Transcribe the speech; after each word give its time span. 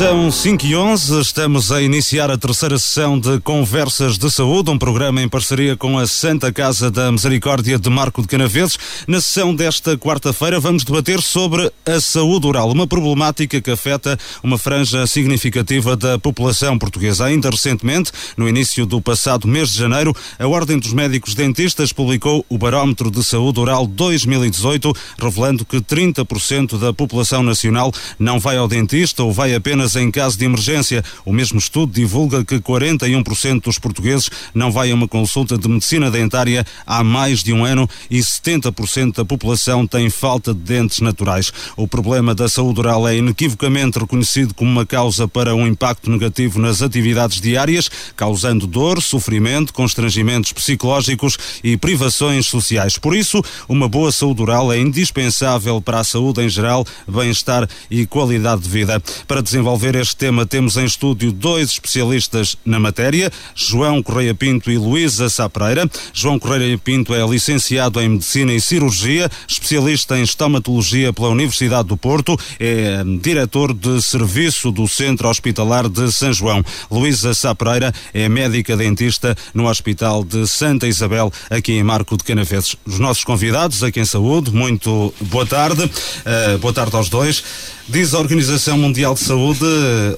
São 0.00 0.32
5 0.32 0.64
e 0.64 0.74
11, 0.74 1.20
estamos 1.20 1.70
a 1.70 1.82
iniciar 1.82 2.30
a 2.30 2.38
terceira 2.38 2.78
sessão 2.78 3.20
de 3.20 3.38
Conversas 3.40 4.16
de 4.16 4.30
Saúde, 4.30 4.70
um 4.70 4.78
programa 4.78 5.20
em 5.20 5.28
parceria 5.28 5.76
com 5.76 5.98
a 5.98 6.06
Santa 6.06 6.50
Casa 6.50 6.90
da 6.90 7.12
Misericórdia 7.12 7.78
de 7.78 7.90
Marco 7.90 8.22
de 8.22 8.28
Canaveses. 8.28 8.78
Na 9.06 9.20
sessão 9.20 9.54
desta 9.54 9.98
quarta-feira 9.98 10.58
vamos 10.58 10.84
debater 10.84 11.20
sobre 11.20 11.70
a 11.84 12.00
saúde 12.00 12.46
oral, 12.46 12.70
uma 12.70 12.86
problemática 12.86 13.60
que 13.60 13.70
afeta 13.70 14.18
uma 14.42 14.56
franja 14.56 15.06
significativa 15.06 15.94
da 15.94 16.18
população 16.18 16.78
portuguesa. 16.78 17.26
Ainda 17.26 17.50
recentemente, 17.50 18.10
no 18.38 18.48
início 18.48 18.86
do 18.86 19.02
passado 19.02 19.46
mês 19.46 19.68
de 19.68 19.80
janeiro, 19.80 20.16
a 20.38 20.48
Ordem 20.48 20.78
dos 20.78 20.94
Médicos 20.94 21.34
Dentistas 21.34 21.92
publicou 21.92 22.42
o 22.48 22.56
Barómetro 22.56 23.10
de 23.10 23.22
Saúde 23.22 23.60
Oral 23.60 23.86
2018, 23.86 24.94
revelando 25.18 25.62
que 25.62 25.76
30% 25.76 26.78
da 26.78 26.90
população 26.90 27.42
nacional 27.42 27.92
não 28.18 28.40
vai 28.40 28.56
ao 28.56 28.66
dentista 28.66 29.22
ou 29.22 29.30
vai 29.30 29.54
apenas 29.54 29.89
em 29.96 30.10
caso 30.10 30.38
de 30.38 30.44
emergência. 30.44 31.04
O 31.24 31.32
mesmo 31.32 31.58
estudo 31.58 31.92
divulga 31.92 32.44
que 32.44 32.58
41% 32.58 33.62
dos 33.62 33.78
portugueses 33.78 34.30
não 34.54 34.70
vai 34.70 34.90
a 34.90 34.94
uma 34.94 35.08
consulta 35.08 35.56
de 35.56 35.68
medicina 35.68 36.10
dentária 36.10 36.64
há 36.86 37.02
mais 37.02 37.42
de 37.42 37.52
um 37.52 37.64
ano 37.64 37.88
e 38.10 38.18
70% 38.18 39.16
da 39.16 39.24
população 39.24 39.86
tem 39.86 40.10
falta 40.10 40.52
de 40.52 40.60
dentes 40.60 41.00
naturais. 41.00 41.52
O 41.76 41.88
problema 41.88 42.34
da 42.34 42.48
saúde 42.48 42.80
oral 42.80 43.06
é 43.08 43.16
inequivocamente 43.16 43.98
reconhecido 43.98 44.54
como 44.54 44.70
uma 44.70 44.86
causa 44.86 45.26
para 45.26 45.54
um 45.54 45.66
impacto 45.66 46.10
negativo 46.10 46.58
nas 46.58 46.82
atividades 46.82 47.40
diárias, 47.40 47.90
causando 48.16 48.66
dor, 48.66 49.02
sofrimento, 49.02 49.72
constrangimentos 49.72 50.52
psicológicos 50.52 51.38
e 51.64 51.76
privações 51.76 52.46
sociais. 52.46 52.98
Por 52.98 53.16
isso, 53.16 53.42
uma 53.68 53.88
boa 53.88 54.12
saúde 54.12 54.42
oral 54.42 54.72
é 54.72 54.78
indispensável 54.78 55.80
para 55.80 56.00
a 56.00 56.04
saúde 56.04 56.42
em 56.42 56.48
geral, 56.48 56.84
bem-estar 57.08 57.68
e 57.90 58.06
qualidade 58.06 58.62
de 58.62 58.68
vida. 58.68 59.02
Para 59.26 59.42
desenvolver 59.42 59.79
desenvolver 59.80 59.94
este 59.96 60.16
tema, 60.16 60.44
temos 60.44 60.76
em 60.76 60.84
estúdio 60.84 61.32
dois 61.32 61.70
especialistas 61.70 62.56
na 62.64 62.78
matéria, 62.78 63.32
João 63.54 64.02
Correia 64.02 64.34
Pinto 64.34 64.70
e 64.70 64.76
Luísa 64.76 65.30
Sapreira. 65.30 65.90
João 66.12 66.38
Correia 66.38 66.76
Pinto 66.76 67.14
é 67.14 67.26
licenciado 67.26 68.00
em 68.00 68.10
Medicina 68.10 68.52
e 68.52 68.60
Cirurgia, 68.60 69.30
especialista 69.48 70.18
em 70.18 70.22
Estomatologia 70.22 71.12
pela 71.12 71.28
Universidade 71.28 71.88
do 71.88 71.96
Porto, 71.96 72.38
é 72.58 73.02
diretor 73.22 73.72
de 73.72 74.02
serviço 74.02 74.70
do 74.70 74.86
Centro 74.86 75.28
Hospitalar 75.28 75.88
de 75.88 76.12
São 76.12 76.32
João. 76.32 76.62
Luísa 76.90 77.32
Sapreira 77.32 77.92
é 78.12 78.28
médica 78.28 78.76
dentista 78.76 79.34
no 79.54 79.66
Hospital 79.66 80.22
de 80.24 80.46
Santa 80.46 80.86
Isabel, 80.86 81.32
aqui 81.48 81.72
em 81.72 81.82
Marco 81.82 82.16
de 82.18 82.24
Canaveses. 82.24 82.76
Os 82.84 82.98
nossos 82.98 83.24
convidados 83.24 83.82
aqui 83.82 84.00
em 84.00 84.04
Saúde, 84.04 84.50
muito 84.50 85.14
boa 85.22 85.46
tarde. 85.46 85.84
Uh, 85.84 86.58
boa 86.58 86.72
tarde 86.72 86.94
aos 86.94 87.08
dois. 87.08 87.42
Diz 87.90 88.14
a 88.14 88.20
Organização 88.20 88.78
Mundial 88.78 89.14
de 89.14 89.20
Saúde, 89.20 89.64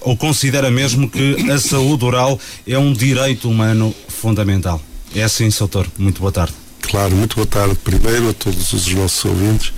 ou 0.02 0.14
considera 0.14 0.70
mesmo 0.70 1.08
que 1.08 1.50
a 1.50 1.58
saúde 1.58 2.04
oral 2.04 2.38
é 2.68 2.76
um 2.78 2.92
direito 2.92 3.48
humano 3.48 3.94
fundamental. 4.08 4.78
É 5.14 5.22
assim, 5.22 5.50
Soutor. 5.50 5.86
Muito 5.98 6.20
boa 6.20 6.30
tarde. 6.30 6.52
Claro, 6.82 7.16
muito 7.16 7.34
boa 7.34 7.46
tarde 7.46 7.74
primeiro 7.76 8.28
a 8.28 8.34
todos 8.34 8.74
os 8.74 8.86
nossos 8.92 9.24
ouvintes. 9.24 9.72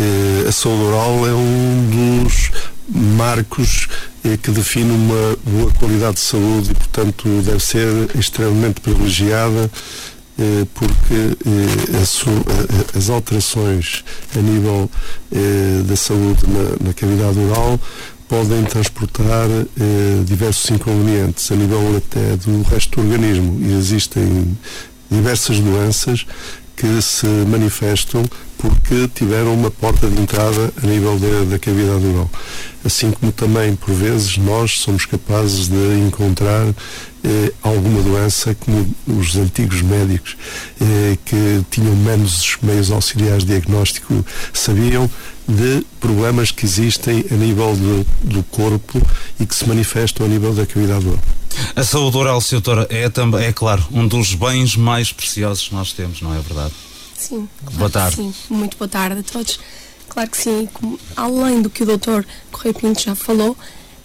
Eh, 0.00 0.48
a 0.48 0.50
saúde 0.50 0.82
oral 0.82 1.28
é 1.28 1.32
um 1.32 2.24
dos 2.24 2.50
marcos 2.88 3.86
eh, 4.24 4.36
que 4.36 4.50
define 4.50 4.90
uma 4.90 5.38
boa 5.44 5.70
qualidade 5.74 6.14
de 6.14 6.20
saúde 6.20 6.72
e, 6.72 6.74
portanto, 6.74 7.28
deve 7.44 7.60
ser 7.60 7.86
extremamente 8.18 8.80
privilegiada 8.80 9.70
eh, 9.70 10.17
porque 10.74 11.14
eh, 11.14 12.96
as 12.96 13.10
alterações 13.10 14.04
a 14.36 14.40
nível 14.40 14.90
eh, 15.32 15.82
da 15.84 15.96
saúde 15.96 16.42
na, 16.84 16.92
cavidade 16.92 17.38
oral 17.38 17.80
podem 18.28 18.62
transportar 18.64 19.48
diversos 20.26 20.70
inconvenientes 20.70 21.50
a 21.50 21.56
nível 21.56 21.96
até 21.96 22.36
do 22.36 22.62
resto 22.62 23.00
do 23.00 23.08
organismo. 23.08 23.58
E 23.66 23.72
existem 23.72 24.54
diversas 25.10 25.58
doenças 25.60 26.26
que 26.76 27.00
se 27.00 27.26
manifestam 27.26 28.22
porque 28.58 29.08
tiveram 29.14 29.54
uma 29.54 29.70
porta 29.70 30.08
de 30.08 30.20
entrada 30.20 30.72
a 30.82 30.86
nível 30.86 31.18
da 31.46 31.58
cavidade 31.58 32.04
oral. 32.06 32.30
Assim 32.84 33.10
como 33.10 33.32
também, 33.32 33.74
por 33.74 33.94
vezes, 33.94 34.36
nós 34.36 34.78
somos 34.80 35.06
capazes 35.06 35.68
de 35.68 35.98
encontrar 36.06 36.66
eh, 37.24 37.52
alguma 37.62 38.02
doença, 38.02 38.54
como 38.54 38.94
os 39.06 39.36
antigos 39.36 39.82
médicos 39.82 40.36
eh, 40.80 41.16
que 41.24 41.64
tinham 41.70 41.94
menos 41.96 42.56
meios 42.62 42.90
auxiliares 42.90 43.44
de 43.44 43.52
diagnóstico 43.52 44.24
sabiam 44.52 45.10
de 45.48 45.84
problemas 45.98 46.50
que 46.50 46.64
existem 46.64 47.24
a 47.30 47.34
nível 47.34 47.74
de, 47.74 48.34
do 48.34 48.42
corpo 48.44 49.00
e 49.40 49.46
que 49.46 49.54
se 49.54 49.66
manifestam 49.66 50.26
a 50.26 50.28
nível 50.28 50.52
da 50.52 50.66
cavidade 50.66 51.06
oral. 51.06 51.22
A 51.74 51.82
saúde 51.82 52.16
oral, 52.16 52.42
doutora, 52.50 52.86
é 52.90 53.08
também, 53.08 53.44
é 53.44 53.52
claro, 53.52 53.84
um 53.90 54.06
dos 54.06 54.34
bens 54.34 54.76
mais 54.76 55.12
preciosos 55.12 55.68
que 55.68 55.74
nós 55.74 55.92
temos, 55.92 56.20
não 56.20 56.34
é 56.34 56.40
verdade? 56.40 56.72
Sim. 57.18 57.48
Claro 57.60 57.76
boa 57.78 57.90
tarde. 57.90 58.16
Sim, 58.16 58.34
muito 58.48 58.78
boa 58.78 58.88
tarde 58.88 59.20
a 59.20 59.22
todos. 59.22 59.58
Claro 60.08 60.30
que 60.30 60.38
sim, 60.38 60.68
além 61.16 61.60
do 61.60 61.68
que 61.68 61.82
o 61.82 61.86
doutor 61.86 62.24
Correio 62.50 62.74
Pinto 62.74 63.02
já 63.02 63.14
falou, 63.14 63.56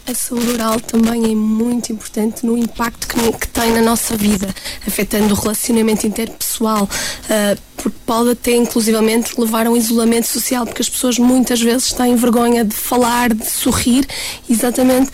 a 0.06 0.13
saúde 0.13 0.51
oral 0.51 0.79
também 0.81 1.31
é 1.31 1.35
muito 1.35 1.94
importante 1.94 2.46
no 2.46 2.57
impacto 2.57 3.07
que, 3.07 3.31
que 3.38 3.47
tem 3.47 3.72
na 3.72 3.81
nossa 3.81 4.18
vida, 4.18 4.53
afetando 4.85 5.34
o 5.34 5.38
relacionamento 5.38 6.06
interpessoal, 6.06 6.84
uh, 6.84 7.62
porque 7.76 7.98
pode 8.06 8.32
até 8.32 8.56
inclusivamente 8.56 9.40
levar 9.40 9.68
a 9.68 9.70
um 9.70 9.78
isolamento 9.78 10.28
social, 10.28 10.66
porque 10.66 10.82
as 10.82 10.90
pessoas 10.90 11.18
muitas 11.18 11.62
vezes 11.62 11.92
têm 11.94 12.16
vergonha 12.16 12.64
de 12.64 12.76
falar, 12.76 13.34
de 13.34 13.46
sorrir, 13.46 14.06
exatamente 14.50 15.12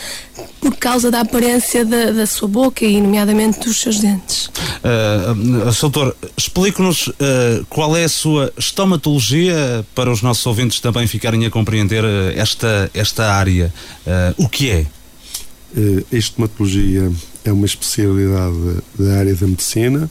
por 0.62 0.76
causa 0.76 1.10
da 1.10 1.22
aparência 1.22 1.86
da, 1.86 2.12
da 2.12 2.26
sua 2.26 2.48
boca 2.48 2.86
e, 2.86 3.00
nomeadamente, 3.02 3.60
dos 3.60 3.80
seus 3.80 4.00
dentes. 4.00 4.48
Uh, 4.48 5.70
uh, 5.70 5.82
doutor, 5.82 6.16
explique-nos 6.38 7.08
uh, 7.08 7.14
qual 7.70 7.96
é 7.96 8.04
a 8.04 8.10
sua 8.10 8.52
estomatologia 8.58 9.86
para 9.96 10.12
os 10.12 10.22
nossos 10.22 10.46
ouvintes 10.46 10.80
também 10.80 11.08
ficarem 11.08 11.46
a 11.46 11.50
compreender 11.50 12.04
uh, 12.04 12.08
esta, 12.36 12.92
esta 12.94 13.32
área. 13.32 13.74
Uh, 14.06 14.44
o 14.46 14.50
que 14.50 14.70
é? 14.70 14.86
a 16.12 16.16
estomatologia 16.16 17.12
é 17.46 17.52
uma 17.52 17.68
especialidade 17.68 18.78
da 18.98 19.20
área 19.20 19.36
da 19.36 19.46
medicina, 19.46 20.10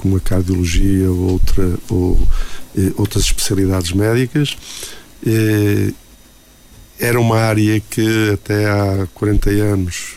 como 0.00 0.16
a 0.16 0.20
cardiologia 0.20 1.10
ou, 1.10 1.32
outra, 1.32 1.78
ou 1.90 2.28
outras 2.96 3.24
especialidades 3.24 3.92
médicas. 3.92 4.56
Era 6.98 7.18
uma 7.18 7.38
área 7.38 7.80
que 7.80 8.30
até 8.34 8.66
há 8.66 9.06
40 9.14 9.50
anos, 9.50 10.16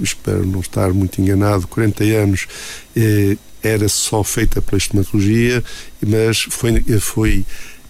espero 0.00 0.44
não 0.44 0.60
estar 0.60 0.92
muito 0.92 1.20
enganado, 1.20 1.68
40 1.68 2.04
anos 2.04 2.46
eh, 2.96 3.36
era 3.62 3.88
só 3.88 4.22
feita 4.24 4.60
pela 4.60 4.76
estomatologia, 4.76 5.62
mas 6.04 6.42
foi, 6.50 6.82
foi 7.00 7.44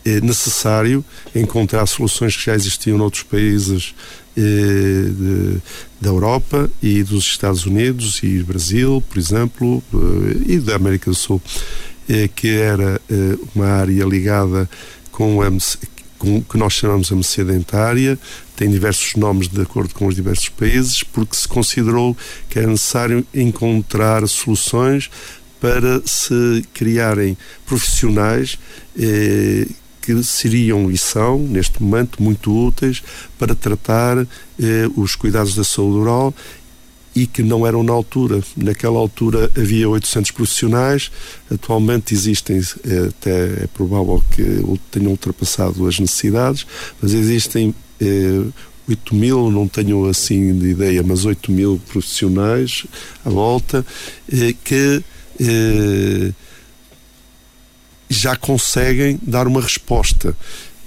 eh, 0.05 0.21
necessário 0.21 1.05
encontrar 1.35 1.87
soluções 1.87 2.37
que 2.37 2.45
já 2.45 2.55
existiam 2.55 2.99
noutros 2.99 3.23
países 3.23 3.95
eh, 3.95 4.24
de, 4.41 5.61
da 6.01 6.09
Europa 6.09 6.71
e 6.83 7.03
dos 7.03 7.25
Estados 7.25 7.67
Unidos 7.67 8.21
e 8.23 8.43
Brasil, 8.43 9.03
por 9.09 9.19
exemplo, 9.19 9.83
eh, 9.93 10.55
e 10.55 10.59
da 10.59 10.77
América 10.77 11.11
do 11.11 11.17
Sul, 11.17 11.41
eh, 12.09 12.29
que 12.35 12.49
era 12.49 13.01
eh, 13.09 13.39
uma 13.55 13.67
área 13.67 14.05
ligada 14.05 14.69
com 15.11 15.41
a 15.43 15.51
que 16.51 16.57
nós 16.57 16.73
chamamos 16.73 17.13
a 17.13 17.45
dentária, 17.45 18.19
tem 18.57 18.71
diversos 18.71 19.15
nomes 19.15 19.49
de 19.49 19.61
acordo 19.61 19.95
com 19.95 20.07
os 20.07 20.15
diversos 20.15 20.49
países, 20.49 21.03
porque 21.03 21.37
se 21.37 21.47
considerou 21.47 22.17
que 22.49 22.59
era 22.59 22.69
necessário 22.69 23.27
encontrar 23.35 24.27
soluções 24.29 25.11
para 25.61 26.03
se 26.05 26.65
criarem 26.73 27.37
profissionais 27.67 28.59
eh, 28.99 29.67
que 30.05 30.23
seriam 30.23 30.91
e 30.91 30.99
são, 30.99 31.39
neste 31.39 31.83
momento, 31.83 32.23
muito 32.23 32.53
úteis 32.53 33.03
para 33.39 33.55
tratar 33.55 34.19
eh, 34.19 34.89
os 34.95 35.17
cuidados 35.17 35.55
da 35.55 35.65
saúde 35.65 35.99
oral 35.99 36.35
e 37.15 37.27
que 37.27 37.43
não 37.43 37.67
eram 37.67 37.83
na 37.83 37.93
altura. 37.93 38.43
Naquela 38.57 38.99
altura 38.99 39.51
havia 39.57 39.89
800 39.89 40.31
profissionais, 40.33 41.11
atualmente 41.51 42.13
existem, 42.13 42.61
é, 42.85 43.09
até 43.09 43.65
é 43.65 43.67
provável 43.73 44.23
que 44.33 44.43
tenham 44.91 45.13
ultrapassado 45.13 45.87
as 45.87 45.99
necessidades, 45.99 46.67
mas 47.01 47.15
existem 47.15 47.75
é, 48.01 48.43
8 48.89 49.15
mil, 49.15 49.51
não 49.51 49.67
tenho 49.67 50.07
assim 50.07 50.59
de 50.59 50.71
ideia, 50.71 51.03
mas 51.03 51.25
8 51.25 51.51
mil 51.51 51.81
profissionais 51.89 52.85
à 53.25 53.31
volta 53.31 53.87
é, 54.31 54.53
que 54.65 55.03
é, 55.41 56.33
já 58.09 58.37
conseguem 58.37 59.19
dar 59.23 59.47
uma 59.47 59.61
resposta 59.61 60.37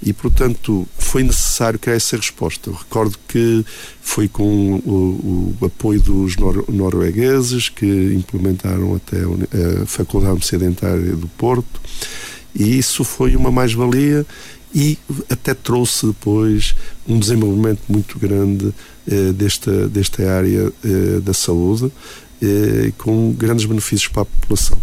e, 0.02 0.12
portanto, 0.12 0.86
foi 0.96 1.24
necessário 1.24 1.78
criar 1.78 1.96
essa 1.96 2.16
resposta. 2.16 2.70
Eu 2.70 2.74
recordo 2.74 3.18
que 3.26 3.64
foi 4.00 4.28
com 4.28 4.76
o, 4.76 5.56
o 5.60 5.66
apoio 5.66 6.00
dos 6.00 6.36
nor 6.36 6.64
noruegueses 6.68 7.68
que 7.68 8.14
implementaram 8.14 8.94
até 8.94 9.18
a 9.82 9.86
Faculdade 9.86 10.46
Sedentária 10.46 11.16
do 11.16 11.26
Porto 11.28 11.80
e 12.54 12.78
isso 12.78 13.04
foi 13.04 13.36
uma 13.36 13.50
mais-valia 13.50 14.24
e 14.74 14.98
até 15.30 15.54
trouxe 15.54 16.06
depois 16.06 16.74
um 17.06 17.18
desenvolvimento 17.18 17.80
muito 17.88 18.18
grande 18.18 18.72
eh, 19.10 19.32
desta, 19.32 19.88
desta 19.88 20.30
área 20.30 20.70
eh, 20.84 21.20
da 21.20 21.32
saúde, 21.32 21.90
eh, 22.42 22.92
com 22.98 23.32
grandes 23.32 23.64
benefícios 23.64 24.08
para 24.08 24.22
a 24.22 24.26
população. 24.26 24.78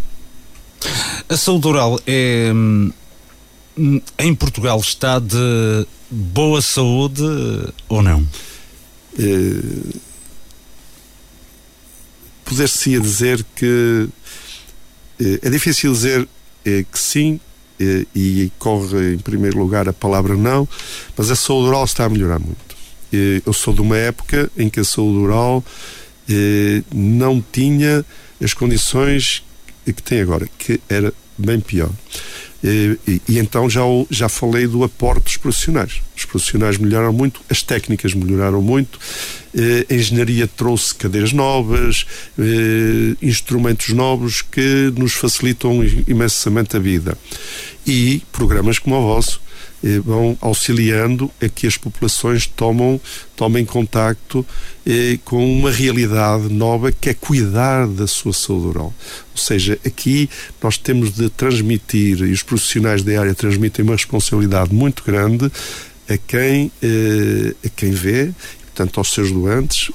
A 1.27 1.37
saúde 1.37 1.67
oral 1.67 1.99
é. 2.05 2.51
Hum, 2.53 2.91
em 4.17 4.33
Portugal 4.33 4.79
está 4.79 5.19
de 5.19 5.85
boa 6.09 6.61
saúde 6.61 7.23
ou 7.89 8.01
não? 8.01 8.25
Eh, 9.19 9.97
Poder-se-ia 12.45 13.01
dizer 13.01 13.43
que 13.55 14.07
eh, 15.19 15.39
é 15.41 15.49
difícil 15.49 15.91
dizer 15.91 16.27
eh, 16.63 16.85
que 16.89 16.99
sim, 16.99 17.39
e 18.15 18.49
corre 18.57 19.15
em 19.15 19.17
primeiro 19.17 19.59
lugar 19.59 19.89
a 19.89 19.91
palavra 19.91 20.37
não, 20.37 20.65
mas 21.17 21.29
a 21.29 21.35
saúde 21.35 21.67
oral 21.67 21.83
está 21.83 22.05
a 22.05 22.09
melhorar 22.09 22.39
muito. 22.39 22.73
Eu 23.45 23.51
sou 23.51 23.73
de 23.73 23.81
uma 23.81 23.97
época 23.97 24.49
em 24.55 24.69
que 24.69 24.79
a 24.79 24.83
saúde 24.85 25.17
oral 25.17 25.61
não 26.93 27.43
tinha 27.51 28.05
as 28.41 28.53
condições 28.53 29.43
que 29.93 30.03
tem 30.03 30.21
agora, 30.21 30.47
que 30.57 30.79
era 30.89 31.13
bem 31.37 31.59
pior. 31.59 31.89
E, 32.63 32.97
e, 33.07 33.21
e, 33.29 33.39
então 33.39 33.69
já, 33.69 33.81
já 34.09 34.27
falei 34.27 34.65
do 34.65 34.83
aporte 34.83 35.25
dos 35.25 35.37
profissionais. 35.37 36.01
Os 36.17 36.25
profissionais 36.25 36.77
melhoraram 36.77 37.13
muito, 37.13 37.41
as 37.49 37.61
técnicas 37.61 38.13
melhoraram 38.15 38.61
muito, 38.61 38.99
eh, 39.53 39.85
a 39.87 39.93
engenharia 39.93 40.47
trouxe 40.47 40.95
cadeiras 40.95 41.31
novas, 41.31 42.05
eh, 42.39 43.15
instrumentos 43.21 43.89
novos 43.89 44.41
que 44.41 44.91
nos 44.97 45.13
facilitam 45.13 45.83
imensamente 46.07 46.75
a 46.75 46.79
vida. 46.79 47.15
E 47.85 48.23
programas 48.31 48.79
como 48.79 48.95
o 48.95 49.01
vosso 49.01 49.44
eh, 49.83 49.99
vão 49.99 50.37
auxiliando 50.41 51.29
a 51.41 51.47
que 51.49 51.67
as 51.67 51.77
populações 51.77 52.47
tomam, 52.47 52.99
tomem 53.35 53.65
contacto 53.65 54.45
eh, 54.85 55.19
com 55.25 55.43
uma 55.59 55.71
realidade 55.71 56.49
nova 56.49 56.91
que 56.91 57.09
é 57.09 57.13
cuidar 57.13 57.87
da 57.87 58.07
sua 58.07 58.33
saúde 58.33 58.67
oral. 58.67 58.93
Ou 59.31 59.37
seja, 59.37 59.77
aqui 59.85 60.29
nós 60.61 60.77
temos 60.77 61.13
de 61.13 61.29
transmitir, 61.29 62.21
e 62.21 62.31
os 62.31 62.43
profissionais 62.43 63.03
da 63.03 63.19
área 63.19 63.35
transmitem 63.35 63.83
uma 63.83 63.95
responsabilidade 63.95 64.73
muito 64.73 65.03
grande 65.03 65.51
a 66.07 66.17
quem, 66.17 66.71
eh, 66.81 67.53
a 67.65 67.69
quem 67.69 67.91
vê 67.91 68.31
portanto, 68.75 68.99
aos 68.99 69.11
seus 69.11 69.31
doentes 69.31 69.89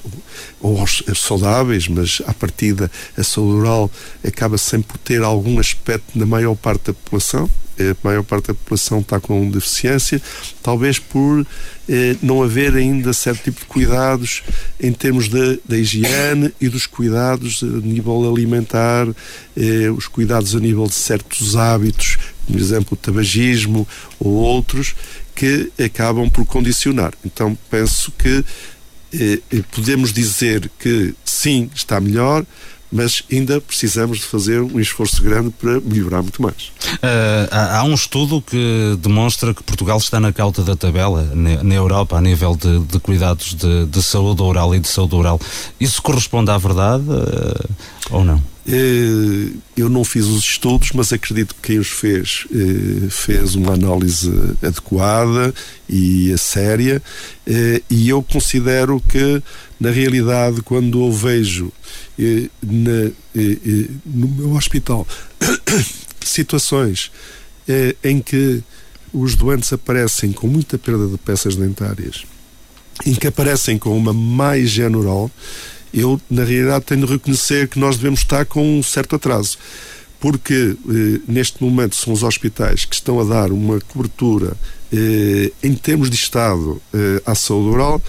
ou 0.59 0.79
aos 0.79 1.03
saudáveis, 1.15 1.87
mas 1.87 2.21
à 2.25 2.33
partida 2.33 2.89
a 3.15 3.23
saúde 3.23 3.59
oral 3.59 3.91
acaba 4.25 4.57
sempre 4.57 4.93
por 4.93 4.97
ter 4.97 5.21
algum 5.21 5.59
aspecto 5.59 6.17
na 6.17 6.25
maior 6.25 6.55
parte 6.55 6.87
da 6.87 6.93
população. 6.93 7.47
A 7.79 7.95
maior 8.07 8.21
parte 8.21 8.47
da 8.47 8.53
população 8.53 8.99
está 8.99 9.19
com 9.19 9.49
deficiência, 9.49 10.21
talvez 10.61 10.99
por 10.99 11.47
eh, 11.89 12.15
não 12.21 12.43
haver 12.43 12.75
ainda 12.75 13.11
certo 13.11 13.45
tipo 13.45 13.61
de 13.61 13.65
cuidados 13.65 14.43
em 14.79 14.91
termos 14.93 15.29
da 15.29 15.77
higiene 15.77 16.53
e 16.61 16.69
dos 16.69 16.85
cuidados 16.85 17.63
a 17.63 17.65
nível 17.65 18.29
alimentar, 18.29 19.07
eh, 19.55 19.89
os 19.89 20.07
cuidados 20.07 20.55
a 20.55 20.59
nível 20.59 20.85
de 20.85 20.93
certos 20.93 21.55
hábitos, 21.55 22.19
por 22.45 22.59
exemplo, 22.59 22.89
o 22.91 22.95
tabagismo 22.95 23.87
ou 24.19 24.31
outros, 24.33 24.93
que 25.35 25.71
acabam 25.83 26.29
por 26.29 26.45
condicionar. 26.45 27.13
Então 27.25 27.57
penso 27.69 28.11
que 28.17 28.43
eh, 29.13 29.39
eh, 29.51 29.63
podemos 29.71 30.13
dizer 30.13 30.69
que 30.79 31.13
sim, 31.25 31.69
está 31.73 31.99
melhor, 31.99 32.45
mas 32.91 33.23
ainda 33.31 33.61
precisamos 33.61 34.19
de 34.19 34.25
fazer 34.25 34.61
um 34.61 34.79
esforço 34.79 35.23
grande 35.23 35.49
para 35.51 35.79
melhorar 35.79 36.21
muito 36.21 36.41
mais. 36.41 36.71
Uh, 36.95 37.47
há, 37.49 37.83
um 37.83 37.93
estudo 37.93 38.41
que 38.41 38.97
demonstra 38.99 39.53
que 39.53 39.63
Portugal 39.63 39.97
está 39.97 40.19
na 40.19 40.33
cauta 40.33 40.61
da 40.61 40.75
tabela 40.75 41.23
na, 41.33 41.63
na 41.63 41.75
Europa 41.75 42.17
a 42.17 42.21
nível 42.21 42.55
de, 42.55 42.79
de 42.79 42.99
cuidados 42.99 43.53
de, 43.53 43.85
de, 43.85 44.03
saúde 44.03 44.41
oral 44.41 44.75
e 44.75 44.79
de 44.79 44.89
saúde 44.89 45.15
oral. 45.15 45.39
Isso 45.79 46.01
corresponde 46.01 46.51
à 46.51 46.57
verdade 46.57 47.05
uh, 47.09 47.69
ou 48.09 48.25
não? 48.25 48.50
Uh, 48.67 49.57
eu 49.75 49.89
não 49.89 50.03
fiz 50.03 50.25
os 50.25 50.43
estudos, 50.43 50.91
mas 50.93 51.11
acredito 51.11 51.55
que 51.55 51.61
quem 51.61 51.79
os 51.79 51.87
fez 51.87 52.45
fez 53.09 53.55
uma 53.55 53.73
análise 53.73 54.31
adequada 54.61 55.53
e 55.89 56.35
séria, 56.37 57.01
e 57.89 58.07
eu 58.07 58.21
considero 58.21 59.01
que, 59.01 59.41
na 59.79 59.89
realidade, 59.89 60.61
quando 60.61 61.03
eu 61.03 61.11
vejo 61.11 61.73
no 63.33 64.27
meu 64.27 64.51
hospital 64.51 65.07
situações 66.23 67.11
em 68.03 68.21
que 68.21 68.63
os 69.13 69.35
doentes 69.35 69.71
aparecem 69.73 70.31
com 70.31 70.47
muita 70.47 70.77
perda 70.77 71.07
de 71.07 71.17
peças 71.17 71.55
dentárias, 71.55 72.23
em 73.05 73.13
que 73.13 73.27
aparecem 73.27 73.77
com 73.77 73.97
uma 73.97 74.13
má 74.13 74.57
higiene 74.57 74.95
oral, 74.95 75.29
eu, 75.93 76.19
na 76.29 76.43
realidade, 76.43 76.85
tenho 76.85 77.05
de 77.05 77.13
reconhecer 77.13 77.67
que 77.67 77.79
nós 77.79 77.97
devemos 77.97 78.21
estar 78.21 78.45
com 78.45 78.79
um 78.79 78.83
certo 78.83 79.15
atraso. 79.15 79.57
Porque 80.19 80.75
eh, 80.87 81.19
neste 81.27 81.63
momento 81.63 81.95
são 81.95 82.13
os 82.13 82.21
hospitais 82.21 82.85
que 82.85 82.93
estão 82.93 83.19
a 83.19 83.23
dar 83.23 83.51
uma 83.51 83.79
cobertura 83.81 84.55
em 85.63 85.73
termos 85.75 86.09
de 86.09 86.15
Estado 86.15 86.81
eh, 86.93 87.21
à 87.25 87.33
saúde 87.33 87.69
oral 87.69 88.01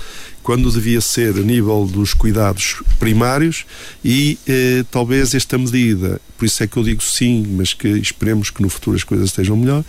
quando 0.42 0.70
devia 0.70 1.00
ser 1.00 1.36
a 1.36 1.40
nível 1.40 1.86
dos 1.86 2.14
cuidados 2.14 2.82
primários 2.98 3.64
e 4.04 4.38
eh, 4.46 4.84
talvez 4.90 5.34
esta 5.34 5.56
medida, 5.56 6.20
por 6.36 6.44
isso 6.44 6.62
é 6.62 6.66
que 6.66 6.76
eu 6.76 6.82
digo 6.82 7.02
sim, 7.02 7.46
mas 7.56 7.72
que 7.72 7.88
esperemos 7.88 8.50
que 8.50 8.60
no 8.60 8.68
futuro 8.68 8.96
as 8.96 9.04
coisas 9.04 9.28
estejam 9.28 9.56
melhor, 9.56 9.84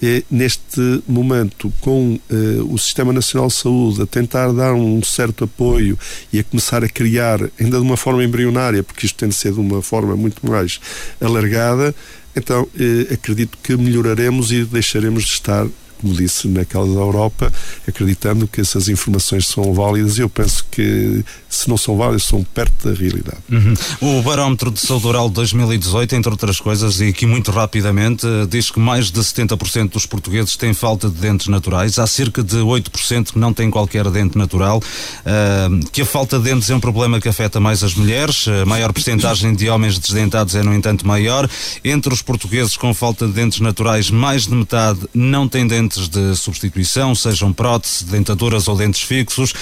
eh, 0.00 0.22
neste 0.30 1.02
momento 1.08 1.72
com 1.80 2.18
eh, 2.30 2.34
o 2.68 2.78
Sistema 2.78 3.12
Nacional 3.12 3.48
de 3.48 3.54
Saúde 3.54 4.02
a 4.02 4.06
tentar 4.06 4.52
dar 4.52 4.74
um 4.74 5.02
certo 5.02 5.44
apoio 5.44 5.98
e 6.32 6.38
a 6.38 6.44
começar 6.44 6.84
a 6.84 6.88
criar, 6.88 7.40
ainda 7.58 7.78
de 7.78 7.82
uma 7.82 7.96
forma 7.96 8.22
embrionária, 8.22 8.82
porque 8.84 9.06
isto 9.06 9.16
tem 9.16 9.28
de 9.28 9.34
ser 9.34 9.52
de 9.52 9.60
uma 9.60 9.82
forma 9.82 10.14
muito 10.14 10.46
mais 10.46 10.80
alargada, 11.20 11.92
então 12.34 12.68
eh, 12.78 13.12
acredito 13.12 13.58
que 13.60 13.76
melhoraremos 13.76 14.52
e 14.52 14.64
deixaremos 14.64 15.24
de 15.24 15.32
estar 15.32 15.66
como 16.00 16.14
disse, 16.14 16.48
naquela 16.48 16.86
da 16.86 17.00
Europa, 17.00 17.52
acreditando 17.86 18.46
que 18.46 18.60
essas 18.60 18.88
informações 18.88 19.46
são 19.46 19.72
válidas. 19.72 20.18
Eu 20.18 20.28
penso 20.28 20.64
que, 20.70 21.24
se 21.48 21.68
não 21.68 21.76
são 21.76 21.96
válidas, 21.96 22.24
são 22.24 22.42
perto 22.42 22.88
da 22.88 22.94
realidade. 22.94 23.38
Uhum. 23.50 23.74
O 24.00 24.22
Barómetro 24.22 24.70
de 24.70 24.80
Saúde 24.80 25.06
Oral 25.06 25.28
2018, 25.28 26.14
entre 26.14 26.30
outras 26.30 26.60
coisas, 26.60 27.00
e 27.00 27.08
aqui 27.08 27.26
muito 27.26 27.50
rapidamente, 27.50 28.26
diz 28.48 28.70
que 28.70 28.78
mais 28.78 29.10
de 29.10 29.20
70% 29.20 29.90
dos 29.90 30.06
portugueses 30.06 30.56
têm 30.56 30.74
falta 30.74 31.08
de 31.08 31.16
dentes 31.16 31.48
naturais. 31.48 31.98
Há 31.98 32.06
cerca 32.06 32.42
de 32.42 32.56
8% 32.56 33.32
que 33.32 33.38
não 33.38 33.52
têm 33.52 33.70
qualquer 33.70 34.08
dente 34.10 34.36
natural. 34.36 34.78
Uh, 34.78 35.90
que 35.90 36.02
a 36.02 36.06
falta 36.06 36.38
de 36.38 36.44
dentes 36.44 36.68
é 36.70 36.74
um 36.74 36.80
problema 36.80 37.20
que 37.20 37.28
afeta 37.28 37.58
mais 37.58 37.82
as 37.82 37.94
mulheres. 37.94 38.46
A 38.48 38.66
maior 38.66 38.92
porcentagem 38.92 39.54
de 39.54 39.68
homens 39.68 39.98
desdentados 39.98 40.54
é, 40.54 40.62
no 40.62 40.74
entanto, 40.74 41.06
maior. 41.06 41.48
Entre 41.84 42.12
os 42.12 42.22
portugueses 42.22 42.76
com 42.76 42.92
falta 42.92 43.26
de 43.26 43.32
dentes 43.32 43.60
naturais, 43.60 44.10
mais 44.10 44.46
de 44.46 44.54
metade 44.54 45.00
não 45.14 45.48
têm 45.48 45.66
dentes 45.66 45.85
dentes 45.86 46.08
de 46.08 46.34
substituição, 46.36 47.14
sejam 47.14 47.52
próteses, 47.52 48.02
dentaduras 48.02 48.66
ou 48.66 48.76
dentes 48.76 49.02
fixos, 49.02 49.54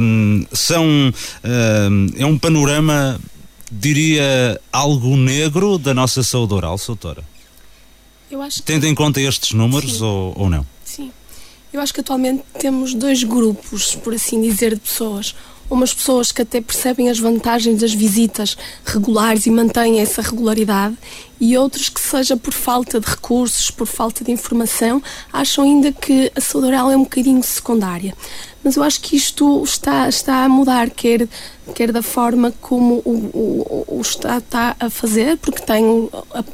um, 0.00 0.44
são 0.52 0.86
um, 0.86 2.06
é 2.16 2.26
um 2.26 2.38
panorama, 2.38 3.18
diria, 3.70 4.60
algo 4.70 5.16
negro 5.16 5.78
da 5.78 5.94
nossa 5.94 6.22
saúde 6.22 6.54
oral, 6.54 6.78
doutora? 6.86 7.24
Eu 8.30 8.42
acho 8.42 8.58
que... 8.58 8.62
Tendo 8.64 8.86
em 8.86 8.94
conta 8.94 9.20
estes 9.20 9.52
números 9.52 10.00
ou, 10.02 10.34
ou 10.36 10.50
não? 10.50 10.66
Sim. 10.84 11.10
Eu 11.72 11.80
acho 11.80 11.92
que 11.92 12.00
atualmente 12.00 12.42
temos 12.58 12.94
dois 12.94 13.24
grupos, 13.24 13.94
por 13.94 14.14
assim 14.14 14.40
dizer, 14.42 14.74
de 14.74 14.80
pessoas 14.80 15.34
umas 15.72 15.94
pessoas 15.94 16.30
que 16.30 16.42
até 16.42 16.60
percebem 16.60 17.08
as 17.08 17.18
vantagens 17.18 17.80
das 17.80 17.94
visitas 17.94 18.56
regulares 18.84 19.46
e 19.46 19.50
mantêm 19.50 20.00
essa 20.00 20.20
regularidade, 20.20 20.96
e 21.40 21.56
outros 21.56 21.88
que, 21.88 22.00
seja 22.00 22.36
por 22.36 22.52
falta 22.52 23.00
de 23.00 23.06
recursos, 23.08 23.70
por 23.70 23.86
falta 23.86 24.22
de 24.22 24.30
informação, 24.30 25.02
acham 25.32 25.64
ainda 25.64 25.90
que 25.90 26.30
a 26.36 26.40
saúde 26.40 26.68
oral 26.68 26.90
é 26.90 26.96
um 26.96 27.02
bocadinho 27.02 27.42
secundária. 27.42 28.14
Mas 28.62 28.76
eu 28.76 28.82
acho 28.82 29.00
que 29.00 29.16
isto 29.16 29.64
está, 29.64 30.08
está 30.08 30.44
a 30.44 30.48
mudar, 30.48 30.90
quer, 30.90 31.26
quer 31.74 31.90
da 31.90 32.02
forma 32.02 32.52
como 32.60 33.02
o, 33.04 33.10
o, 33.34 33.98
o 33.98 34.00
Estado 34.00 34.38
está 34.38 34.76
a 34.78 34.88
fazer, 34.88 35.36
porque 35.38 35.62
tem 35.62 36.08
a, 36.32 36.44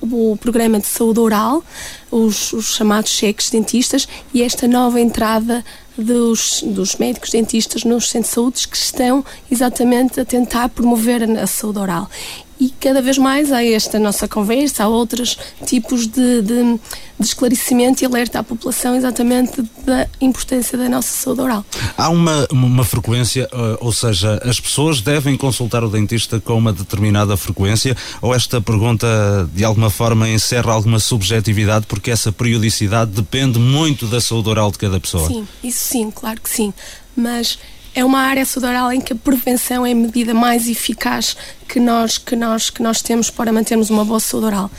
o 0.00 0.36
programa 0.36 0.78
de 0.78 0.86
saúde 0.86 1.18
oral, 1.18 1.64
os, 2.10 2.52
os 2.52 2.76
chamados 2.76 3.10
cheques 3.10 3.50
dentistas, 3.50 4.06
e 4.32 4.42
esta 4.42 4.68
nova 4.68 5.00
entrada 5.00 5.64
dos, 5.96 6.62
dos 6.62 6.96
médicos 6.96 7.30
dentistas 7.30 7.84
nos 7.84 8.08
centros 8.08 8.30
de 8.30 8.34
saúde 8.34 8.68
que 8.68 8.76
estão 8.76 9.24
exatamente 9.50 10.20
a 10.20 10.24
tentar 10.24 10.68
promover 10.68 11.22
a 11.38 11.46
saúde 11.46 11.78
oral. 11.78 12.10
E 12.58 12.70
cada 12.70 13.02
vez 13.02 13.18
mais 13.18 13.52
há 13.52 13.64
esta 13.64 13.98
nossa 13.98 14.26
conversa, 14.26 14.84
há 14.84 14.88
outros 14.88 15.36
tipos 15.66 16.06
de, 16.06 16.42
de, 16.42 16.78
de, 17.18 17.26
esclarecimento 17.26 18.02
e 18.02 18.06
alerta 18.06 18.38
à 18.38 18.42
população 18.42 18.96
exatamente 18.96 19.62
da 19.84 20.08
importância 20.20 20.78
da 20.78 20.88
nossa 20.88 21.08
saúde 21.08 21.42
oral. 21.42 21.64
Há 21.96 22.08
uma, 22.08 22.46
uma 22.50 22.84
frequência, 22.84 23.48
eh, 23.52 23.78
ou 23.80 23.92
seja, 23.92 24.40
as 24.42 24.58
pessoas 24.58 25.00
devem 25.00 25.36
consultar 25.36 25.84
o 25.84 25.90
dentista 25.90 26.40
com 26.40 26.56
uma 26.56 26.72
determinada 26.72 27.36
frequência 27.36 27.96
ou 28.22 28.34
esta 28.34 28.60
pergunta 28.60 29.06
de 29.54 29.64
alguma 29.64 29.90
forma 29.90 30.28
encerra 30.28 30.72
alguma 30.72 30.98
subjetividade 30.98 31.86
porque 31.86 32.10
essa 32.10 32.32
periodicidade 32.32 33.10
depende 33.10 33.58
muito 33.58 34.06
da 34.06 34.20
saúde 34.20 34.48
oral 34.48 34.70
de 34.70 34.78
cada 34.78 34.98
pessoa? 34.98 35.28
Sim, 35.28 35.46
isso 35.62 35.84
sim, 35.84 36.10
claro 36.10 36.40
que 36.40 36.48
sim. 36.48 36.72
Mas 37.14 37.58
é 37.96 38.04
uma 38.04 38.20
área 38.20 38.44
sudoral 38.44 38.92
em 38.92 39.00
que 39.00 39.14
a 39.14 39.16
prevenção 39.16 39.84
é 39.84 39.92
a 39.92 39.94
medida 39.94 40.34
mais 40.34 40.68
eficaz 40.68 41.34
que 41.66 41.80
nós, 41.80 42.18
que 42.18 42.36
nós, 42.36 42.68
que 42.68 42.82
nós 42.82 43.00
temos 43.00 43.30
para 43.30 43.50
mantermos 43.50 43.88
uma 43.88 44.04
boa 44.04 44.20
saúde 44.20 44.46
oral. 44.46 44.70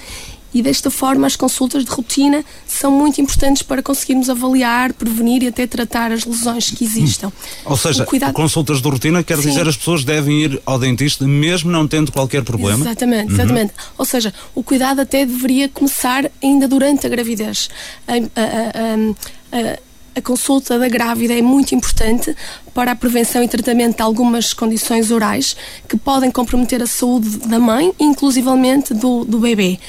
E 0.53 0.61
desta 0.61 0.89
forma, 0.89 1.27
as 1.27 1.35
consultas 1.35 1.83
de 1.83 1.91
rotina 1.91 2.45
são 2.65 2.91
muito 2.91 3.19
importantes 3.19 3.63
para 3.63 3.81
conseguirmos 3.83 4.29
avaliar, 4.29 4.93
prevenir 4.93 5.43
e 5.43 5.47
até 5.47 5.67
tratar 5.67 6.11
as 6.11 6.25
lesões 6.25 6.69
que 6.69 6.83
existam. 6.83 7.31
Ou 7.65 7.75
seja, 7.75 8.05
cuidado... 8.05 8.33
consultas 8.33 8.81
de 8.81 8.87
rotina 8.87 9.23
quer 9.23 9.37
Sim. 9.37 9.49
dizer 9.49 9.67
as 9.67 9.75
pessoas 9.75 10.03
devem 10.03 10.43
ir 10.43 10.61
ao 10.65 10.79
dentista 10.79 11.27
mesmo 11.27 11.69
não 11.71 11.87
tendo 11.87 12.11
qualquer 12.11 12.43
problema? 12.43 12.85
Exatamente, 12.85 13.33
exatamente. 13.33 13.73
Uhum. 13.73 13.93
Ou 13.97 14.05
seja, 14.05 14.33
o 14.55 14.63
cuidado 14.63 15.01
até 15.01 15.25
deveria 15.25 15.67
começar 15.67 16.31
ainda 16.41 16.67
durante 16.67 17.05
a 17.05 17.09
gravidez. 17.09 17.69
A, 18.07 18.13
a, 18.13 19.57
a, 19.57 19.79
a 20.17 20.21
consulta 20.21 20.79
da 20.79 20.89
grávida 20.89 21.37
é 21.37 21.41
muito 21.43 21.75
importante 21.75 22.35
para 22.73 22.91
a 22.91 22.95
prevenção 22.95 23.43
e 23.43 23.47
tratamento 23.47 23.97
de 23.97 24.01
algumas 24.01 24.51
condições 24.51 25.11
orais 25.11 25.55
que 25.87 25.95
podem 25.95 26.31
comprometer 26.31 26.81
a 26.81 26.87
saúde 26.87 27.37
da 27.47 27.59
mãe, 27.59 27.93
inclusivamente 27.99 28.95
do, 28.95 29.23
do 29.23 29.39
bebê. 29.39 29.79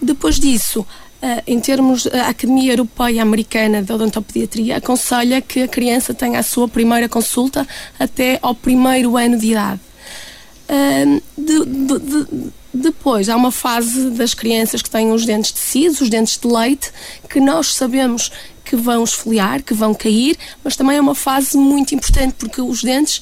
Depois 0.00 0.38
disso, 0.38 0.86
Uh, 1.24 1.40
em 1.46 1.60
termos, 1.60 2.04
a 2.08 2.30
Academia 2.30 2.72
Europeia 2.72 3.22
Americana 3.22 3.80
de 3.80 3.92
Odontopediatria 3.92 4.78
aconselha 4.78 5.40
que 5.40 5.62
a 5.62 5.68
criança 5.68 6.12
tenha 6.12 6.40
a 6.40 6.42
sua 6.42 6.66
primeira 6.66 7.08
consulta 7.08 7.64
até 7.96 8.40
ao 8.42 8.56
primeiro 8.56 9.16
ano 9.16 9.38
de 9.38 9.52
idade. 9.52 9.80
Uh, 10.68 11.22
de, 11.38 11.64
de, 11.64 11.98
de, 12.00 12.52
depois, 12.74 13.28
há 13.28 13.36
uma 13.36 13.52
fase 13.52 14.10
das 14.10 14.34
crianças 14.34 14.82
que 14.82 14.90
têm 14.90 15.12
os 15.12 15.24
dentes 15.26 15.52
tecidos, 15.52 16.00
os 16.00 16.08
dentes 16.08 16.38
de 16.38 16.48
leite, 16.48 16.90
que 17.28 17.38
nós 17.38 17.74
sabemos 17.74 18.32
que 18.72 18.76
vão 18.76 19.04
esfoliar, 19.04 19.62
que 19.62 19.74
vão 19.74 19.92
cair, 19.92 20.34
mas 20.64 20.76
também 20.76 20.96
é 20.96 21.00
uma 21.00 21.14
fase 21.14 21.58
muito 21.58 21.94
importante 21.94 22.32
porque 22.38 22.62
os 22.62 22.82
dentes 22.82 23.20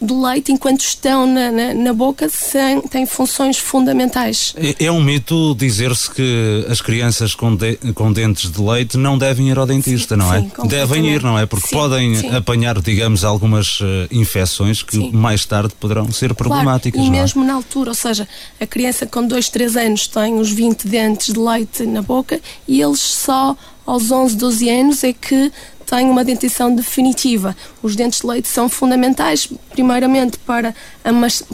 do 0.00 0.22
leite, 0.22 0.50
enquanto 0.50 0.80
estão 0.80 1.26
na, 1.26 1.52
na, 1.52 1.74
na 1.74 1.92
boca, 1.92 2.26
sem, 2.30 2.80
têm 2.80 3.04
funções 3.04 3.58
fundamentais. 3.58 4.54
É, 4.56 4.86
é 4.86 4.90
um 4.90 5.02
mito 5.02 5.54
dizer-se 5.54 6.10
que 6.10 6.64
as 6.70 6.80
crianças 6.80 7.34
com, 7.34 7.54
de, 7.54 7.76
com 7.94 8.10
dentes 8.10 8.50
de 8.50 8.62
leite 8.62 8.96
não 8.96 9.18
devem 9.18 9.50
ir 9.50 9.58
ao 9.58 9.66
dentista, 9.66 10.14
sim, 10.14 10.18
não 10.18 10.32
é? 10.32 10.40
Sim, 10.40 10.66
devem 10.66 11.06
ir, 11.06 11.22
não 11.22 11.38
é? 11.38 11.44
Porque 11.44 11.68
sim, 11.68 11.76
podem 11.76 12.34
apanhar, 12.34 12.80
digamos, 12.80 13.22
algumas 13.22 13.80
uh, 13.80 13.84
infecções 14.10 14.82
que 14.82 15.12
mais 15.12 15.44
tarde 15.44 15.74
poderão 15.78 16.10
ser 16.10 16.32
problemáticas. 16.32 16.98
Claro, 16.98 17.14
e 17.14 17.18
é? 17.18 17.20
mesmo 17.20 17.44
na 17.44 17.52
altura, 17.52 17.90
ou 17.90 17.94
seja, 17.94 18.26
a 18.58 18.66
criança 18.66 19.04
com 19.04 19.26
2, 19.26 19.50
3 19.50 19.76
anos 19.76 20.06
tem 20.06 20.38
os 20.38 20.50
20 20.50 20.88
dentes 20.88 21.34
de 21.34 21.38
leite 21.38 21.84
na 21.84 22.00
boca 22.00 22.40
e 22.66 22.80
eles 22.80 23.00
só 23.00 23.54
aos 23.90 24.10
11, 24.10 24.36
12 24.36 24.70
anos 24.70 25.04
é 25.04 25.12
que 25.12 25.52
tem 25.84 26.08
uma 26.08 26.24
dentição 26.24 26.72
definitiva. 26.72 27.56
Os 27.82 27.96
dentes 27.96 28.20
de 28.20 28.26
leite 28.28 28.46
são 28.46 28.68
fundamentais, 28.68 29.48
primeiramente 29.70 30.38
para, 30.38 30.72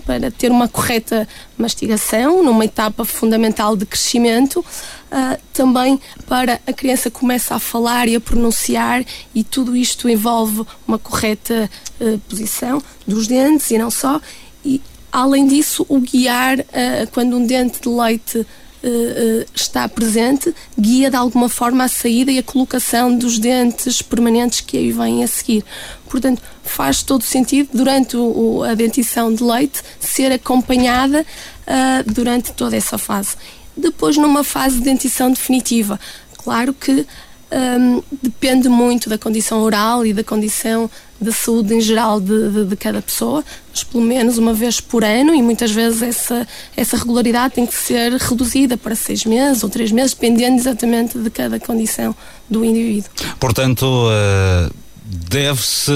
para 0.04 0.30
ter 0.30 0.50
uma 0.50 0.68
correta 0.68 1.26
mastigação, 1.56 2.42
numa 2.42 2.66
etapa 2.66 3.06
fundamental 3.06 3.74
de 3.74 3.86
crescimento, 3.86 4.60
uh, 4.60 5.40
também 5.54 5.98
para 6.26 6.60
a 6.66 6.72
criança 6.74 7.10
começa 7.10 7.54
a 7.54 7.58
falar 7.58 8.08
e 8.08 8.16
a 8.16 8.20
pronunciar, 8.20 9.02
e 9.34 9.42
tudo 9.42 9.74
isto 9.74 10.06
envolve 10.06 10.66
uma 10.86 10.98
correta 10.98 11.70
uh, 11.98 12.18
posição 12.28 12.82
dos 13.06 13.26
dentes 13.26 13.70
e 13.70 13.78
não 13.78 13.90
só. 13.90 14.20
E, 14.62 14.82
além 15.10 15.46
disso, 15.46 15.86
o 15.88 15.98
guiar, 15.98 16.58
uh, 16.60 16.64
quando 17.12 17.38
um 17.38 17.46
dente 17.46 17.80
de 17.80 17.88
leite 17.88 18.46
uh, 18.88 19.46
está 19.54 19.88
presente, 19.88 20.54
guia 20.78 21.10
de 21.10 21.16
alguma 21.16 21.48
forma 21.48 21.84
a 21.84 21.88
saída 21.88 22.30
e 22.30 22.38
a 22.38 22.42
colocação 22.42 23.16
dos 23.16 23.38
dentes 23.38 24.00
permanentes 24.00 24.60
que 24.60 24.76
aí 24.76 24.92
vêm 24.92 25.24
a 25.24 25.26
seguir. 25.26 25.64
Portanto, 26.08 26.40
faz 26.62 27.02
todo 27.02 27.22
sentido, 27.22 27.70
durante 27.72 28.16
o, 28.16 28.62
a 28.62 28.74
dentição 28.74 29.32
de 29.34 29.42
leite, 29.42 29.82
ser 30.00 30.32
acompanhada 30.32 31.26
uh, 31.66 32.12
durante 32.12 32.52
toda 32.52 32.76
essa 32.76 32.96
fase. 32.96 33.36
Depois, 33.76 34.16
numa 34.16 34.42
fase 34.42 34.78
de 34.78 34.84
dentição 34.84 35.30
definitiva, 35.30 36.00
claro 36.38 36.72
que 36.72 37.06
um, 37.50 38.02
depende 38.22 38.68
muito 38.68 39.08
da 39.08 39.16
condição 39.16 39.60
oral 39.60 40.04
e 40.04 40.12
da 40.12 40.24
condição 40.24 40.90
da 41.20 41.32
saúde 41.32 41.74
em 41.74 41.80
geral 41.80 42.20
de, 42.20 42.50
de, 42.50 42.64
de, 42.64 42.76
cada 42.76 43.00
pessoa, 43.00 43.42
mas 43.70 43.82
pelo 43.84 44.02
menos 44.02 44.36
uma 44.36 44.52
vez 44.52 44.80
por 44.80 45.04
ano 45.04 45.34
e 45.34 45.40
muitas 45.40 45.70
vezes 45.70 46.02
essa, 46.02 46.46
essa 46.76 46.96
regularidade 46.96 47.54
tem 47.54 47.66
que 47.66 47.74
ser 47.74 48.12
reduzida 48.12 48.76
para 48.76 48.94
seis 48.94 49.24
meses 49.24 49.62
ou 49.62 49.70
três 49.70 49.90
meses, 49.92 50.12
dependendo 50.12 50.56
exatamente 50.56 51.18
de 51.18 51.30
cada 51.30 51.58
condição 51.58 52.14
do 52.50 52.64
indivíduo. 52.64 53.10
Portanto, 53.40 53.84
uh, 53.84 54.74
deve-se 55.04 55.92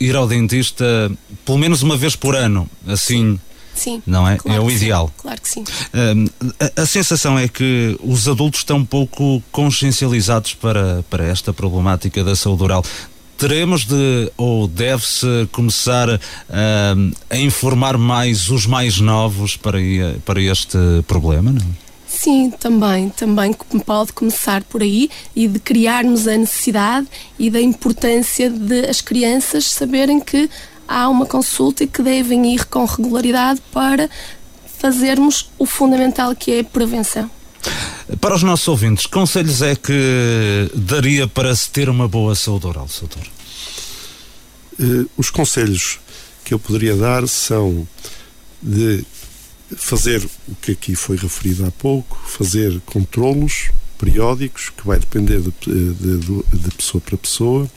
ir 0.00 0.16
ao 0.16 0.26
dentista 0.26 1.10
pelo 1.44 1.58
menos 1.58 1.82
uma 1.82 1.96
vez 1.96 2.16
por 2.16 2.34
ano, 2.34 2.68
assim. 2.86 3.32
Sim. 3.32 3.40
Não 4.06 4.28
é? 4.28 4.36
Claro 4.36 4.58
é 4.58 4.64
o 4.64 4.70
ideal. 4.70 5.08
Sim, 5.08 5.12
claro 5.22 5.40
que 5.40 5.48
sim. 5.48 5.64
a, 6.76 6.82
a, 6.82 6.86
sensação 6.86 7.38
é 7.38 7.48
que 7.48 7.98
os 8.02 8.28
adultos 8.28 8.60
estão 8.60 8.84
pouco 8.84 9.42
consciencializados 9.50 10.54
para, 10.54 11.04
para 11.08 11.24
esta 11.24 11.52
problemática 11.52 12.22
da 12.22 12.36
saúde 12.36 12.62
oral. 12.62 12.84
Teremos 13.36 13.84
de, 13.84 14.30
ou 14.36 14.68
deve-se 14.68 15.48
começar 15.50 16.08
uh, 16.08 16.18
a 17.28 17.36
informar 17.36 17.98
mais 17.98 18.48
os 18.50 18.66
mais 18.66 19.00
novos 19.00 19.56
para, 19.56 19.78
para 20.24 20.40
este 20.40 20.78
problema, 21.08 21.50
não? 21.50 21.82
Sim, 22.06 22.50
também, 22.50 23.08
também 23.08 23.52
pode 23.84 24.12
começar 24.12 24.62
por 24.64 24.82
aí 24.82 25.10
e 25.34 25.48
de 25.48 25.58
criarmos 25.58 26.28
a 26.28 26.36
necessidade 26.36 27.08
e 27.38 27.50
da 27.50 27.60
importância 27.60 28.50
de 28.50 28.86
as 28.86 29.00
crianças 29.00 29.64
saberem 29.64 30.20
que 30.20 30.48
há 30.92 31.08
uma 31.08 31.26
consulta 31.26 31.84
e 31.84 31.86
que 31.86 32.02
devem 32.02 32.54
ir 32.54 32.66
com 32.66 32.84
regularidade 32.84 33.62
para 33.72 34.10
fazermos 34.78 35.50
o 35.58 35.64
fundamental 35.64 36.34
que 36.34 36.52
é 36.52 36.60
a 36.60 36.64
prevenção. 36.64 37.30
Para 38.20 38.34
os 38.34 38.42
nossos 38.42 38.66
ouvintes, 38.68 39.06
conselhos 39.06 39.62
é 39.62 39.74
que 39.74 40.70
daria 40.74 41.26
para 41.26 41.54
se 41.54 41.70
ter 41.70 41.88
uma 41.88 42.08
boa 42.08 42.34
saúde 42.34 42.66
oral, 42.66 42.88
doutor? 43.00 43.22
Uh, 44.78 45.08
os 45.16 45.30
conselhos 45.30 46.00
que 46.44 46.52
eu 46.52 46.58
poderia 46.58 46.96
dar 46.96 47.26
são 47.28 47.86
de 48.60 49.04
fazer 49.76 50.22
o 50.48 50.54
que 50.56 50.72
aqui 50.72 50.94
foi 50.94 51.16
referido 51.16 51.64
há 51.64 51.70
pouco, 51.70 52.18
fazer 52.26 52.80
controlos 52.84 53.70
periódicos, 53.98 54.70
que 54.70 54.86
vai 54.86 54.98
depender 54.98 55.40
de, 55.40 55.52
de, 55.94 56.18
de 56.18 56.70
pessoa 56.76 57.00
para 57.00 57.16
pessoa, 57.16 57.70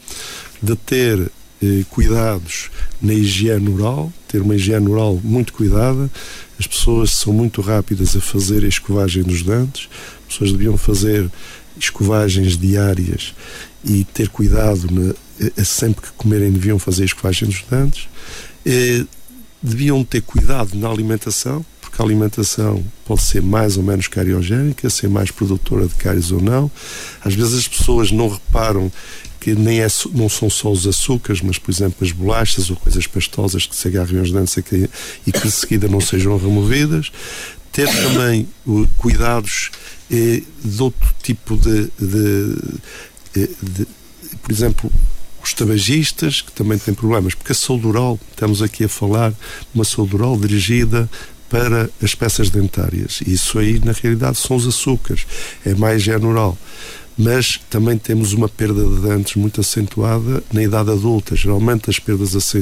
de 0.60 0.74
ter 0.74 1.30
eh, 1.62 1.84
cuidados 1.90 2.70
na 3.00 3.14
higiene 3.14 3.68
oral, 3.70 4.12
ter 4.28 4.42
uma 4.42 4.54
higiene 4.54 4.88
oral 4.88 5.20
muito 5.22 5.52
cuidada. 5.52 6.10
As 6.58 6.66
pessoas 6.66 7.10
são 7.10 7.32
muito 7.32 7.60
rápidas 7.60 8.16
a 8.16 8.20
fazer 8.20 8.64
a 8.64 8.68
escovagem 8.68 9.22
dos 9.22 9.42
dentes, 9.42 9.88
as 10.22 10.34
pessoas 10.34 10.52
deviam 10.52 10.76
fazer 10.76 11.30
escovagens 11.78 12.56
diárias 12.56 13.34
e 13.84 14.04
ter 14.04 14.28
cuidado 14.28 14.88
na, 14.90 15.14
sempre 15.64 16.02
que 16.02 16.12
comerem 16.12 16.50
deviam 16.50 16.78
fazer 16.78 17.02
a 17.02 17.06
escovagem 17.06 17.48
dos 17.48 17.62
dentes. 17.70 18.08
Eh, 18.64 19.04
deviam 19.62 20.02
ter 20.04 20.22
cuidado 20.22 20.74
na 20.74 20.88
alimentação, 20.88 21.64
porque 21.80 22.00
a 22.00 22.04
alimentação 22.04 22.84
pode 23.04 23.22
ser 23.22 23.42
mais 23.42 23.76
ou 23.76 23.82
menos 23.82 24.08
cariogénica, 24.08 24.88
ser 24.90 25.08
mais 25.08 25.30
produtora 25.30 25.86
de 25.86 25.94
cáries 25.94 26.30
ou 26.30 26.40
não. 26.40 26.70
Às 27.24 27.34
vezes 27.34 27.54
as 27.54 27.68
pessoas 27.68 28.10
não 28.10 28.28
reparam 28.28 28.90
que 29.46 29.54
nem 29.54 29.78
é, 29.78 29.86
não 30.12 30.28
são 30.28 30.50
só 30.50 30.72
os 30.72 30.88
açúcares, 30.88 31.40
mas, 31.40 31.56
por 31.56 31.70
exemplo, 31.70 32.04
as 32.04 32.10
bolachas 32.10 32.68
ou 32.68 32.74
coisas 32.74 33.06
pastosas 33.06 33.64
que 33.64 33.76
se 33.76 33.86
agarram 33.86 34.18
aos 34.18 34.32
dentes 34.32 34.56
e 34.56 35.30
que 35.30 35.40
de 35.40 35.50
seguida 35.52 35.86
não 35.86 36.00
sejam 36.00 36.36
removidas. 36.36 37.12
Ter 37.70 37.88
também 37.88 38.48
uh, 38.66 38.88
cuidados 38.98 39.70
eh, 40.10 40.42
de 40.64 40.82
outro 40.82 41.14
tipo 41.22 41.56
de, 41.56 41.88
de, 41.96 42.56
de, 43.32 43.48
de 43.62 43.86
por 44.42 44.50
exemplo, 44.50 44.90
os 45.44 45.52
tabagistas, 45.52 46.40
que 46.40 46.50
também 46.50 46.76
têm 46.76 46.92
problemas, 46.92 47.36
porque 47.36 47.52
a 47.52 47.54
saúde 47.54 47.86
oral, 47.86 48.18
estamos 48.30 48.62
aqui 48.62 48.82
a 48.82 48.88
falar 48.88 49.30
de 49.30 49.36
uma 49.76 49.84
saúde 49.84 50.16
oral 50.16 50.36
dirigida 50.36 51.08
para 51.48 51.88
as 52.02 52.16
peças 52.16 52.50
dentárias. 52.50 53.20
Isso 53.24 53.60
aí, 53.60 53.78
na 53.78 53.92
realidade, 53.92 54.38
são 54.38 54.56
os 54.56 54.66
açúcares, 54.66 55.24
é 55.64 55.72
mais 55.72 56.02
higiene 56.02 56.26
oral. 56.26 56.58
Mas 57.16 57.60
também 57.70 57.96
temos 57.96 58.32
uma 58.32 58.48
perda 58.48 58.84
de 58.84 59.00
dentes 59.00 59.36
muito 59.36 59.60
acentuada 59.60 60.42
na 60.52 60.62
idade 60.62 60.90
adulta. 60.90 61.34
Geralmente 61.34 61.88
as 61.88 61.98
perdas, 61.98 62.36
as, 62.36 62.54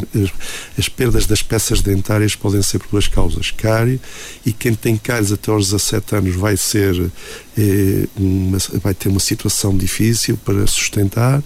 as 0.79 0.89
perdas 0.89 1.27
das 1.27 1.43
peças 1.43 1.81
dentárias 1.81 2.37
podem 2.37 2.63
ser 2.63 2.79
por 2.79 2.89
duas 2.91 3.09
causas. 3.09 3.51
Cárie, 3.51 4.01
e 4.47 4.53
quem 4.53 4.75
tem 4.75 4.97
cáries 4.97 5.33
até 5.33 5.51
aos 5.51 5.71
17 5.71 6.17
anos 6.17 6.37
vai 6.37 6.57
ser 6.57 7.11
uma, 8.17 8.59
vai 8.83 8.95
ter 8.95 9.09
uma 9.09 9.21
situação 9.21 9.77
difícil 9.77 10.37
para 10.37 10.67
sustentar, 10.67 11.43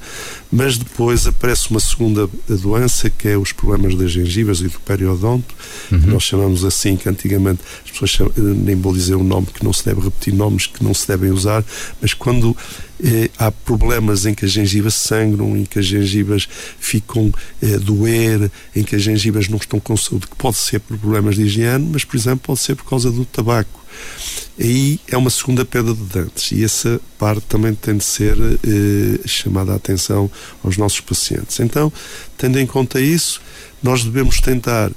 mas 0.50 0.78
depois 0.78 1.26
aparece 1.26 1.70
uma 1.70 1.80
segunda 1.80 2.28
doença 2.48 3.10
que 3.10 3.28
é 3.28 3.36
os 3.36 3.52
problemas 3.52 3.94
das 3.94 4.12
gengivas 4.12 4.60
e 4.60 4.68
do 4.68 4.80
periodonto, 4.80 5.54
uhum. 5.92 6.00
que 6.00 6.06
nós 6.06 6.22
chamamos 6.22 6.64
assim, 6.64 6.96
que 6.96 7.08
antigamente 7.08 7.60
as 7.84 7.90
pessoas 7.90 8.10
chamam, 8.10 8.32
nem 8.36 8.74
vou 8.74 8.94
dizer 8.94 9.16
um 9.16 9.24
nome 9.24 9.46
que 9.46 9.62
não 9.62 9.72
se 9.72 9.84
deve 9.84 10.00
repetir, 10.00 10.32
nomes 10.32 10.66
que 10.66 10.82
não 10.82 10.94
se 10.94 11.06
devem 11.06 11.30
usar, 11.30 11.64
mas 12.00 12.14
quando 12.14 12.56
eh, 13.02 13.30
há 13.38 13.52
problemas 13.52 14.26
em 14.26 14.34
que 14.34 14.44
as 14.44 14.50
gengivas 14.50 14.94
sangram, 14.94 15.56
em 15.56 15.64
que 15.64 15.78
as 15.78 15.86
gengivas 15.86 16.48
ficam 16.80 17.32
eh, 17.62 17.78
doer, 17.78 18.50
em 18.74 18.82
que 18.82 18.96
as 18.96 19.02
gengivas 19.02 19.48
não 19.48 19.58
estão 19.58 19.78
com 19.78 19.96
saúde, 19.96 20.26
que 20.26 20.36
pode 20.36 20.56
ser 20.56 20.80
por 20.80 20.98
problemas 20.98 21.36
de 21.36 21.42
higiene, 21.42 21.88
mas, 21.92 22.04
por 22.04 22.16
exemplo, 22.16 22.40
pode 22.44 22.60
ser 22.60 22.74
por 22.74 22.84
causa 22.84 23.10
do 23.10 23.24
tabaco. 23.24 23.77
Aí 24.58 24.98
é 25.06 25.16
uma 25.16 25.30
segunda 25.30 25.64
perda 25.64 25.94
de 25.94 26.02
dentes 26.02 26.50
e 26.50 26.64
essa 26.64 27.00
parte 27.16 27.42
também 27.42 27.74
tem 27.74 27.96
de 27.96 28.04
ser 28.04 28.36
eh, 28.38 29.20
chamada 29.24 29.72
a 29.72 29.76
atenção 29.76 30.28
aos 30.64 30.76
nossos 30.76 31.00
pacientes. 31.00 31.60
Então, 31.60 31.92
tendo 32.36 32.58
em 32.58 32.66
conta 32.66 33.00
isso, 33.00 33.40
nós 33.82 34.02
devemos 34.02 34.40
tentar 34.40 34.90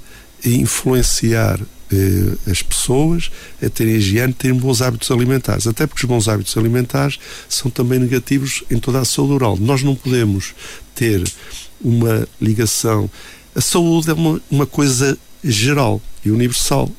influenciar 0.44 1.60
eh, 1.92 2.50
as 2.50 2.62
pessoas 2.62 3.30
a 3.62 3.68
terem 3.68 3.94
higiene, 3.94 4.32
terem 4.32 4.58
bons 4.58 4.82
hábitos 4.82 5.10
alimentares. 5.10 5.66
Até 5.66 5.86
porque 5.86 6.04
os 6.04 6.08
bons 6.08 6.26
hábitos 6.28 6.56
alimentares 6.56 7.18
são 7.48 7.70
também 7.70 7.98
negativos 7.98 8.64
em 8.70 8.78
toda 8.78 9.00
a 9.00 9.04
saúde 9.04 9.34
oral. 9.34 9.56
Nós 9.56 9.82
não 9.82 9.94
podemos 9.94 10.54
ter 10.94 11.22
uma 11.80 12.26
ligação. 12.40 13.10
A 13.54 13.60
saúde 13.60 14.10
é 14.10 14.14
uma, 14.14 14.40
uma 14.50 14.66
coisa 14.66 15.18
geral 15.44 16.00
e 16.24 16.30
universal. 16.30 16.90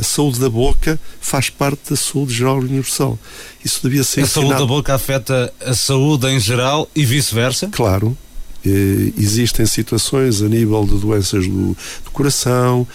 A 0.00 0.02
saúde 0.02 0.40
da 0.40 0.48
boca 0.48 0.98
faz 1.20 1.50
parte 1.50 1.90
da 1.90 1.96
saúde 1.96 2.32
geral 2.32 2.62
e 2.62 2.64
universal. 2.64 3.18
Isso 3.62 3.80
devia 3.82 4.02
ser 4.02 4.20
A 4.20 4.22
ensinado. 4.22 4.48
saúde 4.48 4.60
da 4.60 4.66
boca 4.66 4.94
afeta 4.94 5.52
a 5.60 5.74
saúde 5.74 6.26
em 6.26 6.40
geral 6.40 6.88
e 6.96 7.04
vice-versa? 7.04 7.68
Claro, 7.68 8.16
eh, 8.64 9.12
existem 9.18 9.66
situações 9.66 10.40
a 10.40 10.48
nível 10.48 10.86
de 10.86 10.98
doenças 10.98 11.46
do, 11.46 11.76
do, 12.04 12.10
coração, 12.12 12.88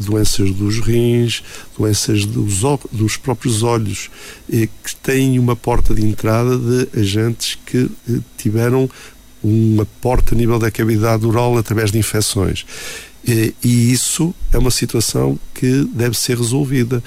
doenças 0.00 0.50
dos 0.50 0.80
rins, 0.80 1.44
doenças 1.78 2.24
dos, 2.24 2.60
dos 2.90 3.16
próprios 3.16 3.62
olhos, 3.62 4.10
eh, 4.52 4.68
que 4.84 4.96
têm 4.96 5.38
uma 5.38 5.54
porta 5.54 5.94
de 5.94 6.04
entrada 6.04 6.58
de 6.58 7.00
agentes 7.00 7.56
que 7.66 7.88
eh, 8.10 8.18
tiveram 8.36 8.90
uma 9.44 9.86
porta 10.00 10.34
a 10.34 10.38
nível 10.38 10.58
da 10.58 10.70
cavidade 10.70 11.24
oral 11.24 11.56
através 11.56 11.92
de 11.92 11.98
infecções. 11.98 12.64
E 13.26 13.54
isso 13.62 14.34
é 14.52 14.58
uma 14.58 14.70
situação 14.70 15.38
que 15.54 15.84
deve 15.92 16.16
ser 16.18 16.36
resolvida 16.36 17.02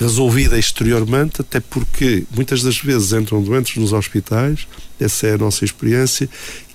resolvida 0.00 0.58
exteriormente, 0.58 1.42
até 1.42 1.60
porque 1.60 2.24
muitas 2.34 2.62
das 2.62 2.78
vezes 2.78 3.12
entram 3.12 3.42
doentes 3.42 3.76
nos 3.76 3.92
hospitais, 3.92 4.66
essa 4.98 5.26
é 5.26 5.34
a 5.34 5.38
nossa 5.38 5.62
experiência, 5.62 6.26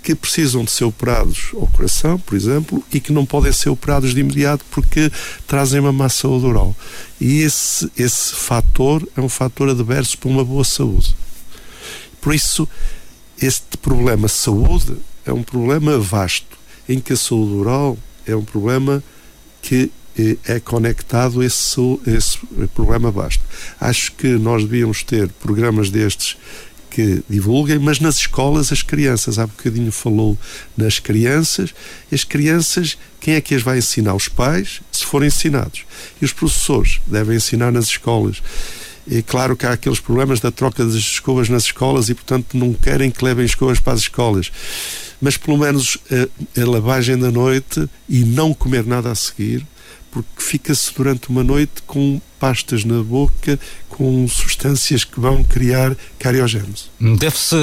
que 0.03 0.13
precisam 0.13 0.63
de 0.63 0.69
ser 0.69 0.83
operados 0.83 1.49
ao 1.55 1.65
coração, 1.65 2.19
por 2.19 2.35
exemplo, 2.35 2.83
e 2.93 2.99
que 2.99 3.11
não 3.11 3.25
podem 3.25 3.51
ser 3.51 3.69
operados 3.69 4.13
de 4.13 4.19
imediato 4.19 4.63
porque 4.69 5.11
trazem 5.47 5.79
uma 5.79 5.91
má 5.91 6.07
saúde 6.07 6.45
oral. 6.45 6.75
E 7.19 7.39
esse, 7.39 7.91
esse 7.97 8.35
fator 8.35 9.07
é 9.17 9.21
um 9.21 9.27
fator 9.27 9.69
adverso 9.69 10.19
para 10.19 10.29
uma 10.29 10.45
boa 10.45 10.63
saúde. 10.63 11.15
Por 12.21 12.35
isso, 12.35 12.69
este 13.41 13.75
problema 13.77 14.27
saúde 14.27 14.97
é 15.25 15.33
um 15.33 15.41
problema 15.41 15.97
vasto, 15.97 16.55
em 16.87 16.99
que 16.99 17.13
a 17.13 17.17
saúde 17.17 17.55
oral 17.55 17.97
é 18.27 18.35
um 18.35 18.43
problema 18.43 19.03
que 19.61 19.91
eh, 20.17 20.37
é 20.45 20.59
conectado 20.59 21.43
esse, 21.43 21.79
esse 22.07 22.37
problema 22.73 23.11
vasto. 23.11 23.43
Acho 23.79 24.11
que 24.13 24.27
nós 24.27 24.63
devíamos 24.63 25.03
ter 25.03 25.29
programas 25.29 25.89
destes 25.89 26.37
que 26.95 27.21
divulguem, 27.29 27.77
mas 27.77 27.99
nas 27.99 28.15
escolas 28.15 28.71
as 28.71 28.81
crianças, 28.81 29.37
há 29.37 29.45
bocadinho 29.45 29.91
falou 29.91 30.37
nas 30.77 30.97
crianças, 30.97 31.75
as 32.09 32.23
crianças, 32.23 32.97
quem 33.19 33.33
é 33.33 33.41
que 33.41 33.53
as 33.53 33.61
vai 33.61 33.79
ensinar? 33.79 34.15
Os 34.15 34.29
pais, 34.29 34.79
se 34.89 35.05
forem 35.05 35.27
ensinados. 35.27 35.83
E 36.21 36.23
os 36.23 36.31
professores 36.31 37.01
devem 37.05 37.35
ensinar 37.35 37.69
nas 37.69 37.87
escolas. 37.87 38.41
É 39.09 39.21
claro 39.21 39.55
que 39.55 39.65
há 39.65 39.71
aqueles 39.71 39.99
problemas 39.99 40.39
da 40.39 40.51
troca 40.51 40.83
das 40.83 40.95
escovas 40.95 41.49
nas 41.49 41.63
escolas 41.63 42.09
e, 42.09 42.13
portanto, 42.13 42.57
não 42.57 42.73
querem 42.73 43.11
que 43.11 43.23
levem 43.23 43.45
escovas 43.45 43.79
para 43.79 43.93
as 43.93 44.01
escolas. 44.01 44.51
Mas, 45.21 45.37
pelo 45.37 45.57
menos, 45.57 45.97
a, 46.11 46.61
a 46.61 46.65
lavagem 46.65 47.17
da 47.17 47.31
noite 47.31 47.87
e 48.09 48.23
não 48.23 48.53
comer 48.53 48.85
nada 48.85 49.11
a 49.11 49.15
seguir, 49.15 49.65
porque 50.11 50.29
fica-se 50.37 50.93
durante 50.93 51.29
uma 51.29 51.43
noite 51.43 51.83
com 51.85 52.21
pastas 52.39 52.85
na 52.85 53.03
boca, 53.03 53.59
com 53.89 54.27
substâncias 54.27 55.03
que 55.03 55.19
vão 55.19 55.43
criar 55.43 55.95
cariogénese. 56.17 56.85
Deve-se 57.17 57.55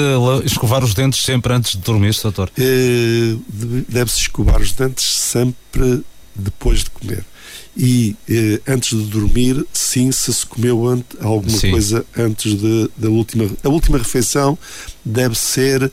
escovar 0.45 0.85
os 0.85 0.93
dentes 0.93 1.23
sempre 1.23 1.53
antes 1.53 1.73
de 1.73 1.79
dormir, 1.79 2.15
doutor? 2.23 2.51
É, 2.59 3.37
Deve-se 3.89 4.21
escovar 4.21 4.61
os 4.61 4.73
dentes 4.73 5.05
sempre 5.05 6.03
depois 6.35 6.85
de 6.85 6.91
comer. 6.91 7.25
E 7.77 8.15
eh, 8.29 8.61
antes 8.67 8.91
de 8.91 9.05
dormir, 9.07 9.65
sim, 9.73 10.13
se 10.13 10.33
se 10.33 10.45
comeu 10.45 11.05
alguma 11.21 11.59
sim. 11.59 11.71
coisa 11.71 12.05
antes 12.17 12.55
de, 12.61 12.91
da 12.97 13.09
última. 13.09 13.49
A 13.65 13.69
última 13.69 13.99
refeição 13.99 14.59
deve 15.05 15.35
ser. 15.35 15.91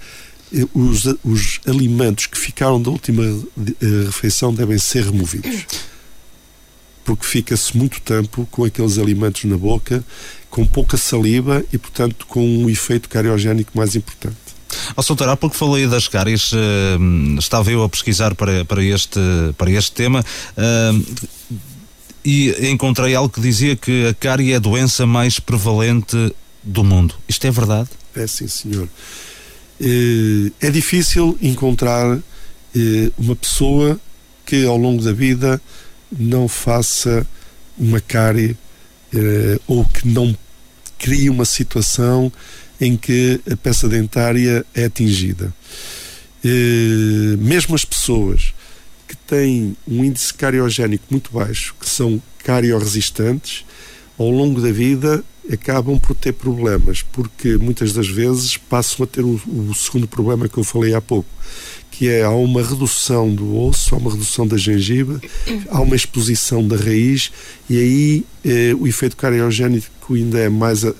Eh, 0.53 0.65
os, 0.73 1.05
os 1.23 1.59
alimentos 1.65 2.25
que 2.25 2.37
ficaram 2.37 2.81
da 2.81 2.89
última 2.89 3.23
eh, 3.23 4.05
refeição 4.05 4.53
devem 4.53 4.77
ser 4.77 5.05
removidos 5.05 5.65
porque 7.09 7.25
fica-se 7.25 7.75
muito 7.75 7.99
tempo 8.01 8.47
com 8.51 8.63
aqueles 8.63 8.99
alimentos 8.99 9.43
na 9.45 9.57
boca, 9.57 10.05
com 10.47 10.63
pouca 10.63 10.95
saliva 10.95 11.63
e, 11.73 11.77
portanto, 11.79 12.27
com 12.27 12.39
um 12.39 12.69
efeito 12.69 13.09
cariogénico 13.09 13.71
mais 13.73 13.95
importante. 13.95 14.37
Ao 14.95 15.03
oh, 15.03 15.23
há 15.23 15.35
pouco 15.35 15.55
falei 15.55 15.87
das 15.87 16.07
cáries, 16.07 16.51
uh, 16.53 17.37
estava 17.39 17.71
eu 17.71 17.83
a 17.83 17.89
pesquisar 17.89 18.35
para, 18.35 18.63
para, 18.63 18.83
este, 18.83 19.19
para 19.57 19.71
este 19.71 19.91
tema 19.91 20.19
uh, 20.21 21.05
e 22.29 22.69
encontrei 22.69 23.15
algo 23.15 23.33
que 23.33 23.41
dizia 23.41 23.75
que 23.75 24.05
a 24.05 24.13
cárie 24.13 24.53
é 24.53 24.57
a 24.57 24.59
doença 24.59 25.03
mais 25.07 25.39
prevalente 25.39 26.15
do 26.63 26.83
mundo. 26.83 27.15
Isto 27.27 27.47
é 27.47 27.51
verdade? 27.51 27.89
É 28.15 28.27
sim, 28.27 28.47
senhor. 28.47 28.87
Uh, 29.81 30.51
é 30.61 30.69
difícil 30.69 31.35
encontrar 31.41 32.19
uma 33.17 33.35
pessoa 33.35 33.99
que 34.45 34.63
ao 34.63 34.77
longo 34.77 35.03
da 35.03 35.11
vida 35.11 35.59
não 36.11 36.47
faça 36.47 37.25
uma 37.75 37.99
cárie 37.99 38.55
eh, 39.13 39.59
ou 39.65 39.83
que 39.85 40.07
não 40.07 40.37
crie 40.99 41.31
uma 41.31 41.45
situação 41.45 42.31
em 42.79 42.95
que 42.95 43.41
a 43.51 43.57
peça 43.57 43.89
dentária 43.89 44.63
é 44.75 44.85
atingida. 44.85 45.51
Eh, 46.45 47.35
mesmo 47.39 47.73
as 47.73 47.83
pessoas 47.83 48.53
têm 49.29 49.77
um 49.87 50.03
índice 50.03 50.33
cariogénico 50.33 51.05
muito 51.09 51.31
baixo, 51.31 51.75
que 51.79 51.87
são 51.87 52.21
carioresistentes, 52.43 53.63
ao 54.17 54.29
longo 54.29 54.59
da 54.59 54.71
vida 54.71 55.23
acabam 55.51 55.99
por 55.99 56.15
ter 56.15 56.33
problemas, 56.33 57.01
porque 57.01 57.57
muitas 57.57 57.91
das 57.91 58.07
vezes 58.07 58.55
passam 58.57 59.03
a 59.03 59.07
ter 59.07 59.23
o, 59.23 59.39
o 59.47 59.73
segundo 59.73 60.07
problema 60.07 60.47
que 60.47 60.57
eu 60.57 60.63
falei 60.63 60.93
há 60.93 61.01
pouco, 61.01 61.27
que 61.89 62.07
é 62.07 62.23
há 62.23 62.29
uma 62.29 62.61
redução 62.61 63.33
do 63.33 63.57
osso, 63.57 63.95
há 63.95 63.97
uma 63.97 64.11
redução 64.11 64.45
da 64.45 64.57
gengiva, 64.57 65.19
há 65.69 65.81
uma 65.81 65.95
exposição 65.95 66.67
da 66.67 66.75
raiz 66.75 67.31
e 67.67 67.77
aí 67.77 68.25
eh, 68.45 68.75
o 68.79 68.85
efeito 68.85 69.17
cariogénico 69.17 70.13
ainda 70.13 70.37
é 70.37 70.49
mais, 70.49 70.83
eh, 70.83 70.93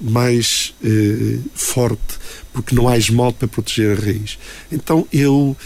mais 0.00 0.74
eh, 0.82 1.38
forte 1.54 2.18
porque 2.54 2.74
não 2.74 2.88
há 2.88 2.96
esmalte 2.96 3.40
para 3.40 3.48
proteger 3.48 3.98
a 3.98 4.00
raiz. 4.00 4.38
Então 4.72 5.06
eu 5.12 5.56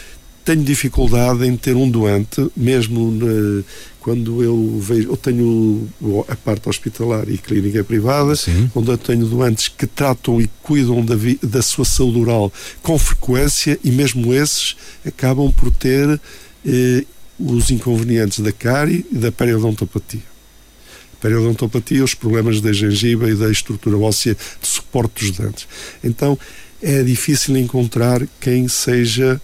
tenho 0.49 0.65
dificuldade 0.65 1.47
em 1.47 1.55
ter 1.59 1.77
um 1.77 1.91
doente, 1.91 2.51
mesmo 2.57 3.11
na, 3.11 3.63
quando 4.01 4.43
eu 4.43 4.79
vejo, 4.81 5.11
eu 5.11 5.17
tenho 5.19 5.87
a 6.27 6.35
parte 6.35 6.67
hospitalar 6.67 7.29
e 7.29 7.37
clínica 7.37 7.85
privada, 7.85 8.35
Sim. 8.35 8.71
onde 8.75 8.91
eu 8.91 8.97
tenho 8.97 9.27
doentes 9.27 9.69
que 9.69 9.87
tratam 9.87 10.41
e 10.41 10.49
cuidam 10.63 11.05
da, 11.05 11.15
da 11.43 11.61
sua 11.61 11.85
saúde 11.85 12.21
oral 12.21 12.51
com 12.83 12.99
frequência 12.99 13.79
e 13.85 13.91
mesmo 13.91 14.33
esses 14.33 14.75
acabam 15.05 15.53
por 15.53 15.71
ter 15.71 16.19
eh, 16.67 17.05
os 17.39 17.71
inconvenientes 17.71 18.41
da 18.41 18.51
cárie 18.51 19.05
e 19.13 19.19
da 19.19 19.31
periodontopatia. 19.31 20.23
periodontopatia, 21.21 22.03
os 22.03 22.15
problemas 22.15 22.63
da 22.63 22.73
gengiva 22.73 23.29
e 23.29 23.35
da 23.35 23.51
estrutura 23.51 23.99
óssea 23.99 24.35
de 24.63 24.67
suporte 24.67 25.27
dos 25.27 25.37
dentes. 25.37 25.69
Então 26.03 26.39
é 26.81 27.03
difícil 27.03 27.55
encontrar 27.59 28.27
quem 28.41 28.67
seja 28.67 29.39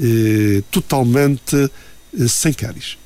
eh, 0.00 0.62
totalmente 0.70 1.56
eh, 1.56 2.28
sem 2.28 2.52
cáries. 2.52 2.96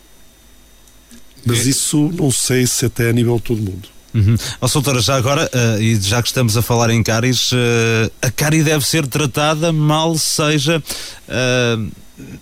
Mas 1.44 1.66
é. 1.66 1.70
isso 1.70 2.10
não 2.14 2.30
sei 2.30 2.66
se 2.66 2.86
até 2.86 3.10
a 3.10 3.12
nível 3.12 3.36
de 3.36 3.42
todo 3.42 3.60
mundo. 3.60 3.88
Uhum. 4.14 4.36
Oh, 4.60 4.68
doutora, 4.68 5.00
já 5.00 5.16
agora, 5.16 5.50
uh, 5.52 5.82
e 5.82 6.00
já 6.00 6.22
que 6.22 6.28
estamos 6.28 6.56
a 6.56 6.62
falar 6.62 6.88
em 6.90 7.02
cáries, 7.02 7.50
uh, 7.50 8.10
a 8.22 8.30
cárie 8.30 8.62
deve 8.62 8.86
ser 8.86 9.06
tratada 9.08 9.72
mal 9.72 10.16
seja. 10.16 10.82
Uh, 11.28 11.90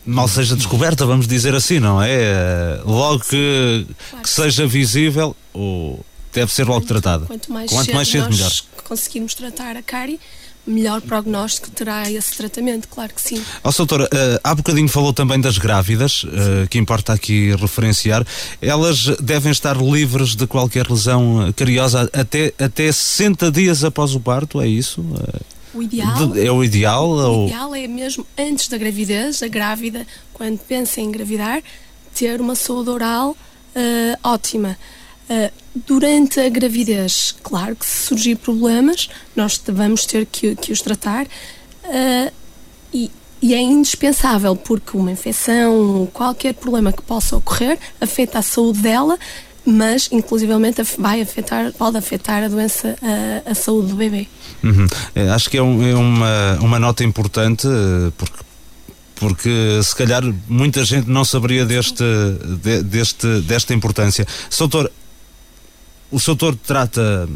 mal 0.05 0.29
seja 0.29 0.55
descoberta, 0.55 1.07
vamos 1.07 1.27
dizer 1.27 1.55
assim, 1.55 1.81
não 1.81 2.01
é? 2.03 2.79
Logo 2.85 3.21
que, 3.21 3.87
que 4.23 4.29
seja 4.29 4.67
visível, 4.67 5.35
ou 5.55 6.05
deve 6.31 6.53
ser 6.53 6.67
logo 6.67 6.85
tratada. 6.85 7.25
Quanto 7.25 7.51
mais, 7.51 7.71
Quanto 7.71 7.87
cedo, 7.87 7.95
mais 7.95 8.09
cedo 8.09 8.29
melhor. 8.29 8.53
conseguirmos 8.85 9.35
tratar 9.35 9.75
a 9.75 9.83
cárie, 9.83 10.21
melhor 10.67 11.01
prognóstico 11.01 11.71
terá 11.71 12.11
esse 12.11 12.37
tratamento, 12.37 12.89
claro 12.89 13.13
que 13.13 13.21
sim. 13.21 13.43
Ó, 13.65 13.69
oh, 13.69 13.73
doutora, 13.73 14.05
uh, 14.05 14.41
há 14.45 14.55
bocadinho 14.55 14.89
falou 14.89 15.13
também 15.13 15.41
das 15.41 15.59
grávidas, 15.59 16.25
uh, 16.25 16.69
que 16.71 16.79
importa 16.79 17.13
aqui 17.13 17.55
referenciar. 17.57 18.25
Elas 18.61 19.07
devem 19.21 19.51
estar 19.51 19.77
livres 19.77 20.37
de 20.37 20.47
qualquer 20.47 20.89
lesão 20.89 21.53
cariosa 21.57 22.09
até, 22.13 22.53
até 22.59 22.93
60 22.93 23.51
dias 23.51 23.85
após 23.85 24.15
o 24.15 24.21
parto, 24.21 24.61
é 24.61 24.69
isso? 24.69 25.01
Uh, 25.01 25.41
o 25.75 25.83
ideal, 25.83 26.29
de, 26.29 26.47
é 26.47 26.53
o 26.53 26.63
ideal? 26.63 27.09
O 27.09 27.31
ou... 27.31 27.47
ideal 27.47 27.75
é 27.75 27.87
mesmo 27.87 28.27
antes 28.39 28.69
da 28.69 28.79
gravidez, 28.79 29.43
a 29.43 29.49
grávida, 29.49 30.07
quando 30.33 30.59
pensa 30.61 31.01
em 31.01 31.07
engravidar, 31.07 31.63
ter 32.15 32.41
uma 32.41 32.55
saúde 32.55 32.91
oral 32.91 33.37
ótima. 34.23 34.77
Uh, 35.33 35.51
durante 35.87 36.39
a 36.39 36.49
gravidez, 36.51 37.35
claro 37.43 37.75
que 37.75 37.87
se 37.87 38.09
surgir 38.09 38.37
problemas, 38.37 39.09
nós 39.35 39.59
vamos 39.67 40.05
ter 40.05 40.27
que, 40.27 40.55
que 40.55 40.71
os 40.71 40.83
tratar 40.83 41.25
uh, 41.25 42.33
e, 42.93 43.11
e, 43.41 43.55
é 43.55 43.61
indispensável 43.63 44.55
porque 44.55 44.95
uma 44.95 45.11
infecção, 45.11 46.07
qualquer 46.13 46.53
problema 46.53 46.93
que 46.93 47.01
possa 47.01 47.37
ocorrer, 47.37 47.79
afeta 47.99 48.41
a 48.41 48.43
saúde 48.43 48.81
dela, 48.81 49.19
mas 49.65 50.11
inclusivamente 50.13 50.83
vai 50.99 51.23
afetar, 51.23 51.73
pode 51.73 51.97
afetar 51.97 52.43
a 52.43 52.49
doença, 52.49 52.95
a, 53.01 53.53
a 53.53 53.55
saúde 53.55 53.89
do 53.89 53.97
bebê. 53.97 54.29
Uhum. 54.63 54.87
É, 55.15 55.31
acho 55.31 55.49
que 55.49 55.57
é, 55.57 55.63
um, 55.63 55.83
é, 55.83 55.95
uma, 55.95 56.59
uma 56.61 56.79
nota 56.79 57.03
importante 57.05 57.67
porque 58.19 58.53
porque 59.23 59.81
se 59.85 59.95
calhar 59.95 60.21
muita 60.49 60.85
gente 60.85 61.09
não 61.09 61.25
saberia 61.25 61.65
deste, 61.65 62.03
de, 62.61 62.83
deste, 62.83 63.41
desta 63.43 63.73
importância. 63.73 64.27
Soutor, 64.51 64.91
o 66.13 66.19
doutor 66.19 66.55
trata 66.55 67.29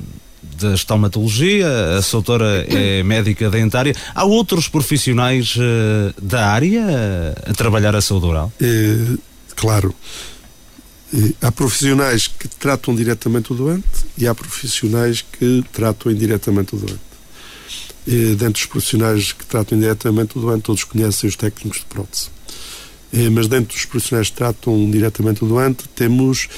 da 0.61 0.75
estomatologia, 0.75 1.67
a 1.99 2.11
doutora 2.13 2.67
é 2.69 3.03
médica 3.03 3.51
dentária. 3.51 3.95
Há 4.15 4.25
outros 4.25 4.69
profissionais 4.69 5.57
uh, 5.57 6.23
da 6.23 6.47
área 6.47 7.35
a 7.47 7.53
trabalhar 7.53 7.97
a 7.97 8.01
saúde 8.01 8.27
oral? 8.27 8.53
É, 8.61 9.17
claro. 9.57 9.95
há 11.43 11.51
profissionais 11.51 12.27
que 12.27 12.49
tratam 12.49 12.95
diretamente 12.95 13.53
o 13.53 13.57
doente 13.57 14.07
e 14.17 14.27
há 14.27 14.35
profissionais 14.35 15.23
que 15.23 15.65
tratam 15.73 16.13
indiretamente 16.13 16.75
o 16.75 16.79
doente. 16.79 17.07
E, 18.07 18.37
dentre 18.37 18.63
os 18.63 18.67
profissionais 18.67 19.33
que 19.33 19.45
tratam 19.45 19.77
indiretamente 19.77 20.39
o 20.39 20.41
doente, 20.41 20.63
todos 20.63 20.85
conhecem 20.85 21.29
os 21.29 21.35
técnicos 21.35 21.81
de 21.81 21.87
prótese. 21.87 22.29
mas 23.33 23.49
dentro 23.49 23.75
dos 23.75 23.85
profissionais 23.85 24.31
que 24.31 24.37
tratam 24.37 24.91
diretamente 24.91 25.45
o 25.45 25.49
doente, 25.49 25.89
temos 25.89 26.49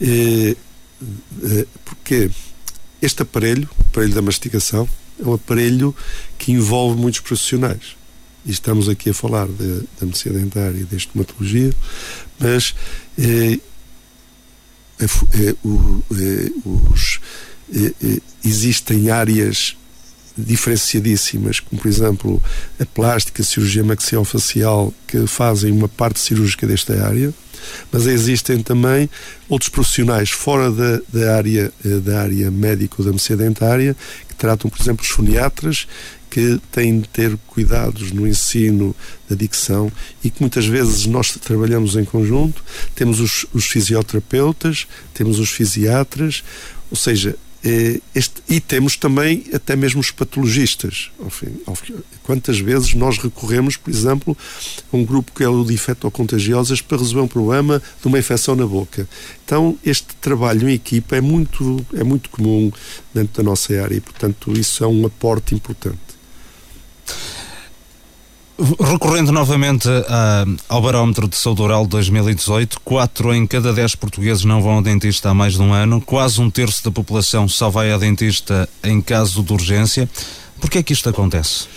eh, 0.00 0.54
porque 1.84 2.30
este 3.00 3.22
aparelho, 3.22 3.68
o 3.78 3.82
aparelho 3.82 4.14
da 4.14 4.22
mastigação, 4.22 4.88
é 5.20 5.24
um 5.26 5.34
aparelho 5.34 5.94
que 6.36 6.52
envolve 6.52 7.00
muitos 7.00 7.20
profissionais. 7.20 7.96
E 8.46 8.50
estamos 8.50 8.88
aqui 8.88 9.10
a 9.10 9.14
falar 9.14 9.46
de, 9.46 9.82
da 10.00 10.06
medicina 10.06 10.38
dentária 10.38 10.78
e 10.78 10.84
da 10.84 10.96
estomatologia, 10.96 11.72
mas 12.38 12.74
eh, 13.18 13.58
eh, 15.00 15.54
o, 15.64 16.02
eh, 16.12 16.50
os, 16.64 17.20
eh, 17.74 17.92
eh, 18.02 18.20
existem 18.44 19.10
áreas 19.10 19.76
diferenciadíssimas, 20.36 21.60
como 21.60 21.80
por 21.82 21.88
exemplo 21.88 22.42
a 22.78 22.86
plástica, 22.86 23.42
a 23.42 23.44
cirurgia 23.44 23.82
maxilofacial, 23.84 24.94
que 25.06 25.26
fazem 25.26 25.72
uma 25.72 25.88
parte 25.88 26.20
cirúrgica 26.20 26.66
desta 26.66 27.04
área, 27.04 27.34
mas 27.92 28.06
existem 28.06 28.62
também 28.62 29.08
outros 29.48 29.68
profissionais 29.68 30.30
fora 30.30 30.70
da, 30.70 31.00
da 31.12 31.36
área 31.36 31.72
eh, 31.84 31.88
da 32.00 32.20
área 32.20 32.50
médico 32.50 33.02
da 33.02 33.10
medicina 33.10 33.38
dentária 33.38 33.96
que 34.28 34.34
tratam, 34.34 34.70
por 34.70 34.80
exemplo, 34.80 35.04
os 35.04 35.10
foniatras 35.10 35.86
que 36.30 36.60
têm 36.70 37.00
de 37.00 37.08
ter 37.08 37.36
cuidados 37.46 38.12
no 38.12 38.26
ensino 38.26 38.94
da 39.28 39.34
dicção 39.34 39.90
e 40.22 40.30
que 40.30 40.40
muitas 40.40 40.66
vezes 40.66 41.06
nós 41.06 41.30
trabalhamos 41.32 41.96
em 41.96 42.04
conjunto. 42.04 42.62
Temos 42.94 43.18
os, 43.20 43.46
os 43.52 43.66
fisioterapeutas, 43.66 44.86
temos 45.14 45.38
os 45.38 45.50
fisiatras, 45.50 46.44
ou 46.90 46.96
seja, 46.96 47.34
este, 48.14 48.42
e 48.48 48.60
temos 48.60 48.96
também 48.96 49.44
até 49.52 49.74
mesmo 49.74 50.00
os 50.00 50.10
patologistas. 50.10 51.10
Quantas 52.22 52.58
vezes 52.58 52.94
nós 52.94 53.18
recorremos, 53.18 53.76
por 53.76 53.90
exemplo, 53.90 54.36
a 54.92 54.96
um 54.96 55.04
grupo 55.04 55.32
que 55.32 55.42
é 55.42 55.48
o 55.48 55.64
de 55.64 55.74
infectocontagiosas 55.74 56.80
para 56.80 56.98
resolver 56.98 57.22
um 57.22 57.28
problema 57.28 57.82
de 58.00 58.06
uma 58.06 58.18
infecção 58.18 58.54
na 58.54 58.66
boca. 58.66 59.08
Então, 59.44 59.76
este 59.84 60.14
trabalho 60.20 60.68
em 60.68 60.74
equipa 60.74 61.16
é 61.16 61.20
muito, 61.20 61.84
é 61.94 62.04
muito 62.04 62.30
comum 62.30 62.70
dentro 63.12 63.42
da 63.42 63.50
nossa 63.50 63.72
área 63.82 63.96
e, 63.96 64.00
portanto, 64.00 64.52
isso 64.52 64.84
é 64.84 64.86
um 64.86 65.04
aporte 65.06 65.54
importante. 65.54 65.98
Recorrendo 68.58 69.30
novamente 69.30 69.88
uh, 69.88 70.56
ao 70.68 70.82
barómetro 70.82 71.28
de 71.28 71.36
saúde 71.36 71.62
oral 71.62 71.86
2018, 71.86 72.80
4 72.80 73.32
em 73.34 73.46
cada 73.46 73.72
10 73.72 73.94
portugueses 73.94 74.44
não 74.44 74.60
vão 74.60 74.72
ao 74.72 74.82
dentista 74.82 75.30
há 75.30 75.34
mais 75.34 75.52
de 75.52 75.62
um 75.62 75.72
ano, 75.72 76.00
quase 76.00 76.40
um 76.40 76.50
terço 76.50 76.82
da 76.82 76.90
população 76.90 77.46
só 77.46 77.70
vai 77.70 77.92
ao 77.92 78.00
dentista 78.00 78.68
em 78.82 79.00
caso 79.00 79.44
de 79.44 79.52
urgência. 79.52 80.10
Por 80.60 80.68
que 80.68 80.78
é 80.78 80.82
que 80.82 80.92
isto 80.92 81.08
acontece? 81.08 81.68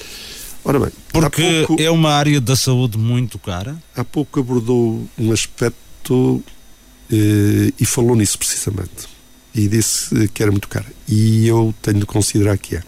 Ora 0.65 0.79
bem, 0.79 0.89
porque 1.13 1.65
pouco, 1.67 1.81
é 1.81 1.91
uma 1.91 2.13
área 2.13 2.41
da 2.41 2.55
saúde 2.55 2.97
muito 2.97 3.37
cara. 3.37 3.77
Há 3.95 4.03
pouco 4.03 4.39
abordou 4.39 5.07
um 5.19 5.31
aspecto 5.31 6.43
eh, 7.11 7.71
e 7.79 7.85
falou 7.85 8.15
nisso 8.15 8.39
precisamente. 8.39 9.07
E 9.53 9.67
disse 9.67 10.27
que 10.29 10.41
era 10.41 10.51
muito 10.51 10.67
cara. 10.67 10.87
E 11.07 11.45
eu 11.45 11.75
tenho 11.79 11.99
de 11.99 12.05
considerar 12.07 12.57
que 12.57 12.75
é. 12.75 12.83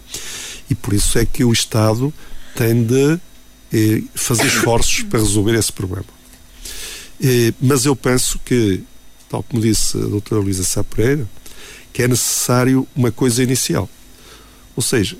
E 0.68 0.74
por 0.74 0.94
isso 0.94 1.16
é 1.16 1.24
que 1.24 1.44
o 1.44 1.52
Estado 1.52 2.12
tem 2.56 2.82
de 2.82 3.20
fazer 4.14 4.46
esforços 4.46 5.02
para 5.02 5.18
resolver 5.18 5.54
esse 5.54 5.72
problema. 5.72 6.06
mas 7.60 7.84
eu 7.84 7.96
penso 7.96 8.38
que, 8.44 8.82
tal 9.28 9.42
como 9.42 9.62
disse 9.62 9.96
a 9.96 10.06
doutora 10.06 10.40
Luísa 10.40 10.64
Sá 10.64 10.84
Pereira, 10.84 11.26
que 11.92 12.02
é 12.02 12.08
necessário 12.08 12.86
uma 12.94 13.10
coisa 13.10 13.42
inicial. 13.42 13.88
Ou 14.76 14.82
seja, 14.82 15.16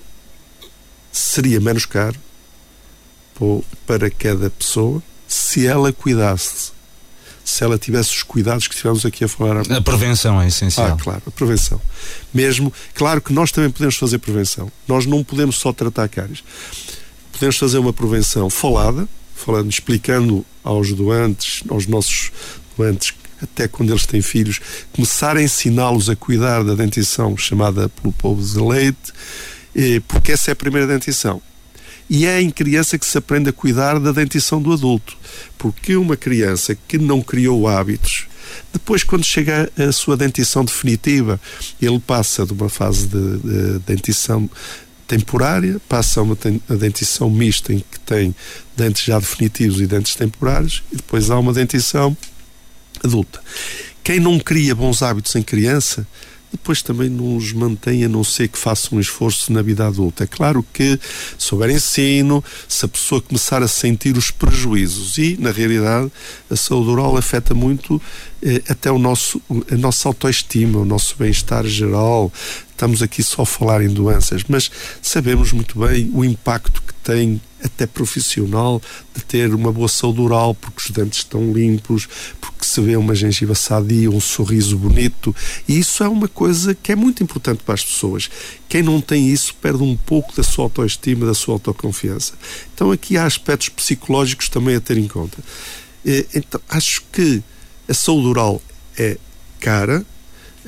seria 1.12 1.60
menos 1.60 1.86
caro 1.86 2.18
para 3.86 4.10
cada 4.10 4.50
pessoa 4.50 5.02
se 5.26 5.66
ela 5.66 5.92
cuidasse, 5.92 6.72
se 7.44 7.64
ela 7.64 7.78
tivesse 7.78 8.10
os 8.10 8.22
cuidados 8.22 8.66
que 8.66 8.74
estivemos 8.74 9.04
aqui 9.04 9.24
a 9.24 9.28
falar. 9.28 9.70
A 9.70 9.80
prevenção 9.80 10.40
é 10.40 10.48
essencial. 10.48 10.92
Ah, 10.92 10.96
claro, 11.02 11.22
a 11.26 11.30
prevenção. 11.30 11.80
Mesmo, 12.32 12.72
claro 12.94 13.20
que 13.20 13.32
nós 13.32 13.52
também 13.52 13.70
podemos 13.70 13.96
fazer 13.96 14.18
prevenção. 14.18 14.70
Nós 14.86 15.06
não 15.06 15.22
podemos 15.24 15.56
só 15.56 15.72
tratar 15.72 16.08
cáries 16.08 16.42
podemos 17.35 17.57
fazer 17.57 17.79
uma 17.79 17.92
prevenção 17.92 18.49
falada, 18.49 19.09
falando, 19.35 19.68
explicando 19.68 20.47
aos 20.62 20.92
doentes, 20.92 21.64
aos 21.68 21.87
nossos 21.87 22.31
doentes, 22.79 23.12
até 23.42 23.66
quando 23.66 23.90
eles 23.90 24.07
têm 24.07 24.23
filhos, 24.23 24.61
começar 24.92 25.37
a 25.37 25.42
ensiná-los 25.42 26.09
a 26.09 26.16
cuidar 26.16 26.62
da 26.62 26.75
dentição 26.75 27.37
chamada 27.37 27.88
pelo 27.88 28.12
povo 28.12 28.40
de 28.40 28.59
leite, 28.59 29.12
porque 30.07 30.33
essa 30.33 30.51
é 30.51 30.53
a 30.53 30.57
primeira 30.57 30.87
dentição. 30.87 31.42
E 32.09 32.27
é 32.27 32.40
em 32.40 32.51
criança 32.51 32.99
que 32.99 33.07
se 33.07 33.18
aprende 33.18 33.51
a 33.51 33.53
cuidar 33.53 33.99
da 33.99 34.12
dentição 34.12 34.61
do 34.61 34.73
adulto. 34.73 35.16
Porque 35.57 35.97
uma 35.97 36.16
criança 36.18 36.77
que 36.87 36.99
não 36.99 37.23
criou 37.23 37.66
hábitos, 37.66 38.27
depois, 38.73 39.03
quando 39.03 39.25
chega 39.25 39.70
a 39.77 39.92
sua 39.92 40.16
dentição 40.16 40.64
definitiva, 40.64 41.40
ele 41.81 41.99
passa 41.99 42.44
de 42.44 42.53
uma 42.53 42.68
fase 42.68 43.07
de, 43.07 43.38
de 43.38 43.79
dentição 43.81 44.49
temporária, 45.06 45.80
passa 45.88 46.20
a 46.20 46.22
uma 46.22 46.36
a 46.68 46.74
dentição 46.74 47.30
mista 47.30 47.72
em 47.72 47.78
que 47.78 48.00
tem 48.00 48.34
dentes 48.76 49.04
já 49.04 49.18
definitivos 49.18 49.80
e 49.80 49.86
dentes 49.86 50.14
temporários 50.14 50.82
e 50.92 50.96
depois 50.96 51.30
há 51.30 51.38
uma 51.38 51.52
dentição 51.52 52.16
adulta. 53.02 53.40
Quem 54.02 54.20
não 54.20 54.38
cria 54.38 54.74
bons 54.74 55.02
hábitos 55.02 55.34
em 55.36 55.42
criança, 55.42 56.06
depois 56.56 56.82
também 56.82 57.08
não 57.08 57.36
os 57.36 57.52
mantém 57.52 58.04
a 58.04 58.08
não 58.08 58.22
ser 58.22 58.48
que 58.48 58.58
faça 58.58 58.94
um 58.94 59.00
esforço 59.00 59.52
na 59.52 59.60
vida 59.60 59.86
adulta. 59.86 60.24
É 60.24 60.26
claro 60.26 60.64
que, 60.72 60.98
se 61.36 61.52
houver 61.52 61.70
ensino, 61.70 62.42
se 62.68 62.84
a 62.84 62.88
pessoa 62.88 63.20
começar 63.20 63.62
a 63.62 63.68
sentir 63.68 64.16
os 64.16 64.30
prejuízos 64.30 65.18
e, 65.18 65.36
na 65.40 65.50
realidade, 65.50 66.12
a 66.48 66.54
saúde 66.54 66.90
oral 66.90 67.16
afeta 67.16 67.54
muito 67.54 68.00
eh, 68.40 68.62
até 68.68 68.90
o 68.90 68.98
nosso, 68.98 69.42
a 69.70 69.76
nossa 69.76 70.08
autoestima, 70.08 70.78
o 70.78 70.84
nosso 70.84 71.16
bem-estar 71.18 71.66
geral, 71.66 72.32
estamos 72.85 73.03
aqui 73.03 73.23
só 73.23 73.42
a 73.42 73.47
falar 73.47 73.83
em 73.83 73.88
doenças, 73.88 74.44
mas 74.47 74.70
sabemos 75.01 75.53
muito 75.53 75.79
bem 75.79 76.11
o 76.12 76.23
impacto 76.23 76.83
que 76.83 76.92
tem 77.03 77.40
até 77.62 77.87
profissional 77.87 78.81
de 79.14 79.25
ter 79.25 79.55
uma 79.55 79.73
boa 79.73 79.88
saúde 79.88 80.20
oral, 80.20 80.55
porque 80.55 80.83
os 80.85 80.90
dentes 80.90 81.20
estão 81.20 81.51
limpos, 81.51 82.07
porque 82.38 82.62
se 82.62 82.79
vê 82.83 82.94
uma 82.94 83.14
gengiva 83.14 83.55
sadia, 83.55 84.11
um 84.11 84.20
sorriso 84.20 84.77
bonito, 84.77 85.35
e 85.66 85.79
isso 85.79 86.05
é 86.05 86.09
uma 86.09 86.29
coisa 86.29 86.75
que 86.75 86.92
é 86.92 86.94
muito 86.94 87.23
importante 87.23 87.62
para 87.64 87.73
as 87.73 87.83
pessoas. 87.83 88.29
Quem 88.68 88.83
não 88.83 89.01
tem 89.01 89.31
isso 89.31 89.55
perde 89.55 89.83
um 89.83 89.97
pouco 89.97 90.37
da 90.37 90.42
sua 90.42 90.64
autoestima, 90.64 91.25
da 91.25 91.33
sua 91.33 91.55
autoconfiança. 91.55 92.35
Então 92.75 92.92
aqui 92.92 93.16
há 93.16 93.25
aspectos 93.25 93.70
psicológicos 93.70 94.51
também 94.51 94.77
a 94.77 94.81
ter 94.81 94.99
em 94.99 95.09
conta. 95.09 95.38
Então, 96.35 96.61
acho 96.68 97.03
que 97.11 97.42
a 97.88 97.94
saúde 97.94 98.27
oral 98.27 98.61
é 98.99 99.16
cara, 99.59 100.05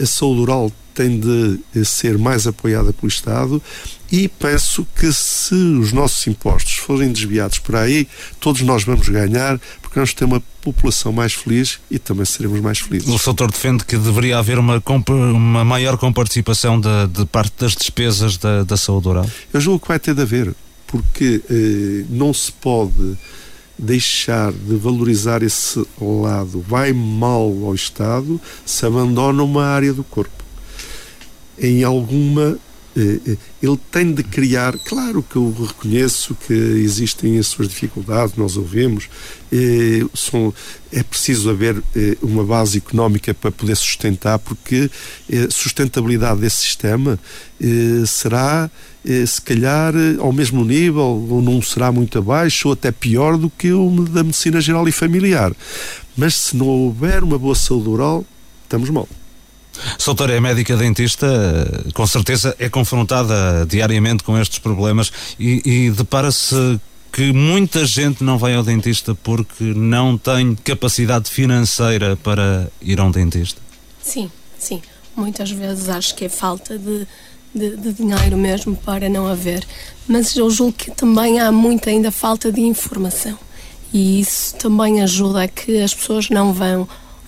a 0.01 0.07
saúde 0.07 0.41
oral 0.41 0.73
tem 0.97 1.21
de 1.21 1.61
eh, 1.77 1.85
ser 1.85 2.17
mais 2.17 2.47
apoiada 2.47 2.91
pelo 2.91 3.07
Estado 3.07 3.63
e 4.11 4.29
penso 4.29 4.87
que 4.99 5.13
se 5.13 5.55
os 5.55 5.93
nossos 5.93 6.27
impostos 6.27 6.77
forem 6.77 7.13
desviados 7.13 7.59
por 7.59 7.77
aí, 7.77 8.09
todos 8.41 8.63
nós 8.63 8.83
vamos 8.83 9.09
ganhar, 9.09 9.61
porque 9.83 9.97
vamos 9.97 10.15
ter 10.15 10.25
uma 10.25 10.43
população 10.63 11.13
mais 11.13 11.35
feliz 11.35 11.79
e 11.91 11.99
também 11.99 12.25
seremos 12.25 12.61
mais 12.61 12.79
felizes. 12.79 13.09
O 13.09 13.19
doutor 13.19 13.51
defende 13.51 13.85
que 13.85 13.97
deveria 13.99 14.39
haver 14.39 14.59
uma, 14.59 14.83
uma 15.09 15.65
maior 15.65 15.99
comparticipação 15.99 16.81
de, 16.81 16.89
de 17.09 17.27
parte 17.27 17.53
das 17.59 17.75
despesas 17.75 18.39
da, 18.39 18.63
da 18.63 18.77
saúde 18.77 19.09
oral? 19.09 19.31
Eu 19.53 19.61
julgo 19.61 19.81
que 19.81 19.89
vai 19.89 19.99
ter 19.99 20.15
de 20.15 20.23
haver, 20.23 20.55
porque 20.87 21.43
eh, 21.51 22.07
não 22.09 22.33
se 22.33 22.51
pode 22.53 23.17
deixar 23.79 24.51
de 24.51 24.77
valorizar 24.77 25.43
esse 25.43 25.85
lado. 26.01 26.65
Vai 26.67 26.95
mal 26.95 27.53
ao 27.65 27.75
Estado 27.75 28.41
se 28.65 28.87
abandona 28.87 29.43
uma 29.43 29.67
área 29.67 29.93
do 29.93 30.03
corpo 30.03 30.46
em 31.59 31.85
alguma 31.85 32.59
eh, 32.97 33.21
eh, 33.33 33.37
ele 33.62 33.79
tem 33.90 34.11
de 34.11 34.23
criar, 34.23 34.79
claro 34.79 35.23
que 35.23 35.37
eu 35.37 35.55
reconheço 35.69 36.35
que 36.35 36.55
existem 36.55 37.38
as 37.38 37.47
suas 37.47 37.69
dificuldades, 37.69 38.37
nós 38.37 38.57
ouvimos, 38.57 39.07
eh, 39.53 40.01
é 40.90 41.03
preciso 41.03 41.51
haver 41.51 41.83
uma 42.23 42.42
base 42.42 42.79
económica 42.79 43.35
para 43.35 43.51
poder 43.53 43.77
sustentar, 43.77 44.38
porque 44.38 44.90
a 45.31 45.51
sustentabilidade 45.51 46.40
desse 46.40 46.59
sistema 46.59 47.19
será, 48.07 48.71
se 49.05 49.42
calhar, 49.42 49.92
ao 50.19 50.33
mesmo 50.33 50.64
nível, 50.64 51.27
ou 51.29 51.42
não 51.42 51.61
será 51.61 51.92
muito 51.92 52.19
abaixo, 52.19 52.69
ou 52.69 52.73
até 52.73 52.90
pior 52.90 53.37
do 53.37 53.51
que 53.51 53.73
o 53.73 53.90
da 54.05 54.23
medicina 54.23 54.61
geral 54.61 54.88
e 54.88 54.92
familiar. 54.92 55.53
Mas 56.16 56.35
se 56.37 56.57
não 56.57 56.66
houver 56.66 57.23
uma 57.23 57.38
boa 57.38 57.55
saúde 57.55 57.88
oral, 57.88 58.25
estamos 58.64 58.88
mal. 58.88 59.09
Soutora 59.99 60.35
é 60.35 60.41
médica 60.41 60.77
dentista, 60.77 61.27
com 61.95 62.07
certeza 62.07 62.55
é 62.59 62.69
confrontada 62.69 63.67
diariamente 63.67 64.23
com 64.25 64.39
estes 64.39 64.59
problemas 64.59 65.12
e, 65.39 65.62
e 65.65 65.91
depara-se 65.91 66.81
que 67.12 67.33
muita 67.33 67.87
gente 67.87 68.23
não 68.23 68.37
vai 68.37 68.55
ao 68.55 68.62
dentista 68.62 69.15
porque 69.15 69.65
não 69.65 70.19
tem 70.19 70.55
capacidade 70.55 71.31
financeira 71.31 72.17
para 72.17 72.69
ir 72.83 73.01
a 73.01 73.05
um 73.05 73.11
dentista. 73.11 73.61
Sim, 74.03 74.31
sim. 74.59 74.83
Muitas 75.17 75.51
vezes 75.51 75.89
acho 75.89 76.15
que 76.15 76.27
é 76.27 76.29
falta 76.29 76.79
de, 76.79 77.07
de, 77.55 77.77
de 77.77 77.93
dinheiro 77.95 78.37
mesmo 78.37 78.77
para 78.77 79.09
não 79.09 79.27
haver. 79.27 79.67
Mas 80.07 80.37
eu 80.37 80.51
julgo 80.51 80.75
que 80.75 80.91
também 80.91 81.41
há 81.41 81.51
muita 81.51 81.89
ainda 81.89 82.11
falta 82.11 82.53
de 82.53 82.61
informação. 82.61 83.39
E 83.93 84.21
isso 84.21 84.55
também 84.57 85.03
ajuda 85.03 85.45
a 85.45 85.49
que 85.49 85.81
as 85.81 85.95
pessoas 85.95 86.29
não 86.29 86.53
vão 86.53 86.87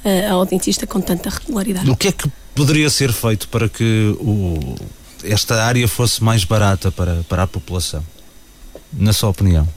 uh, 0.08 0.32
ao 0.32 0.46
dentista 0.46 0.86
com 0.86 1.00
tanta 1.00 1.30
regularidade. 1.30 1.90
O 1.90 1.96
que 1.96 2.08
é 2.08 2.12
que 2.12 2.30
poderia 2.54 2.90
ser 2.90 3.12
feito 3.12 3.48
para 3.48 3.68
que 3.68 4.16
o, 4.20 4.76
esta 5.24 5.62
área 5.64 5.86
fosse 5.86 6.22
mais 6.22 6.44
barata 6.44 6.90
para, 6.90 7.24
para 7.28 7.42
a 7.42 7.46
população? 7.46 8.04
Na 8.92 9.12
sua 9.12 9.28
opinião? 9.28 9.68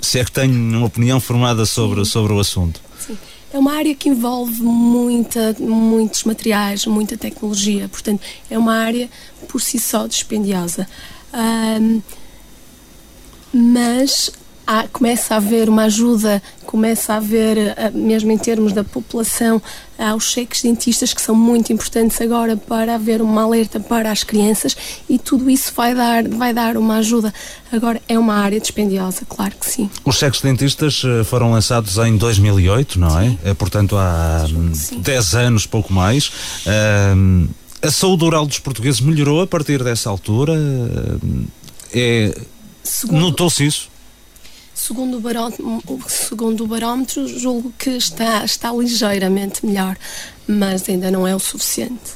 Se 0.00 0.18
é 0.20 0.24
que 0.24 0.30
tem 0.30 0.48
uma 0.50 0.86
opinião 0.86 1.20
formada 1.20 1.66
sobre, 1.66 2.04
sobre 2.04 2.32
o 2.32 2.38
assunto. 2.38 2.80
Sim. 3.04 3.18
É 3.52 3.58
uma 3.58 3.72
área 3.74 3.94
que 3.94 4.08
envolve 4.08 4.62
muita, 4.62 5.56
muitos 5.58 6.24
materiais, 6.24 6.84
muita 6.84 7.16
tecnologia, 7.16 7.88
portanto, 7.88 8.20
é 8.50 8.58
uma 8.58 8.74
área 8.74 9.08
por 9.48 9.60
si 9.60 9.80
só 9.80 10.06
dispendiosa. 10.06 10.86
Um, 11.32 12.02
mas 13.52 14.30
há, 14.68 14.86
começa 14.86 15.32
a 15.32 15.38
haver 15.38 15.70
uma 15.70 15.84
ajuda, 15.84 16.42
começa 16.66 17.14
a 17.14 17.16
haver, 17.16 17.56
eh, 17.56 17.90
mesmo 17.94 18.30
em 18.30 18.36
termos 18.36 18.74
da 18.74 18.84
população, 18.84 19.62
há 19.98 20.14
os 20.14 20.30
cheques 20.30 20.60
dentistas 20.60 21.14
que 21.14 21.22
são 21.22 21.34
muito 21.34 21.72
importantes 21.72 22.20
agora 22.20 22.54
para 22.54 22.96
haver 22.96 23.22
uma 23.22 23.44
alerta 23.44 23.80
para 23.80 24.12
as 24.12 24.22
crianças 24.22 24.76
e 25.08 25.18
tudo 25.18 25.48
isso 25.48 25.72
vai 25.74 25.94
dar, 25.94 26.28
vai 26.28 26.52
dar 26.52 26.76
uma 26.76 26.98
ajuda. 26.98 27.32
Agora, 27.72 28.02
é 28.06 28.18
uma 28.18 28.34
área 28.34 28.60
dispendiosa, 28.60 29.22
claro 29.26 29.54
que 29.58 29.66
sim. 29.66 29.90
Os 30.04 30.18
cheques 30.18 30.42
dentistas 30.42 31.02
eh, 31.02 31.24
foram 31.24 31.50
lançados 31.50 31.96
em 31.96 32.18
2008, 32.18 33.00
não 33.00 33.18
é? 33.18 33.38
é 33.44 33.54
portanto, 33.54 33.96
há 33.96 34.44
10 34.98 35.34
anos, 35.34 35.64
pouco 35.64 35.94
mais. 35.94 36.28
Uh, 36.66 37.48
a 37.80 37.90
saúde 37.90 38.24
oral 38.24 38.44
dos 38.44 38.58
portugueses 38.58 39.00
melhorou 39.00 39.40
a 39.40 39.46
partir 39.46 39.82
dessa 39.82 40.10
altura? 40.10 40.52
É, 41.94 42.36
Notou-se 43.10 43.64
isso? 43.64 43.88
Segundo 44.78 45.16
o, 45.16 45.20
barómetro, 45.20 45.82
segundo 46.06 46.62
o 46.62 46.66
barómetro, 46.68 47.26
julgo 47.26 47.74
que 47.76 47.90
está, 47.90 48.44
está 48.44 48.72
ligeiramente 48.72 49.66
melhor, 49.66 49.98
mas 50.46 50.88
ainda 50.88 51.10
não 51.10 51.26
é 51.26 51.34
o 51.34 51.40
suficiente. 51.40 52.12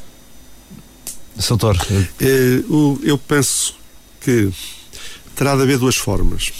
Soutor? 1.40 1.76
É, 2.20 2.62
eu 3.02 3.18
penso 3.18 3.74
que 4.20 4.48
terá 5.34 5.56
de 5.56 5.62
haver 5.62 5.76
duas 5.76 5.96
formas. 5.96 6.52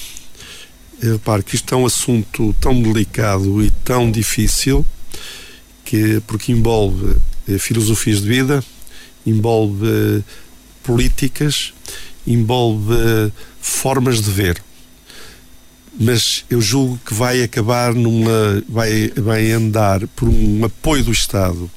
Eu 1.01 1.13
reparo 1.13 1.45
que 1.45 1.55
isto 1.55 1.73
é 1.73 1.79
um 1.79 1.87
assunto 1.87 2.53
tão 2.61 2.83
delicado 2.83 3.63
e 3.63 3.71
tão 3.71 4.11
difícil 4.11 4.85
que 5.85 6.21
porque 6.27 6.51
envolve 6.51 7.17
eh, 7.49 7.59
filosofias 7.59 8.21
de 8.21 8.29
vida, 8.29 8.65
envolve 9.25 10.25
políticas, 10.83 11.73
envolve 12.27 13.33
formas 13.61 14.21
de 14.21 14.31
ver 14.33 14.63
mas 15.99 16.45
eu 16.49 16.61
julgo 16.61 16.99
que 17.05 17.15
vai 17.15 17.43
acabar 17.43 17.95
numa. 17.95 18.63
vai, 18.69 19.13
vai 19.17 19.51
andar 19.53 20.07
por 20.09 20.29
um 20.29 20.65
apoio 20.65 21.05
do 21.05 21.13
Estado, 21.13 21.71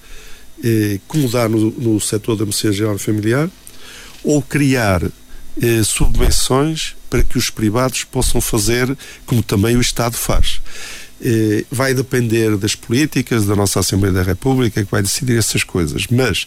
eh, 0.64 1.00
como 1.08 1.30
dá 1.30 1.50
no, 1.50 1.72
no 1.72 2.00
setor 2.00 2.36
da 2.36 2.46
medicina 2.46 2.74
geral 2.74 2.98
familiar, 2.98 3.50
ou 4.24 4.42
criar 4.42 5.04
eh, 5.62 5.84
subvenções 5.84 6.96
para 7.10 7.24
que 7.24 7.38
os 7.38 7.50
privados 7.50 8.04
possam 8.04 8.42
fazer 8.42 8.98
como 9.26 9.44
também 9.44 9.76
o 9.76 9.82
Estado 9.82 10.16
faz. 10.16 10.62
Eh, 11.22 11.66
vai 11.72 11.94
depender 11.94 12.58
das 12.58 12.76
políticas 12.76 13.46
da 13.46 13.56
nossa 13.56 13.80
Assembleia 13.80 14.14
da 14.14 14.24
República 14.24 14.84
que 14.84 14.92
vai 14.92 15.02
decidir 15.02 15.38
essas 15.38 15.64
coisas, 15.64 16.08
mas 16.08 16.46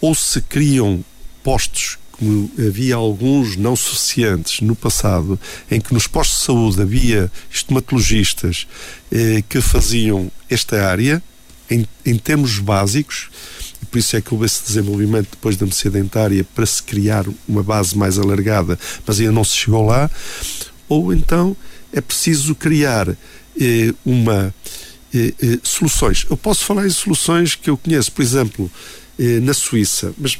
ou 0.00 0.14
se 0.14 0.40
criam 0.42 1.04
postos 1.42 1.98
como 2.16 2.48
havia 2.58 2.94
alguns 2.94 3.56
não 3.56 3.74
suficientes 3.74 4.60
no 4.60 4.76
passado, 4.76 5.38
em 5.68 5.80
que 5.80 5.92
nos 5.92 6.06
postos 6.06 6.38
de 6.38 6.44
saúde 6.44 6.82
havia 6.82 7.30
estomatologistas 7.50 8.68
eh, 9.10 9.42
que 9.48 9.60
faziam 9.60 10.30
esta 10.48 10.86
área, 10.86 11.20
em, 11.68 11.86
em 12.06 12.16
termos 12.16 12.60
básicos, 12.60 13.28
e 13.82 13.86
por 13.86 13.98
isso 13.98 14.16
é 14.16 14.20
que 14.20 14.32
houve 14.32 14.46
esse 14.46 14.64
desenvolvimento 14.64 15.30
depois 15.32 15.56
da 15.56 15.66
medicina 15.66 15.90
dentária 15.90 16.46
para 16.54 16.64
se 16.64 16.82
criar 16.82 17.26
uma 17.48 17.64
base 17.64 17.98
mais 17.98 18.16
alargada, 18.16 18.78
mas 19.04 19.18
ainda 19.18 19.32
não 19.32 19.42
se 19.42 19.56
chegou 19.56 19.84
lá, 19.84 20.08
ou 20.88 21.12
então 21.12 21.56
é 21.92 22.00
preciso 22.00 22.54
criar 22.54 23.08
eh, 23.60 23.92
uma 24.04 24.54
eh, 25.12 25.34
eh 25.42 25.58
soluções. 25.64 26.26
Eu 26.30 26.36
posso 26.36 26.64
falar 26.64 26.86
em 26.86 26.90
soluções 26.90 27.56
que 27.56 27.70
eu 27.70 27.76
conheço, 27.76 28.12
por 28.12 28.22
exemplo, 28.22 28.70
eh, 29.18 29.40
na 29.40 29.52
Suíça, 29.52 30.14
mas 30.16 30.38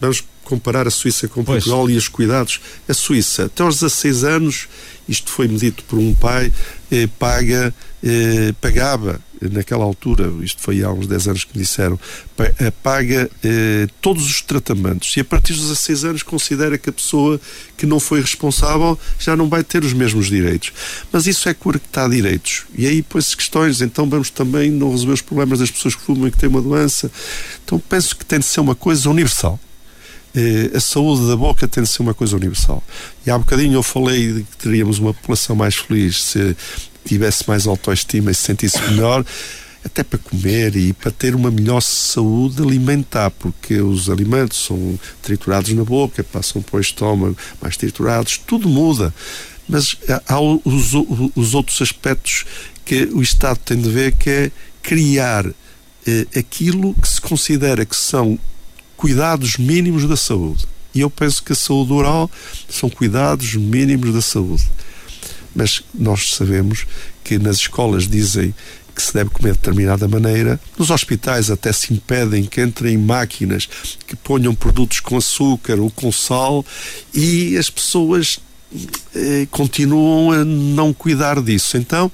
vamos 0.00 0.24
comparar 0.44 0.86
a 0.86 0.90
Suíça 0.90 1.28
com 1.28 1.44
pois. 1.44 1.64
Portugal 1.64 1.90
e 1.90 1.96
os 1.96 2.08
cuidados. 2.08 2.60
A 2.88 2.94
Suíça, 2.94 3.44
até 3.44 3.62
aos 3.62 3.76
16 3.76 4.24
anos, 4.24 4.68
isto 5.08 5.30
foi 5.30 5.46
medido 5.46 5.82
por 5.84 5.98
um 5.98 6.14
pai, 6.14 6.52
eh, 6.90 7.06
paga, 7.18 7.74
eh, 8.02 8.54
pagava 8.60 9.20
naquela 9.40 9.84
altura, 9.84 10.32
isto 10.42 10.60
foi 10.60 10.82
há 10.82 10.90
uns 10.90 11.06
10 11.06 11.28
anos 11.28 11.44
que 11.44 11.56
me 11.56 11.62
disseram, 11.62 11.98
eh, 12.38 12.70
paga 12.82 13.30
eh, 13.44 13.86
todos 14.00 14.26
os 14.26 14.42
tratamentos 14.42 15.16
e 15.16 15.20
a 15.20 15.24
partir 15.24 15.52
dos 15.52 15.62
16 15.62 16.04
anos 16.04 16.22
considera 16.22 16.76
que 16.76 16.90
a 16.90 16.92
pessoa 16.92 17.40
que 17.76 17.86
não 17.86 18.00
foi 18.00 18.20
responsável 18.20 18.98
já 19.18 19.36
não 19.36 19.48
vai 19.48 19.62
ter 19.62 19.84
os 19.84 19.92
mesmos 19.92 20.26
direitos. 20.26 20.72
Mas 21.12 21.26
isso 21.26 21.48
é 21.48 21.54
cortar 21.54 22.08
direitos. 22.08 22.64
E 22.76 22.86
aí 22.86 23.02
põe-se 23.02 23.36
questões, 23.36 23.80
então 23.80 24.08
vamos 24.08 24.30
também 24.30 24.70
não 24.70 24.90
resolver 24.90 25.12
os 25.14 25.22
problemas 25.22 25.60
das 25.60 25.70
pessoas 25.70 25.94
que 25.94 26.02
fumam 26.02 26.26
e 26.26 26.30
que 26.30 26.38
têm 26.38 26.48
uma 26.48 26.62
doença. 26.62 27.10
Então 27.64 27.78
penso 27.78 28.16
que 28.16 28.24
tem 28.24 28.38
de 28.38 28.46
ser 28.46 28.60
uma 28.60 28.74
coisa 28.74 29.08
universal 29.08 29.60
a 30.74 30.80
saúde 30.80 31.26
da 31.28 31.36
boca 31.36 31.66
tem 31.66 31.82
de 31.82 31.88
ser 31.88 32.02
uma 32.02 32.14
coisa 32.14 32.36
universal. 32.36 32.82
E 33.26 33.30
há 33.30 33.38
bocadinho 33.38 33.74
eu 33.74 33.82
falei 33.82 34.32
de 34.32 34.42
que 34.42 34.56
teríamos 34.56 34.98
uma 34.98 35.14
população 35.14 35.56
mais 35.56 35.76
feliz 35.76 36.22
se 36.22 36.56
tivesse 37.04 37.48
mais 37.48 37.66
autoestima 37.66 38.30
e 38.30 38.34
se 38.34 38.42
sentisse 38.42 38.80
melhor. 38.82 39.24
até 39.84 40.02
para 40.02 40.18
comer 40.18 40.76
e 40.76 40.92
para 40.92 41.10
ter 41.10 41.34
uma 41.34 41.50
melhor 41.50 41.80
saúde 41.80 42.60
alimentar, 42.60 43.30
porque 43.30 43.80
os 43.80 44.10
alimentos 44.10 44.64
são 44.66 44.98
triturados 45.22 45.72
na 45.72 45.84
boca, 45.84 46.22
passam 46.22 46.60
para 46.60 46.76
o 46.76 46.80
estômago 46.80 47.36
mais 47.60 47.76
triturados, 47.76 48.38
tudo 48.38 48.68
muda. 48.68 49.14
Mas 49.68 49.96
há 50.26 50.40
os, 50.40 50.92
os 51.34 51.54
outros 51.54 51.80
aspectos 51.80 52.44
que 52.84 53.04
o 53.12 53.22
Estado 53.22 53.58
tem 53.64 53.80
de 53.80 53.88
ver, 53.88 54.12
que 54.12 54.30
é 54.30 54.50
criar 54.82 55.46
eh, 56.06 56.26
aquilo 56.36 56.94
que 56.94 57.08
se 57.08 57.20
considera 57.20 57.84
que 57.84 57.96
são 57.96 58.38
cuidados 58.98 59.56
mínimos 59.56 60.06
da 60.06 60.16
saúde. 60.16 60.66
E 60.92 61.00
eu 61.00 61.08
penso 61.08 61.42
que 61.42 61.52
a 61.52 61.56
saúde 61.56 61.92
oral 61.92 62.28
são 62.68 62.90
cuidados 62.90 63.54
mínimos 63.54 64.12
da 64.12 64.20
saúde. 64.20 64.68
Mas 65.54 65.82
nós 65.94 66.34
sabemos 66.34 66.84
que 67.22 67.38
nas 67.38 67.56
escolas 67.56 68.08
dizem 68.08 68.52
que 68.94 69.00
se 69.00 69.14
deve 69.14 69.30
comer 69.30 69.52
de 69.52 69.58
determinada 69.58 70.08
maneira. 70.08 70.60
Nos 70.76 70.90
hospitais 70.90 71.48
até 71.48 71.72
se 71.72 71.94
impedem 71.94 72.44
que 72.44 72.60
entrem 72.60 72.98
máquinas 72.98 73.68
que 74.04 74.16
ponham 74.16 74.52
produtos 74.52 74.98
com 74.98 75.16
açúcar 75.16 75.78
ou 75.78 75.88
com 75.88 76.10
sal 76.10 76.66
e 77.14 77.56
as 77.56 77.70
pessoas 77.70 78.40
eh, 79.14 79.46
continuam 79.52 80.32
a 80.32 80.44
não 80.44 80.92
cuidar 80.92 81.40
disso. 81.40 81.76
Então, 81.76 82.10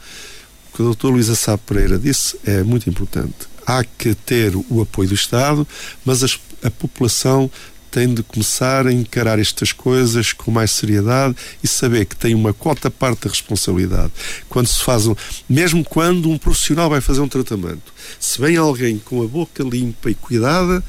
o 0.73 0.77
que 0.77 0.83
o 0.83 0.95
Dr. 0.95 1.07
Luís 1.07 1.31
Assá 1.31 1.57
Pereira 1.57 1.99
disse 1.99 2.37
é 2.45 2.63
muito 2.63 2.91
importante. 2.91 3.54
Há 3.67 3.85
que 3.85 4.15
ter 4.15 4.55
o 4.55 4.83
apoio 4.83 5.09
do 5.09 5.15
Estado, 5.15 5.67
mas 6.05 6.23
as, 6.23 6.39
a 6.63 6.71
população 6.71 7.51
tem 7.95 8.13
de 8.13 8.25
começar 8.25 8.89
a 8.89 8.93
encarar 8.93 9.39
estas 9.39 9.71
coisas 9.71 10.33
com 10.33 10.51
mais 10.51 10.73
seriedade 10.73 11.37
e 11.63 11.69
saber 11.69 12.07
que 12.07 12.17
tem 12.17 12.35
uma 12.35 12.53
quota 12.53 12.91
parte 12.91 13.23
da 13.23 13.31
responsabilidade. 13.31 14.13
Quando 14.49 14.67
se 14.67 14.83
faz 14.83 15.07
um, 15.07 15.15
mesmo 15.49 15.85
quando 15.85 16.29
um 16.29 16.37
profissional 16.37 16.91
vai 16.91 17.01
fazer 17.01 17.21
um 17.21 17.29
tratamento, 17.29 17.95
se 18.19 18.41
vem 18.41 18.57
alguém 18.57 18.99
com 18.99 19.23
a 19.23 19.29
boca 19.29 19.63
limpa 19.63 20.11
e 20.11 20.15
cuidada, 20.17 20.83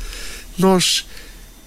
nós 0.57 1.05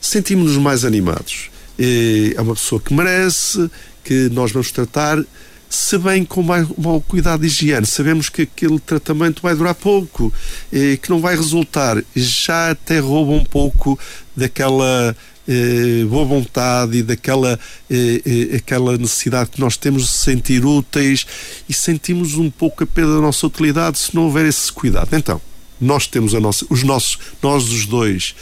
sentimos-nos 0.01 0.57
mais 0.57 0.85
animados. 0.85 1.51
É 1.79 2.41
uma 2.41 2.55
pessoa 2.55 2.81
que 2.81 2.93
merece, 2.93 3.71
que 4.03 4.29
nós 4.31 4.51
vamos 4.51 4.73
tratar 4.73 5.23
se 5.69 5.99
bem 5.99 6.25
com 6.25 6.43
mau 6.43 7.01
cuidado 7.07 7.41
de 7.41 7.47
higiene, 7.47 7.87
sabemos 7.87 8.29
que 8.29 8.43
aquele 8.43 8.79
tratamento 8.79 9.43
vai 9.43 9.55
durar 9.55 9.75
pouco, 9.75 10.33
e 10.73 10.97
que 10.97 11.11
não 11.11 11.21
vai 11.21 11.37
resultar, 11.37 12.03
já 12.17 12.71
até 12.71 12.99
rouba 12.99 13.33
um 13.33 13.45
pouco 13.45 13.99
daquela 14.35 15.15
eh, 15.47 16.05
boa 16.05 16.27
vontade 16.27 16.99
e 16.99 17.03
daquela 17.03 17.59
eh, 17.91 18.23
eh, 18.25 18.57
aquela 18.57 18.99
necessidade 18.99 19.51
que 19.51 19.61
nós 19.61 19.79
temos 19.79 20.03
de 20.03 20.09
se 20.09 20.19
sentir 20.19 20.65
úteis 20.65 21.27
e 21.67 21.73
sentimos 21.73 22.35
um 22.35 22.51
pouco 22.51 22.85
a 22.85 22.87
perda 22.87 23.15
da 23.15 23.21
nossa 23.21 23.47
utilidade 23.47 23.99
se 23.99 24.15
não 24.15 24.25
houver 24.25 24.45
esse 24.45 24.71
cuidado. 24.71 25.09
Então, 25.13 25.41
nós 25.81 26.07
temos 26.07 26.35
a 26.35 26.41
nossa, 26.41 26.67
os 26.69 26.83
nossos, 26.83 27.19
nós 27.43 27.69
os 27.71 27.87
dois, 27.87 28.35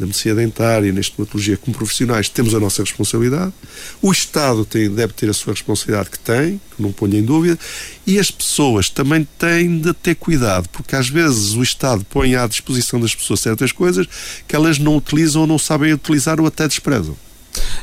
na 0.00 0.06
medicina 0.06 0.34
dentária, 0.34 0.92
na 0.92 1.00
estomatologia, 1.00 1.56
como 1.56 1.76
profissionais, 1.76 2.28
temos 2.28 2.54
a 2.54 2.60
nossa 2.60 2.82
responsabilidade. 2.82 3.52
O 4.00 4.10
Estado 4.10 4.64
tem, 4.64 4.90
deve 4.90 5.12
ter 5.12 5.28
a 5.28 5.34
sua 5.34 5.52
responsabilidade 5.52 6.10
que 6.10 6.18
tem, 6.18 6.60
que 6.74 6.82
não 6.82 6.92
ponho 6.92 7.16
em 7.16 7.22
dúvida, 7.22 7.58
e 8.06 8.18
as 8.18 8.30
pessoas 8.30 8.88
também 8.88 9.26
têm 9.38 9.78
de 9.78 9.92
ter 9.92 10.14
cuidado, 10.14 10.68
porque 10.70 10.96
às 10.96 11.08
vezes 11.08 11.52
o 11.52 11.62
Estado 11.62 12.04
põe 12.08 12.34
à 12.34 12.46
disposição 12.46 13.00
das 13.00 13.14
pessoas 13.14 13.40
certas 13.40 13.72
coisas 13.72 14.06
que 14.48 14.56
elas 14.56 14.78
não 14.78 14.96
utilizam 14.96 15.42
ou 15.42 15.46
não 15.46 15.58
sabem 15.58 15.92
utilizar 15.92 16.40
ou 16.40 16.46
até 16.46 16.66
desprezam. 16.66 17.16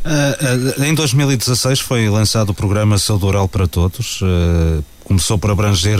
Uh, 0.05 0.79
uh, 0.79 0.83
em 0.83 0.93
2016 0.93 1.81
foi 1.81 2.09
lançado 2.09 2.51
o 2.51 2.53
programa 2.53 2.97
Saúde 2.97 3.25
Oral 3.25 3.49
para 3.49 3.67
Todos. 3.67 4.21
Uh, 4.21 4.83
começou 5.03 5.37
por 5.37 5.51
abranger 5.51 5.99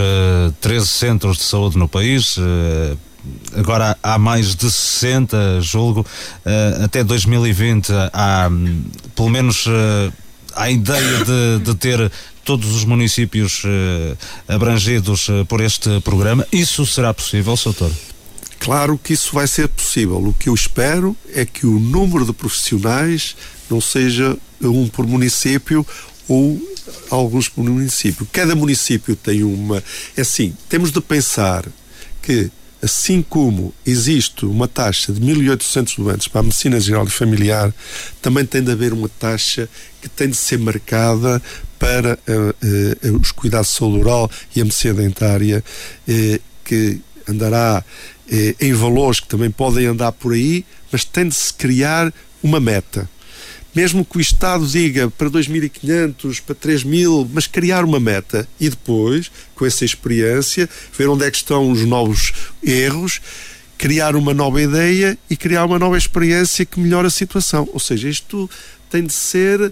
13 0.61 0.87
centros 0.87 1.37
de 1.37 1.43
saúde 1.43 1.77
no 1.77 1.87
país, 1.87 2.37
agora 3.55 3.97
há 4.01 4.17
mais 4.17 4.55
de 4.55 4.71
60, 4.71 5.61
julgo, 5.61 6.01
uh, 6.01 6.83
até 6.83 7.03
2020 7.03 7.91
há 8.13 8.49
pelo 9.15 9.29
menos 9.29 9.65
a 10.55 10.71
ideia 10.71 11.23
de, 11.23 11.59
de, 11.63 11.75
ter 11.75 12.11
todos 12.43 12.75
os 12.75 12.83
municípios 12.83 13.63
uh, 13.63 14.17
abrangidos 14.47 15.27
por 15.47 15.61
este 15.61 15.99
programa. 16.01 16.45
Isso 16.51 16.85
será 16.85 17.13
possível, 17.13 17.55
Soutor? 17.55 17.91
Claro 18.59 18.99
que 19.01 19.13
isso 19.13 19.33
vai 19.33 19.47
ser 19.47 19.67
possível. 19.67 20.17
O 20.17 20.33
que 20.33 20.49
eu 20.49 20.53
espero 20.53 21.15
é 21.33 21.45
que 21.45 21.65
o 21.65 21.79
número 21.79 22.25
de 22.25 22.33
profissionais 22.33 23.35
não 23.69 23.79
seja 23.79 24.37
um 24.61 24.87
por 24.87 25.05
município 25.05 25.85
ou 26.27 26.59
alguns 27.09 27.47
por 27.47 27.63
município. 27.63 28.27
Cada 28.31 28.55
município 28.55 29.15
tem 29.15 29.43
uma. 29.43 29.83
É 30.15 30.21
assim, 30.21 30.55
temos 30.67 30.91
de 30.91 30.99
pensar 31.01 31.65
que 32.21 32.51
assim 32.81 33.21
como 33.21 33.73
existe 33.85 34.45
uma 34.45 34.67
taxa 34.67 35.11
de 35.11 35.19
1.800 35.19 35.97
doentes 35.97 36.27
para 36.27 36.41
a 36.41 36.43
medicina 36.43 36.79
geral 36.79 37.05
e 37.05 37.09
familiar, 37.09 37.73
também 38.21 38.45
tem 38.45 38.63
de 38.63 38.71
haver 38.71 38.93
uma 38.93 39.09
taxa 39.09 39.67
que 40.01 40.09
tem 40.09 40.29
de 40.29 40.35
ser 40.35 40.59
marcada 40.59 41.41
para 41.79 42.17
uh, 42.27 43.09
uh, 43.09 43.19
os 43.19 43.31
cuidados 43.31 43.69
de 43.69 43.73
saúde 43.75 43.99
oral 43.99 44.31
e 44.55 44.61
a 44.61 44.63
medicina 44.63 44.93
dentária, 44.93 45.63
uh, 46.07 46.41
que 46.63 46.99
andará 47.27 47.83
em 48.59 48.73
valores 48.73 49.21
que 49.21 49.27
também 49.27 49.49
podem 49.49 49.85
andar 49.85 50.11
por 50.11 50.33
aí, 50.33 50.65
mas 50.91 51.05
tem 51.05 51.29
de 51.29 51.35
se 51.35 51.53
criar 51.53 52.13
uma 52.43 52.59
meta 52.59 53.09
mesmo 53.77 54.03
que 54.03 54.17
o 54.17 54.19
Estado 54.19 54.65
diga 54.65 55.07
para 55.07 55.29
2.500, 55.29 56.41
para 56.41 56.55
3.000, 56.55 57.29
mas 57.31 57.45
criar 57.45 57.85
uma 57.85 57.99
meta 57.99 58.49
e 58.59 58.71
depois, 58.71 59.31
com 59.53 59.67
essa 59.67 59.85
experiência, 59.85 60.67
ver 60.97 61.07
onde 61.07 61.23
é 61.23 61.29
que 61.29 61.37
estão 61.37 61.69
os 61.71 61.85
novos 61.85 62.33
erros, 62.63 63.21
criar 63.77 64.15
uma 64.15 64.33
nova 64.33 64.59
ideia 64.59 65.15
e 65.29 65.37
criar 65.37 65.63
uma 65.63 65.77
nova 65.77 65.95
experiência 65.95 66.65
que 66.65 66.79
melhore 66.79 67.05
a 67.05 67.11
situação. 67.11 67.69
Ou 67.71 67.79
seja, 67.79 68.09
isto 68.09 68.49
tem 68.89 69.03
de 69.03 69.13
ser 69.13 69.71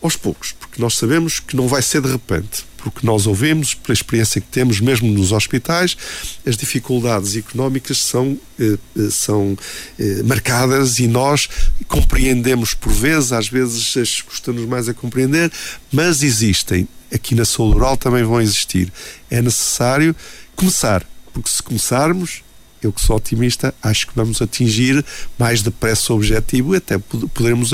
aos 0.00 0.16
poucos, 0.16 0.52
porque 0.52 0.80
nós 0.80 0.94
sabemos 0.94 1.38
que 1.38 1.54
não 1.54 1.68
vai 1.68 1.82
ser 1.82 2.00
de 2.00 2.10
repente 2.10 2.64
porque 2.78 3.04
nós 3.04 3.26
ouvimos, 3.26 3.74
pela 3.74 3.92
experiência 3.92 4.40
que 4.40 4.46
temos, 4.46 4.80
mesmo 4.80 5.12
nos 5.12 5.32
hospitais, 5.32 5.96
as 6.46 6.56
dificuldades 6.56 7.36
económicas 7.36 7.98
são, 7.98 8.38
eh, 8.58 8.78
eh 8.96 9.10
são 9.10 9.58
eh, 9.98 10.22
marcadas 10.24 10.98
e 10.98 11.08
nós 11.08 11.48
compreendemos 11.88 12.72
por 12.72 12.92
vezes, 12.92 13.32
às 13.32 13.48
vezes 13.48 14.22
custa-nos 14.22 14.66
mais 14.66 14.88
a 14.88 14.94
compreender, 14.94 15.52
mas 15.92 16.22
existem. 16.22 16.88
Aqui 17.12 17.34
na 17.34 17.44
saúde 17.44 17.76
oral 17.76 17.96
também 17.96 18.22
vão 18.22 18.40
existir. 18.40 18.92
É 19.30 19.42
necessário 19.42 20.14
começar, 20.54 21.04
porque 21.32 21.50
se 21.50 21.62
começarmos, 21.62 22.42
eu 22.82 22.92
que 22.92 23.00
sou 23.00 23.16
otimista, 23.16 23.74
acho 23.82 24.06
que 24.06 24.12
vamos 24.14 24.40
atingir 24.40 25.04
mais 25.38 25.62
depressa 25.62 26.12
o 26.12 26.16
objetivo 26.16 26.74
e 26.74 26.78
até 26.78 26.96
poderemos 26.98 27.72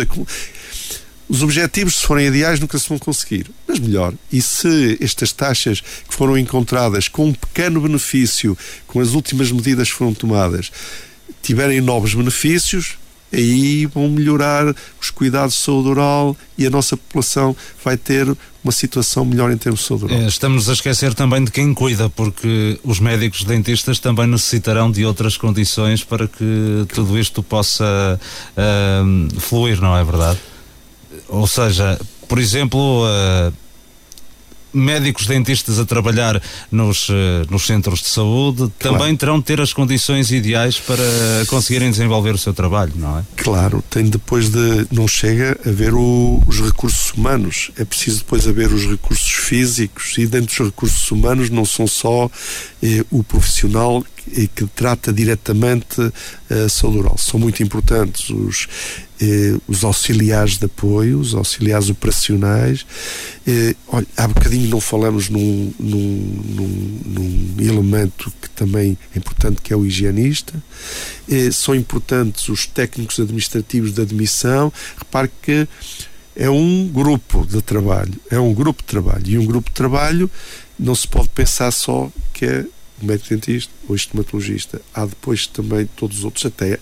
os 1.34 1.42
objetivos, 1.42 1.96
se 1.96 2.06
forem 2.06 2.28
ideais, 2.28 2.60
nunca 2.60 2.78
se 2.78 2.88
vão 2.88 2.98
conseguir. 2.98 3.50
Mas 3.66 3.80
melhor, 3.80 4.14
e 4.32 4.40
se 4.40 4.96
estas 5.00 5.32
taxas 5.32 5.80
que 5.80 6.14
foram 6.14 6.38
encontradas 6.38 7.08
com 7.08 7.26
um 7.26 7.32
pequeno 7.32 7.80
benefício, 7.80 8.56
com 8.86 9.00
as 9.00 9.10
últimas 9.10 9.50
medidas 9.50 9.90
que 9.90 9.96
foram 9.96 10.14
tomadas, 10.14 10.70
tiverem 11.42 11.80
novos 11.80 12.14
benefícios, 12.14 12.96
aí 13.32 13.84
vão 13.86 14.08
melhorar 14.08 14.72
os 15.00 15.10
cuidados 15.10 15.56
de 15.56 15.62
saúde 15.62 15.88
oral 15.88 16.36
e 16.56 16.66
a 16.66 16.70
nossa 16.70 16.96
população 16.96 17.56
vai 17.82 17.96
ter 17.96 18.28
uma 18.62 18.72
situação 18.72 19.24
melhor 19.24 19.50
em 19.50 19.56
termos 19.56 19.80
de 19.80 19.86
saúde 19.88 20.04
oral. 20.04 20.18
É, 20.18 20.26
estamos 20.28 20.70
a 20.70 20.72
esquecer 20.72 21.14
também 21.14 21.44
de 21.44 21.50
quem 21.50 21.74
cuida, 21.74 22.08
porque 22.08 22.78
os 22.84 23.00
médicos 23.00 23.42
dentistas 23.42 23.98
também 23.98 24.28
necessitarão 24.28 24.88
de 24.88 25.04
outras 25.04 25.36
condições 25.36 26.04
para 26.04 26.28
que 26.28 26.86
tudo 26.94 27.18
isto 27.18 27.42
possa 27.42 28.20
uh, 28.56 29.40
fluir, 29.40 29.80
não 29.80 29.96
é 29.96 30.04
verdade? 30.04 30.38
Ou 31.28 31.46
seja, 31.46 31.98
por 32.28 32.38
exemplo, 32.38 33.04
uh, 33.04 33.52
médicos 34.74 35.26
dentistas 35.26 35.78
a 35.78 35.84
trabalhar 35.84 36.42
nos, 36.70 37.08
uh, 37.08 37.14
nos 37.48 37.66
centros 37.66 38.00
de 38.00 38.08
saúde 38.08 38.70
claro. 38.78 38.98
também 38.98 39.16
terão 39.16 39.38
de 39.38 39.44
ter 39.44 39.60
as 39.60 39.72
condições 39.72 40.32
ideais 40.32 40.78
para 40.78 41.04
conseguirem 41.46 41.90
desenvolver 41.90 42.34
o 42.34 42.38
seu 42.38 42.52
trabalho, 42.52 42.92
não 42.96 43.18
é? 43.18 43.22
Claro, 43.36 43.82
tem 43.88 44.04
depois 44.04 44.50
de. 44.50 44.86
Não 44.90 45.06
chega 45.06 45.58
a 45.64 45.70
ver 45.70 45.94
o, 45.94 46.42
os 46.46 46.60
recursos 46.60 47.12
humanos, 47.12 47.70
é 47.78 47.84
preciso 47.84 48.18
depois 48.18 48.48
haver 48.48 48.72
os 48.72 48.84
recursos 48.84 49.30
físicos 49.30 50.18
e 50.18 50.26
dentro 50.26 50.48
dos 50.48 50.66
recursos 50.66 51.10
humanos 51.10 51.50
não 51.50 51.64
são 51.64 51.86
só 51.86 52.28
eh, 52.82 53.04
o 53.10 53.22
profissional 53.22 54.04
e 54.32 54.48
que 54.48 54.66
trata 54.66 55.12
diretamente 55.12 56.00
a 56.50 56.68
saúde 56.68 56.98
oral. 56.98 57.18
São 57.18 57.38
muito 57.38 57.62
importantes 57.62 58.30
os, 58.30 58.68
eh, 59.20 59.56
os 59.68 59.84
auxiliares 59.84 60.58
de 60.58 60.66
apoio, 60.66 61.18
os 61.18 61.34
auxiliares 61.34 61.90
operacionais. 61.90 62.86
Eh, 63.46 63.74
olha, 63.88 64.06
há 64.16 64.26
bocadinho 64.26 64.68
não 64.68 64.80
falamos 64.80 65.28
num, 65.28 65.72
num, 65.78 66.42
num, 66.44 67.00
num, 67.06 67.54
elemento 67.58 68.32
que 68.40 68.48
também 68.50 68.96
é 69.14 69.18
importante, 69.18 69.60
que 69.62 69.72
é 69.72 69.76
o 69.76 69.84
higienista. 69.84 70.54
Eh, 71.28 71.50
são 71.50 71.74
importantes 71.74 72.48
os 72.48 72.66
técnicos 72.66 73.18
administrativos 73.20 73.92
de 73.92 74.00
admissão. 74.02 74.72
Repare 74.96 75.30
que 75.42 75.68
é 76.36 76.50
um 76.50 76.88
grupo 76.88 77.46
de 77.46 77.62
trabalho, 77.62 78.14
é 78.30 78.38
um 78.38 78.52
grupo 78.52 78.82
de 78.82 78.88
trabalho. 78.88 79.26
E 79.26 79.38
um 79.38 79.46
grupo 79.46 79.70
de 79.70 79.74
trabalho 79.74 80.30
não 80.78 80.94
se 80.94 81.06
pode 81.06 81.28
pensar 81.28 81.70
só 81.70 82.10
que 82.32 82.44
é 82.44 82.64
o 83.02 83.06
médico 83.06 83.30
dentista, 83.30 83.72
o 83.88 83.94
estomatologista, 83.94 84.80
há 84.94 85.04
depois 85.04 85.46
também 85.46 85.88
todos 85.96 86.18
os 86.18 86.24
outros, 86.24 86.46
até 86.46 86.78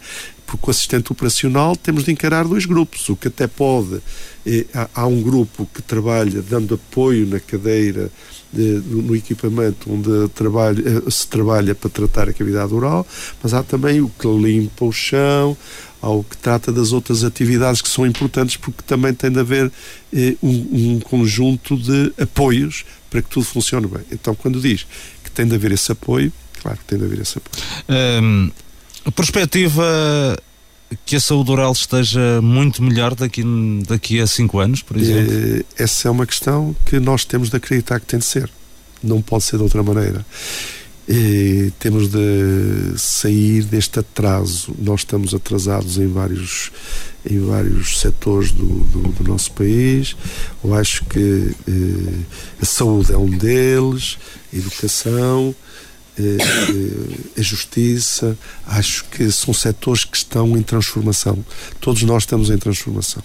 porque 0.47 0.67
o 0.67 0.71
assistente 0.71 1.11
operacional 1.11 1.75
temos 1.75 2.05
de 2.05 2.13
encarar 2.13 2.47
dois 2.47 2.67
grupos, 2.67 3.09
o 3.09 3.17
que 3.17 3.29
até 3.29 3.47
pode, 3.47 4.03
eh, 4.45 4.67
há, 4.75 4.89
há, 4.95 5.07
um 5.07 5.23
grupo 5.23 5.67
que 5.73 5.81
trabalha 5.81 6.43
dando 6.43 6.75
apoio 6.75 7.27
na 7.27 7.41
cadeira, 7.41 8.11
de, 8.53 8.83
no 8.87 9.17
equipamento 9.17 9.91
onde 9.91 10.29
trabalha, 10.35 10.83
eh, 11.07 11.11
se 11.11 11.27
trabalha 11.27 11.75
para 11.75 11.89
tratar 11.89 12.29
a 12.29 12.33
cavidade 12.35 12.75
oral, 12.75 13.07
mas 13.43 13.55
há 13.55 13.63
também 13.63 14.03
o 14.03 14.11
que 14.11 14.27
limpa 14.27 14.85
o 14.85 14.93
chão, 14.93 15.57
há 16.03 16.11
o 16.11 16.23
que 16.23 16.37
trata 16.37 16.71
das 16.71 16.93
outras 16.93 17.25
atividades 17.25 17.81
que 17.81 17.89
são 17.89 18.07
importantes 18.07 18.57
porque 18.57 18.83
também 18.87 19.15
tem 19.15 19.31
de 19.31 19.41
haver 19.41 19.73
eh, 20.13 20.37
um, 20.43 20.97
um 20.97 21.01
conjunto 21.01 21.79
de 21.79 22.13
apoios 22.21 22.85
para 23.09 23.23
que 23.23 23.31
tudo 23.31 23.45
funcione 23.45 23.87
bem. 23.87 24.03
Então, 24.11 24.35
quando 24.35 24.61
diz 24.61 24.87
que 25.33 25.37
tem 25.37 25.47
de 25.47 25.55
haver 25.55 25.73
esse 25.73 25.91
apoio, 25.91 26.33
claro 26.63 26.79
que 26.79 26.85
tem 26.85 26.99
de 26.99 27.05
haver 27.05 27.21
esse 27.21 27.39
apoio. 27.39 27.65
Um 28.23 28.51
a 29.05 29.11
perspectiva 29.11 30.39
que 31.05 31.17
a 31.17 31.21
saúde 31.21 31.51
oral 31.51 31.73
esteja 31.73 32.41
muito 32.41 32.83
melhor 32.83 33.15
daqui, 33.15 33.43
daqui 33.89 34.21
a 34.21 34.27
cinco 34.27 34.59
anos, 34.61 34.83
por 34.83 34.97
exemplo? 34.97 35.33
Eh, 35.33 35.65
essa 35.77 36.09
é 36.09 36.11
uma 36.11 36.27
questão 36.27 36.77
que 36.87 37.01
nós 37.01 37.25
temos 37.25 37.51
de 37.51 37.57
acreditar 37.57 37.99
que 37.99 38.07
tem 38.07 38.19
de 38.19 38.25
ser. 38.25 38.49
Não 39.03 39.21
pode 39.21 39.45
ser 39.45 39.57
de 39.57 39.63
outra 39.63 39.83
maneira. 39.83 40.25
Eh, 41.09 41.71
temos 41.79 42.09
de 42.09 42.97
sair 42.97 43.65
deste 43.65 43.99
atraso. 43.99 44.73
Nós 44.79 45.01
estamos 45.01 45.35
atrasados 45.35 45.99
em 45.99 46.07
vários, 46.07 46.71
em 47.29 47.41
vários 47.41 48.01
setores 48.01 48.53
do, 48.53 48.67
do, 48.67 49.13
do 49.13 49.25
nosso 49.25 49.53
país. 49.53 50.17
Eu 50.63 50.75
acho 50.75 51.05
que 51.07 51.55
eh, 51.69 52.25
a 52.61 52.65
saúde 52.65 53.13
é 53.13 53.17
um 53.17 53.29
deles, 53.29 54.17
a 54.53 54.57
educação, 54.57 55.55
eh, 56.19 56.37
eh, 56.39 57.41
a 57.41 57.43
justiça, 57.43 58.37
acho 58.67 59.05
que 59.07 59.31
são 59.33 59.55
setores 59.55 60.05
que 60.05 60.17
estão 60.17 60.57
em 60.57 60.63
transformação. 60.63 61.43
Todos 61.81 62.03
nós 62.03 62.25
estamos 62.25 62.51
em 62.51 62.59
transformação. 62.59 63.23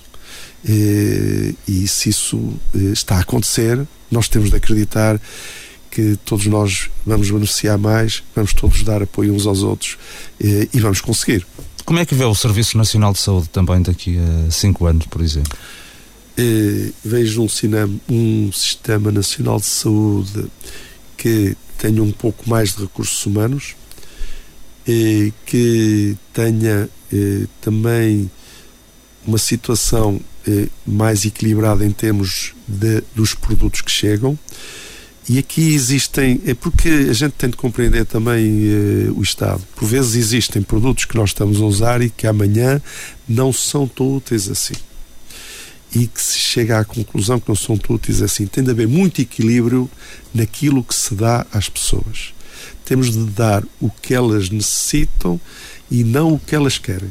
Eh, 0.68 1.54
e 1.68 1.88
se 1.88 2.10
isso 2.10 2.54
está 2.74 3.18
a 3.18 3.20
acontecer, 3.20 3.86
nós 4.10 4.30
temos 4.30 4.50
de 4.50 4.56
acreditar 4.56 5.20
que 5.90 6.18
todos 6.26 6.46
nós 6.46 6.90
vamos 7.06 7.30
beneficiar 7.30 7.78
mais, 7.78 8.24
vamos 8.36 8.54
todos 8.54 8.84
dar 8.84 9.02
apoio 9.02 9.34
uns 9.34 9.46
aos 9.46 9.64
outros 9.64 9.98
e 10.40 10.80
vamos 10.80 11.02
conseguir. 11.02 11.46
Como 11.86 12.00
é 12.00 12.06
que 12.06 12.14
vê 12.14 12.26
o 12.26 12.36
Serviço 12.36 12.78
Nacional 12.78 13.14
de 13.14 13.20
Saúde 13.20 13.50
também 13.50 13.82
daqui 13.82 14.18
a 14.18 14.52
cinco 14.52 14.86
anos, 14.86 15.06
por 15.08 15.22
exemplo? 15.22 15.58
vejo 17.04 17.42
um, 17.42 17.50
cinema, 17.50 17.92
um 18.08 18.52
sistema 18.52 19.12
nacional 19.12 19.60
de 19.60 19.66
saúde 19.66 20.46
que 21.18 21.58
tenha 21.80 22.04
um 22.04 22.12
pouco 22.12 22.48
mais 22.48 22.76
de 22.76 22.84
recursos 22.84 23.26
humanos, 23.26 23.76
e 24.88 25.34
que 25.46 26.16
tenha 26.34 26.90
eh, 27.12 27.46
também 27.60 28.32
uma 29.26 29.38
situação 29.38 30.20
eh, 30.48 30.68
mais 30.86 31.26
equilibrada 31.26 31.86
em 31.86 31.92
termos 31.92 32.54
de, 32.66 33.04
dos 33.14 33.34
produtos 33.34 33.82
que 33.82 33.92
chegam. 33.92 34.40
E 35.30 35.40
aqui 35.40 35.74
existem, 35.74 36.42
é 36.46 36.54
porque 36.54 36.88
a 37.10 37.14
gente 37.14 37.34
tem 37.34 37.50
de 37.50 37.58
compreender 37.58 38.06
também 38.06 38.62
eh, 38.64 39.12
o 39.12 39.22
Estado. 39.22 39.62
Por 39.76 39.86
vezes 39.86 40.16
existem 40.16 40.62
produtos 40.62 41.04
que 41.04 41.18
nós 41.18 41.32
estamos 41.32 41.60
a 41.62 41.66
usar 41.66 42.02
e 42.02 42.10
que 42.10 42.26
amanhã 42.26 42.82
não 43.28 43.52
são 43.52 43.86
tão 43.88 44.16
úteis 44.16 44.50
assim 44.50 44.76
e 45.94 46.08
que 46.08 46.22
se 46.22 46.38
chega 46.38 46.80
à 46.80 46.86
conclusão 46.86 47.40
que 47.40 47.48
não 47.48 47.56
são 47.56 47.80
úteis 47.90 48.22
assim. 48.22 48.46
Tem 48.46 48.64
de 48.64 48.72
haver 48.72 48.88
muito 48.88 49.22
equilíbrio 49.22 49.90
naquilo 50.34 50.84
que 50.84 50.96
se 50.96 51.14
dá 51.16 51.46
às 51.52 51.70
pessoas. 51.70 52.34
Temos 52.86 53.12
de 53.12 53.24
dar 53.26 53.64
o 53.80 53.90
que 53.90 54.14
elas 54.14 54.50
necessitam 54.50 55.40
e 55.90 56.04
não 56.04 56.34
o 56.34 56.40
que 56.40 56.56
elas 56.56 56.78
querem. 56.78 57.10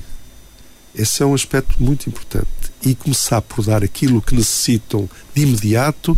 Esse 0.95 1.23
é 1.23 1.27
um 1.27 1.35
aspecto 1.35 1.83
muito 1.83 2.09
importante. 2.09 2.47
E 2.83 2.95
começar 2.95 3.43
por 3.43 3.65
dar 3.65 3.83
aquilo 3.83 4.23
que 4.23 4.35
necessitam 4.35 5.09
de 5.35 5.43
imediato. 5.43 6.17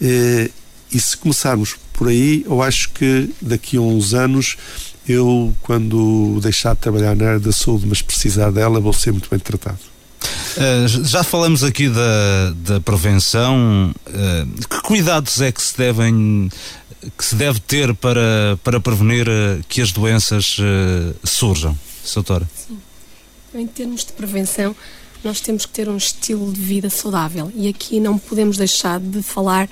Eh, 0.00 0.50
e 0.92 1.00
se 1.00 1.16
começarmos 1.16 1.76
por 1.92 2.08
aí, 2.08 2.44
eu 2.46 2.62
acho 2.62 2.90
que 2.90 3.30
daqui 3.40 3.76
a 3.76 3.80
uns 3.80 4.14
anos 4.14 4.56
eu, 5.08 5.54
quando 5.62 6.38
deixar 6.40 6.74
de 6.74 6.80
trabalhar 6.80 7.16
na 7.16 7.26
área 7.26 7.40
da 7.40 7.52
saúde, 7.52 7.86
mas 7.86 8.02
precisar 8.02 8.50
dela, 8.50 8.78
vou 8.78 8.92
ser 8.92 9.12
muito 9.12 9.28
bem 9.30 9.38
tratado. 9.38 9.78
Uh, 10.56 11.04
já 11.04 11.22
falamos 11.22 11.62
aqui 11.62 11.88
da, 11.88 12.50
da 12.56 12.80
prevenção. 12.80 13.94
Uh, 14.06 14.66
que 14.68 14.82
cuidados 14.82 15.40
é 15.40 15.52
que 15.52 15.62
se 15.62 15.76
devem 15.76 16.50
que 17.16 17.24
se 17.24 17.36
deve 17.36 17.60
ter 17.60 17.94
para, 17.94 18.58
para 18.64 18.80
prevenir 18.80 19.28
uh, 19.28 19.62
que 19.68 19.80
as 19.80 19.92
doenças 19.92 20.56
surjam, 21.24 21.78
doutora? 22.12 22.48
Sim. 22.54 22.78
Em 23.54 23.66
termos 23.66 24.04
de 24.04 24.12
prevenção, 24.12 24.74
nós 25.24 25.40
temos 25.40 25.64
que 25.64 25.72
ter 25.72 25.88
um 25.88 25.96
estilo 25.96 26.52
de 26.52 26.60
vida 26.60 26.90
saudável 26.90 27.50
e 27.54 27.68
aqui 27.68 27.98
não 28.00 28.18
podemos 28.18 28.56
deixar 28.56 29.00
de 29.00 29.22
falar 29.22 29.68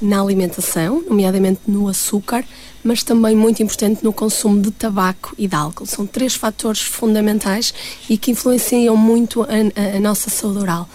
na 0.00 0.20
alimentação, 0.20 1.02
nomeadamente 1.08 1.60
no 1.66 1.88
açúcar, 1.88 2.44
mas 2.82 3.02
também 3.02 3.36
muito 3.36 3.62
importante 3.62 4.02
no 4.02 4.12
consumo 4.12 4.60
de 4.60 4.70
tabaco 4.70 5.34
e 5.36 5.46
de 5.46 5.54
álcool. 5.54 5.86
São 5.86 6.06
três 6.06 6.34
fatores 6.34 6.80
fundamentais 6.80 7.74
e 8.08 8.16
que 8.16 8.30
influenciam 8.30 8.96
muito 8.96 9.42
a, 9.42 9.46
a, 9.46 9.96
a 9.96 10.00
nossa 10.00 10.30
saúde 10.30 10.58
oral. 10.58 10.88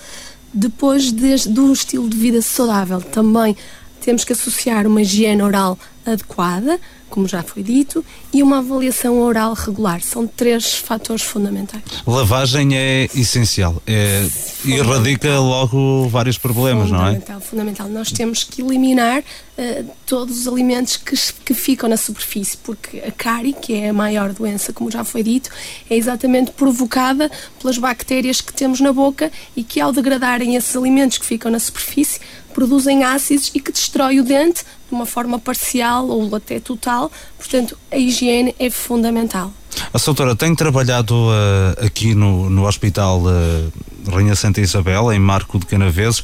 Depois 0.53 1.11
de, 1.11 1.49
do 1.49 1.71
estilo 1.71 2.09
de 2.09 2.17
vida 2.17 2.41
saudável, 2.41 3.01
também 3.01 3.55
temos 4.01 4.23
que 4.23 4.33
associar 4.33 4.87
uma 4.87 5.01
higiene 5.01 5.41
oral 5.41 5.77
adequada, 6.05 6.79
como 7.09 7.27
já 7.27 7.43
foi 7.43 7.63
dito, 7.63 8.03
e 8.33 8.43
uma 8.43 8.59
avaliação 8.59 9.19
oral 9.19 9.53
regular. 9.53 10.01
São 10.01 10.27
três 10.27 10.73
fatores 10.73 11.23
fundamentais. 11.23 11.83
Lavagem 12.05 12.75
é 12.75 13.07
essencial. 13.15 13.81
É, 13.87 14.27
erradica 14.65 15.39
logo 15.39 16.07
vários 16.09 16.37
problemas, 16.37 16.91
não 16.91 16.99
é? 16.99 17.13
Fundamental, 17.13 17.41
fundamental. 17.41 17.89
Nós 17.89 18.11
temos 18.11 18.43
que 18.43 18.61
eliminar 18.61 19.19
uh, 19.19 19.89
todos 20.05 20.39
os 20.39 20.47
alimentos 20.47 20.97
que, 20.97 21.15
que 21.45 21.53
ficam 21.53 21.89
na 21.89 21.97
superfície, 21.97 22.57
porque 22.57 22.99
a 22.99 23.11
cárie, 23.11 23.53
que 23.53 23.73
é 23.73 23.89
a 23.89 23.93
maior 23.93 24.33
doença, 24.33 24.73
como 24.73 24.91
já 24.91 25.03
foi 25.03 25.23
dito, 25.23 25.49
é 25.89 25.95
exatamente 25.95 26.51
provocada 26.51 27.31
pelas 27.59 27.77
bactérias 27.77 28.41
que 28.41 28.53
temos 28.53 28.79
na 28.79 28.91
boca 28.91 29.31
e 29.55 29.63
que, 29.63 29.79
ao 29.79 29.91
degradarem 29.91 30.55
esses 30.55 30.75
alimentos 30.75 31.17
que 31.17 31.25
ficam 31.25 31.51
na 31.51 31.59
superfície, 31.59 32.19
produzem 32.53 33.03
ácidos 33.03 33.51
e 33.53 33.59
que 33.59 33.71
destrói 33.71 34.19
o 34.19 34.23
dente 34.23 34.63
de 34.87 34.95
uma 34.95 35.05
forma 35.05 35.39
parcial 35.39 36.07
ou 36.07 36.35
até 36.35 36.59
total. 36.59 37.11
Portanto, 37.37 37.77
a 37.91 37.97
higiene 37.97 38.55
é 38.59 38.69
fundamental. 38.69 39.51
A 39.93 39.97
doutora 39.97 40.35
tem 40.35 40.55
trabalhado 40.55 41.13
uh, 41.13 41.85
aqui 41.85 42.15
no, 42.15 42.49
no 42.49 42.65
Hospital 42.65 43.21
uh, 43.21 44.11
Rainha 44.11 44.35
Santa 44.35 44.61
Isabel, 44.61 45.11
em 45.11 45.19
Marco 45.19 45.59
de 45.59 45.65
Canaveses. 45.65 46.23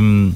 Um, 0.00 0.32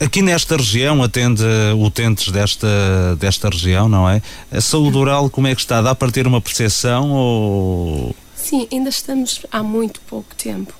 aqui 0.00 0.20
nesta 0.20 0.56
região, 0.56 1.02
atende 1.02 1.44
utentes 1.78 2.30
desta, 2.30 3.16
desta 3.18 3.48
região, 3.48 3.88
não 3.88 4.08
é? 4.08 4.20
A 4.50 4.60
saúde 4.60 4.96
oral, 4.98 5.30
como 5.30 5.46
é 5.46 5.54
que 5.54 5.60
está? 5.60 5.80
Dá 5.80 5.94
para 5.94 6.10
ter 6.10 6.26
uma 6.26 6.40
percepção 6.40 7.10
ou... 7.10 8.14
Sim, 8.34 8.66
ainda 8.72 8.90
estamos 8.90 9.46
há 9.50 9.62
muito 9.62 10.00
pouco 10.00 10.34
tempo 10.34 10.74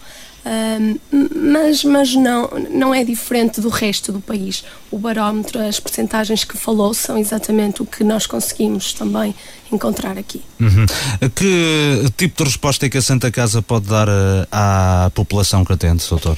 mas 1.34 1.84
mas 1.84 2.14
não, 2.14 2.51
não 2.70 2.95
é 2.95 3.05
diferente 3.05 3.61
do 3.61 3.68
resto 3.68 4.12
do 4.12 4.20
país. 4.20 4.64
O 4.90 4.99
barómetro, 4.99 5.61
as 5.61 5.78
percentagens 5.78 6.45
que 6.45 6.57
falou 6.57 6.93
são 6.93 7.16
exatamente 7.16 7.82
o 7.82 7.86
que 7.86 8.03
nós 8.03 8.26
conseguimos 8.26 8.93
também 8.93 9.34
encontrar 9.70 10.18
aqui. 10.18 10.43
Uhum. 10.61 10.86
Que 11.34 12.11
tipo 12.16 12.43
de 12.43 12.51
resposta 12.51 12.86
é 12.86 12.88
que 12.88 12.99
a 12.99 13.03
Santa 13.03 13.30
Casa 13.30 13.62
pode 13.62 13.86
dar 13.86 14.09
uh, 14.09 14.47
à 14.51 15.11
população 15.14 15.64
que 15.64 15.72
atende, 15.72 16.05
doutor? 16.09 16.36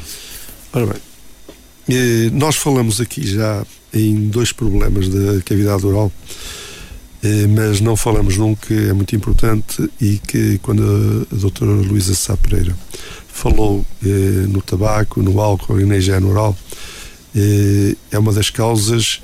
Ora 0.72 0.86
bem, 0.86 0.96
eh, 1.88 2.30
nós 2.32 2.56
falamos 2.56 3.00
aqui 3.00 3.26
já 3.26 3.64
em 3.92 4.28
dois 4.28 4.52
problemas 4.52 5.08
da 5.08 5.40
cavidade 5.42 5.86
oral, 5.86 6.10
eh, 7.22 7.46
mas 7.46 7.80
não 7.80 7.96
falamos 7.96 8.36
num 8.36 8.54
que 8.54 8.88
é 8.88 8.92
muito 8.92 9.14
importante 9.14 9.88
e 10.00 10.18
que 10.18 10.58
quando 10.58 11.26
a 11.30 11.34
doutora 11.36 11.70
Luísa 11.70 12.14
Sá 12.14 12.36
Pereira 12.36 12.74
falou 13.34 13.84
eh, 14.02 14.08
no 14.48 14.62
tabaco, 14.62 15.20
no 15.20 15.40
álcool 15.40 15.80
e 15.80 15.84
na 15.84 15.96
higiene 15.96 16.24
oral, 16.24 16.56
eh, 17.34 17.96
é 18.12 18.18
uma 18.18 18.32
das 18.32 18.48
causas 18.48 19.20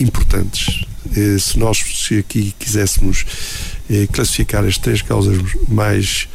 importantes. 0.00 0.86
Eh, 1.14 1.38
se 1.38 1.58
nós 1.58 1.78
se 1.78 2.18
aqui 2.18 2.54
quiséssemos 2.58 3.26
eh, 3.88 4.08
classificar 4.10 4.64
as 4.64 4.78
três 4.78 5.02
causas 5.02 5.36
mais 5.68 6.26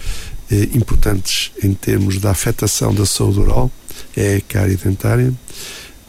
eh, 0.52 0.70
importantes 0.76 1.52
em 1.64 1.74
termos 1.74 2.20
da 2.20 2.30
afetação 2.30 2.94
da 2.94 3.06
saúde 3.08 3.40
oral, 3.40 3.72
é 4.16 4.36
a 4.36 4.42
cárie 4.42 4.78
dentária, 4.78 5.34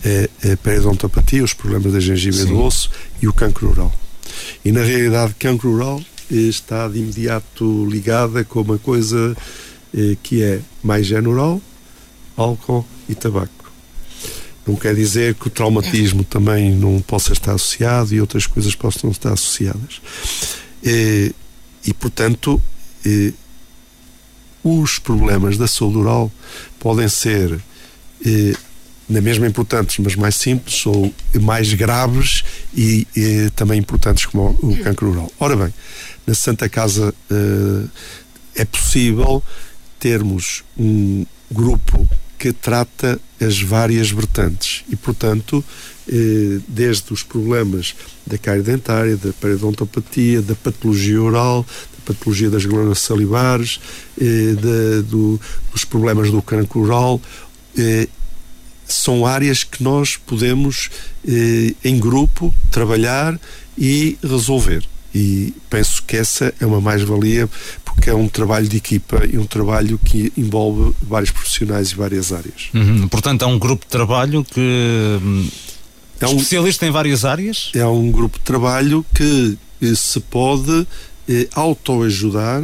é 0.05 0.29
a 0.53 0.57
periodontopatia, 0.59 1.43
os 1.43 1.55
problemas 1.55 1.93
da 1.93 1.99
gengiva 1.99 2.43
e 2.43 2.45
do 2.45 2.61
osso 2.61 2.91
e 3.21 3.27
o 3.27 3.33
cancro 3.33 3.71
oral. 3.71 3.93
E 4.65 4.71
na 4.71 4.83
realidade, 4.83 5.35
cancro 5.39 5.73
oral 5.73 6.01
eh, 6.31 6.35
está 6.35 6.87
de 6.89 6.99
imediato 6.99 7.87
ligada 7.87 8.45
com 8.45 8.61
uma 8.61 8.79
coisa 8.79 9.35
eh, 9.95 10.17
que 10.23 10.43
é 10.43 10.61
mais 10.83 11.11
oral, 11.11 11.61
álcool 12.37 12.87
e 13.09 13.15
tabaco. 13.15 13.51
Não 14.67 14.75
quer 14.75 14.95
dizer 14.95 15.35
que 15.35 15.47
o 15.47 15.51
traumatismo 15.51 16.25
também 16.25 16.75
não 16.75 17.01
possa 17.01 17.33
estar 17.33 17.53
associado 17.53 18.13
e 18.15 18.21
outras 18.21 18.47
coisas 18.47 18.75
possam 18.75 19.11
estar 19.11 19.33
associadas. 19.33 20.01
E, 20.83 21.33
e 21.87 21.95
portanto, 21.95 22.61
e, 23.05 23.33
os 24.65 24.99
problemas 24.99 25.57
da 25.57 25.69
saúde 25.69 25.99
oral 25.99 26.33
podem 26.81 27.09
ser 27.09 27.61
e, 28.25 28.57
na 29.09 29.21
mesma 29.21 29.47
importantes, 29.47 29.99
mas 29.99 30.17
mais 30.17 30.35
simples 30.35 30.85
ou 30.85 31.15
mais 31.41 31.73
graves 31.73 32.43
e, 32.75 33.07
e 33.17 33.51
também 33.55 33.79
importantes 33.79 34.27
como 34.27 34.59
o, 34.61 34.73
o 34.73 34.79
cancro 34.83 35.13
oral. 35.13 35.31
Ora 35.39 35.57
bem, 35.57 35.73
na 36.27 36.35
Santa 36.35 36.69
Casa 36.69 37.15
uh, 37.31 37.91
é 38.57 38.65
possível 38.65 39.43
termos 40.07 40.63
um 40.79 41.27
grupo 41.51 42.09
que 42.39 42.53
trata 42.53 43.21
as 43.41 43.61
várias 43.61 44.09
vertentes 44.09 44.85
e, 44.89 44.95
portanto, 44.95 45.65
eh, 46.09 46.61
desde 46.69 47.13
os 47.13 47.25
problemas 47.25 47.97
da 48.25 48.39
cárie 48.39 48.63
dentária, 48.63 49.17
da 49.17 49.33
periodontopatia, 49.33 50.41
da 50.41 50.55
patologia 50.55 51.21
oral, 51.21 51.67
da 51.99 52.15
patologia 52.15 52.49
das 52.49 52.65
glândulas 52.65 53.01
salivares, 53.01 53.81
eh, 54.17 54.53
da, 54.55 55.03
do, 55.03 55.41
dos 55.73 55.85
problemas 55.85 56.31
do 56.31 56.41
cancro 56.41 56.83
oral, 56.83 57.21
eh, 57.77 58.07
são 58.87 59.27
áreas 59.27 59.65
que 59.65 59.83
nós 59.83 60.17
podemos, 60.17 60.89
em 61.83 61.99
grupo, 61.99 62.55
trabalhar 62.71 63.37
e 63.77 64.17
resolver. 64.23 64.87
E 65.19 65.55
penso 65.71 66.03
que 66.03 66.15
essa 66.15 66.53
é 66.61 66.67
uma 66.67 66.79
mais-valia 66.79 67.49
porque 67.83 68.11
é 68.11 68.15
um 68.15 68.29
trabalho 68.29 68.69
de 68.69 68.77
equipa 68.77 69.25
e 69.25 69.39
um 69.39 69.47
trabalho 69.47 69.99
que 70.05 70.31
envolve 70.37 70.95
vários 71.01 71.31
profissionais 71.31 71.89
e 71.89 71.95
várias 71.95 72.33
áreas. 72.33 72.69
Uhum. 72.75 73.09
Portanto, 73.09 73.43
é 73.43 73.47
um 73.47 73.59
grupo 73.59 73.87
de 73.87 73.91
trabalho 73.91 74.45
que. 74.45 74.61
Hum, 74.61 75.49
é 76.21 76.27
um, 76.27 76.33
especialista 76.33 76.87
em 76.87 76.91
várias 76.91 77.25
áreas? 77.25 77.71
É 77.75 77.87
um 77.87 78.11
grupo 78.11 78.39
de 78.39 78.45
trabalho 78.45 79.07
que 79.15 79.57
eh, 79.81 79.95
se 79.95 80.21
pode 80.21 80.87
eh, 81.27 81.49
autoajudar 81.55 82.63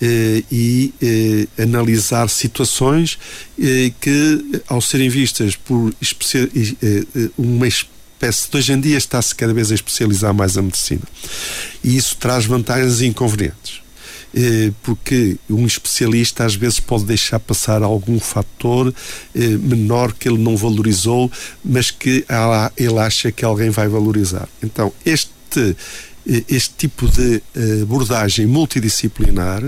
eh, 0.00 0.44
e 0.52 0.94
eh, 1.02 1.62
analisar 1.62 2.28
situações 2.28 3.18
eh, 3.60 3.92
que, 4.00 4.62
ao 4.68 4.80
serem 4.80 5.08
vistas 5.08 5.56
por 5.56 5.92
eh, 6.00 7.30
uma 7.36 7.66
espécie 8.18 8.48
hoje 8.56 8.72
em 8.72 8.80
dia 8.80 8.98
está-se 8.98 9.34
cada 9.34 9.54
vez 9.54 9.70
a 9.70 9.74
especializar 9.74 10.34
mais 10.34 10.58
a 10.58 10.62
medicina. 10.62 11.02
E 11.84 11.96
isso 11.96 12.16
traz 12.16 12.44
vantagens 12.44 13.00
e 13.00 13.06
inconvenientes. 13.06 13.80
Eh, 14.34 14.72
porque 14.82 15.36
um 15.48 15.66
especialista 15.66 16.44
às 16.44 16.54
vezes 16.54 16.80
pode 16.80 17.04
deixar 17.04 17.40
passar 17.40 17.82
algum 17.82 18.20
fator 18.20 18.92
eh, 19.34 19.40
menor 19.40 20.12
que 20.12 20.28
ele 20.28 20.36
não 20.36 20.56
valorizou, 20.56 21.30
mas 21.64 21.90
que 21.90 22.26
ele 22.76 22.98
acha 22.98 23.32
que 23.32 23.44
alguém 23.44 23.70
vai 23.70 23.88
valorizar. 23.88 24.48
Então, 24.62 24.92
este 25.04 25.38
este 26.46 26.74
tipo 26.76 27.08
de 27.08 27.42
eh, 27.56 27.82
abordagem 27.82 28.44
multidisciplinar 28.44 29.62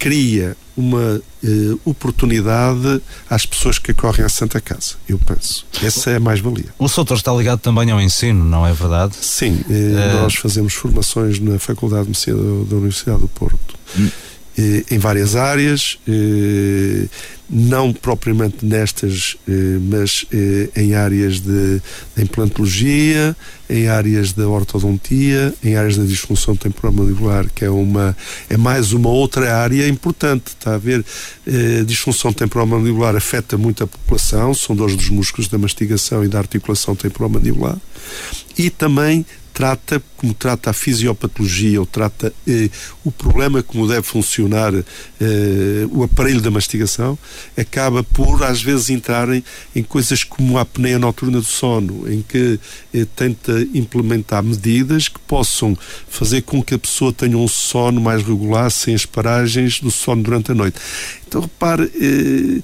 cria 0.00 0.56
uma 0.76 1.20
uh, 1.44 1.80
oportunidade 1.84 3.02
às 3.28 3.44
pessoas 3.44 3.78
que 3.78 3.90
acorrem 3.90 4.24
à 4.24 4.28
Santa 4.28 4.60
Casa, 4.60 4.94
eu 5.08 5.18
penso. 5.18 5.66
Essa 5.82 6.10
é 6.10 6.16
a 6.16 6.20
mais-valia. 6.20 6.66
O 6.78 6.88
Soutor 6.88 7.16
está 7.16 7.32
ligado 7.32 7.60
também 7.60 7.90
ao 7.90 8.00
ensino, 8.00 8.44
não 8.44 8.66
é 8.66 8.72
verdade? 8.72 9.14
Sim, 9.20 9.60
uh, 9.68 10.22
nós 10.22 10.34
fazemos 10.34 10.74
formações 10.74 11.38
na 11.38 11.58
Faculdade 11.58 12.04
de 12.04 12.08
Medicina 12.08 12.36
da 12.64 12.76
Universidade 12.76 13.20
do 13.20 13.28
Porto. 13.28 13.74
Hum 13.98 14.08
eh, 14.08 14.31
em 14.90 14.98
várias 14.98 15.34
áreas, 15.34 15.98
eh, 16.06 17.06
não 17.48 17.92
propriamente 17.92 18.64
nestas, 18.64 19.36
eh, 19.48 19.78
mas 19.80 20.26
em 20.76 20.94
áreas 20.94 21.40
de, 21.40 21.80
de 22.14 22.22
implantologia, 22.22 23.36
em 23.68 23.88
áreas 23.88 24.32
da 24.32 24.46
ortodontia, 24.46 25.54
em 25.64 25.76
áreas 25.76 25.96
da 25.96 26.04
disfunção 26.04 26.54
temporomandibular, 26.54 27.46
que 27.54 27.64
é 27.64 27.70
uma 27.70 28.16
é 28.48 28.56
mais 28.56 28.92
uma 28.92 29.08
outra 29.08 29.56
área 29.56 29.88
importante. 29.88 30.48
Está 30.48 30.74
a 30.74 30.78
ver? 30.78 31.04
A 31.46 31.84
disfunção 31.84 32.32
temporomandibular 32.32 33.16
afeta 33.16 33.56
muito 33.56 33.84
a 33.84 33.86
população, 33.86 34.52
são 34.52 34.76
dois 34.76 34.94
dos 34.94 35.08
músculos 35.08 35.48
da 35.48 35.56
mastigação 35.56 36.24
e 36.24 36.28
da 36.28 36.38
articulação 36.38 36.94
temporomandibular, 36.94 37.78
e 38.58 38.68
também 38.68 39.24
trata, 39.62 40.02
como 40.16 40.34
trata 40.34 40.70
a 40.70 40.72
fisiopatologia 40.72 41.78
ou 41.78 41.86
trata 41.86 42.34
eh, 42.48 42.68
o 43.04 43.12
problema 43.12 43.62
como 43.62 43.86
deve 43.86 44.02
funcionar 44.02 44.74
eh, 44.74 45.86
o 45.92 46.02
aparelho 46.02 46.40
da 46.40 46.50
mastigação, 46.50 47.16
acaba 47.56 48.02
por 48.02 48.42
às 48.42 48.60
vezes 48.60 48.90
entrarem 48.90 49.44
em 49.72 49.84
coisas 49.84 50.24
como 50.24 50.58
a 50.58 50.62
apneia 50.62 50.98
noturna 50.98 51.38
do 51.38 51.46
sono, 51.46 52.12
em 52.12 52.22
que 52.22 52.58
eh, 52.92 53.06
tenta 53.14 53.52
implementar 53.72 54.42
medidas 54.42 55.06
que 55.06 55.20
possam 55.20 55.78
fazer 56.08 56.42
com 56.42 56.60
que 56.60 56.74
a 56.74 56.78
pessoa 56.78 57.12
tenha 57.12 57.38
um 57.38 57.46
sono 57.46 58.00
mais 58.00 58.20
regular, 58.24 58.68
sem 58.68 58.96
as 58.96 59.06
paragens 59.06 59.78
do 59.78 59.92
sono 59.92 60.24
durante 60.24 60.50
a 60.50 60.56
noite. 60.56 60.76
Então 61.24 61.40
repare 61.40 61.84
eh, 61.84 62.62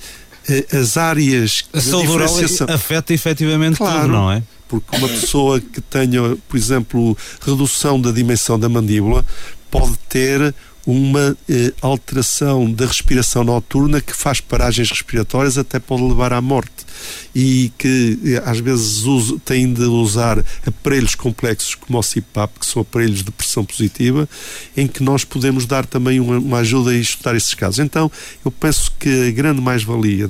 as 0.72 0.96
áreas 0.96 1.64
a 1.72 1.80
saúde 1.80 2.08
oral 2.08 2.34
afeta 2.68 3.12
efetivamente 3.12 3.76
claro, 3.76 4.00
tudo, 4.02 4.12
não 4.12 4.32
é? 4.32 4.42
porque 4.68 4.96
uma 4.96 5.08
pessoa 5.08 5.60
que 5.60 5.80
tenha, 5.80 6.36
por 6.48 6.56
exemplo, 6.56 7.16
redução 7.40 8.00
da 8.00 8.12
dimensão 8.12 8.58
da 8.58 8.68
mandíbula 8.68 9.24
pode 9.70 9.96
ter 10.08 10.54
uma 10.88 11.36
eh, 11.46 11.70
alteração 11.82 12.72
da 12.72 12.86
respiração 12.86 13.44
noturna 13.44 14.00
que 14.00 14.16
faz 14.16 14.40
paragens 14.40 14.88
respiratórias 14.88 15.58
até 15.58 15.78
pode 15.78 16.02
levar 16.02 16.32
à 16.32 16.40
morte 16.40 16.86
e 17.34 17.70
que 17.76 18.18
eh, 18.24 18.42
às 18.42 18.58
vezes 18.58 19.02
uso, 19.02 19.38
tem 19.38 19.70
de 19.70 19.82
usar 19.82 20.42
aparelhos 20.66 21.14
complexos 21.14 21.74
como 21.74 21.98
o 21.98 22.02
CPAP, 22.02 22.60
que 22.60 22.64
são 22.64 22.80
aparelhos 22.80 23.22
de 23.22 23.30
pressão 23.30 23.66
positiva, 23.66 24.26
em 24.74 24.86
que 24.86 25.02
nós 25.02 25.24
podemos 25.24 25.66
dar 25.66 25.84
também 25.84 26.20
uma, 26.20 26.38
uma 26.38 26.58
ajuda 26.60 26.92
a 26.92 26.94
estudar 26.94 27.36
esses 27.36 27.52
casos. 27.52 27.80
Então, 27.80 28.10
eu 28.42 28.50
penso 28.50 28.90
que 28.98 29.28
a 29.28 29.30
grande 29.30 29.60
mais-valia 29.60 30.26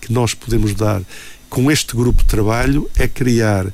que 0.00 0.10
nós 0.10 0.32
podemos 0.32 0.72
dar 0.72 1.02
com 1.50 1.70
este 1.70 1.94
grupo 1.94 2.22
de 2.22 2.28
trabalho 2.30 2.88
é 2.96 3.06
criar 3.06 3.66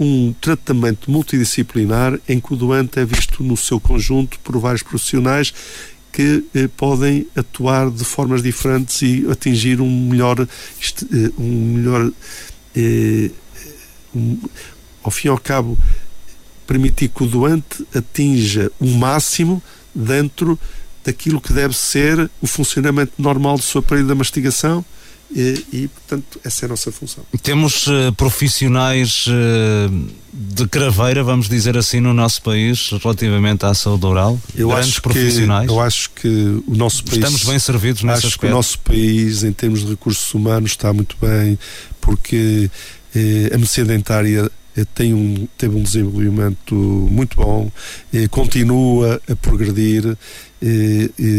um 0.00 0.32
tratamento 0.40 1.10
multidisciplinar 1.10 2.18
em 2.28 2.40
que 2.40 2.54
o 2.54 2.56
doente 2.56 2.98
é 2.98 3.04
visto 3.04 3.42
no 3.42 3.56
seu 3.56 3.78
conjunto 3.78 4.38
por 4.40 4.58
vários 4.58 4.82
profissionais 4.82 5.52
que 6.12 6.44
eh, 6.54 6.68
podem 6.76 7.26
atuar 7.36 7.90
de 7.90 8.02
formas 8.02 8.42
diferentes 8.42 9.02
e 9.02 9.26
atingir 9.30 9.80
um 9.80 10.08
melhor, 10.08 10.40
eh, 10.40 11.30
um 11.38 11.74
melhor 11.74 12.10
eh, 12.74 13.30
um, 14.14 14.38
ao 15.02 15.10
fim 15.10 15.28
e 15.28 15.30
ao 15.30 15.38
cabo, 15.38 15.78
permitir 16.66 17.08
que 17.08 17.22
o 17.22 17.26
doente 17.26 17.86
atinja 17.94 18.70
o 18.80 18.86
máximo 18.86 19.62
dentro 19.94 20.58
daquilo 21.04 21.40
que 21.40 21.52
deve 21.52 21.74
ser 21.76 22.30
o 22.40 22.46
funcionamento 22.46 23.12
normal 23.18 23.56
do 23.56 23.62
seu 23.62 23.78
aparelho 23.78 24.08
da 24.08 24.14
mastigação 24.14 24.84
e, 25.30 25.64
e, 25.72 25.88
portanto, 25.88 26.40
essa 26.44 26.64
é 26.64 26.66
a 26.66 26.68
nossa 26.70 26.90
função. 26.90 27.24
Temos 27.42 27.86
uh, 27.86 28.12
profissionais 28.16 29.26
uh, 29.26 30.08
de 30.32 30.66
craveira, 30.68 31.22
vamos 31.22 31.48
dizer 31.48 31.76
assim, 31.76 32.00
no 32.00 32.14
nosso 32.14 32.40
país 32.42 32.90
relativamente 33.02 33.66
à 33.66 33.74
saúde 33.74 34.06
oral? 34.06 34.40
Eu 34.54 34.68
Grandes 34.68 34.88
acho 34.88 35.02
profissionais? 35.02 35.66
Que, 35.66 35.72
eu 35.72 35.80
acho 35.80 36.10
que 36.10 36.28
o 36.66 36.74
nosso 36.74 37.04
país. 37.04 37.16
Estamos 37.16 37.44
bem 37.44 37.58
servidos 37.58 38.02
nesse 38.02 38.18
acho 38.18 38.26
aspecto. 38.28 38.46
que 38.46 38.46
o 38.46 38.56
nosso 38.56 38.78
país, 38.80 39.42
em 39.44 39.52
termos 39.52 39.80
de 39.80 39.90
recursos 39.90 40.32
humanos, 40.32 40.70
está 40.70 40.92
muito 40.92 41.16
bem, 41.20 41.58
porque 42.00 42.70
eh, 43.14 43.50
a 43.52 43.58
medicina 43.58 43.86
dentária 43.86 44.50
tem 44.94 45.14
um, 45.14 45.46
teve 45.56 45.76
um 45.76 45.82
desenvolvimento 45.82 46.74
muito 46.74 47.36
bom, 47.36 47.70
eh, 48.12 48.28
continua 48.28 49.20
a 49.28 49.36
progredir 49.36 50.16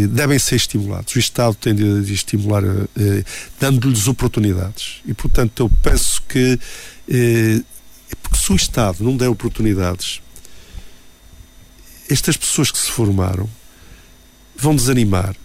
devem 0.09 0.39
ser 0.39 0.55
estimulados. 0.55 1.15
O 1.15 1.19
Estado 1.19 1.55
tem 1.55 1.75
de, 1.75 2.03
de 2.03 2.13
estimular, 2.13 2.63
eh, 2.63 3.23
dando-lhes 3.59 4.07
oportunidades. 4.07 5.01
E, 5.05 5.13
portanto, 5.13 5.63
eu 5.63 5.69
penso 5.81 6.21
que 6.23 6.59
porque 8.21 8.37
se 8.37 8.51
o 8.51 8.55
Estado 8.55 9.03
não 9.03 9.17
der 9.17 9.27
oportunidades, 9.27 10.21
estas 12.09 12.37
pessoas 12.37 12.71
que 12.71 12.77
se 12.77 12.91
formaram 12.91 13.49
vão 14.55 14.75
desanimar 14.75 15.35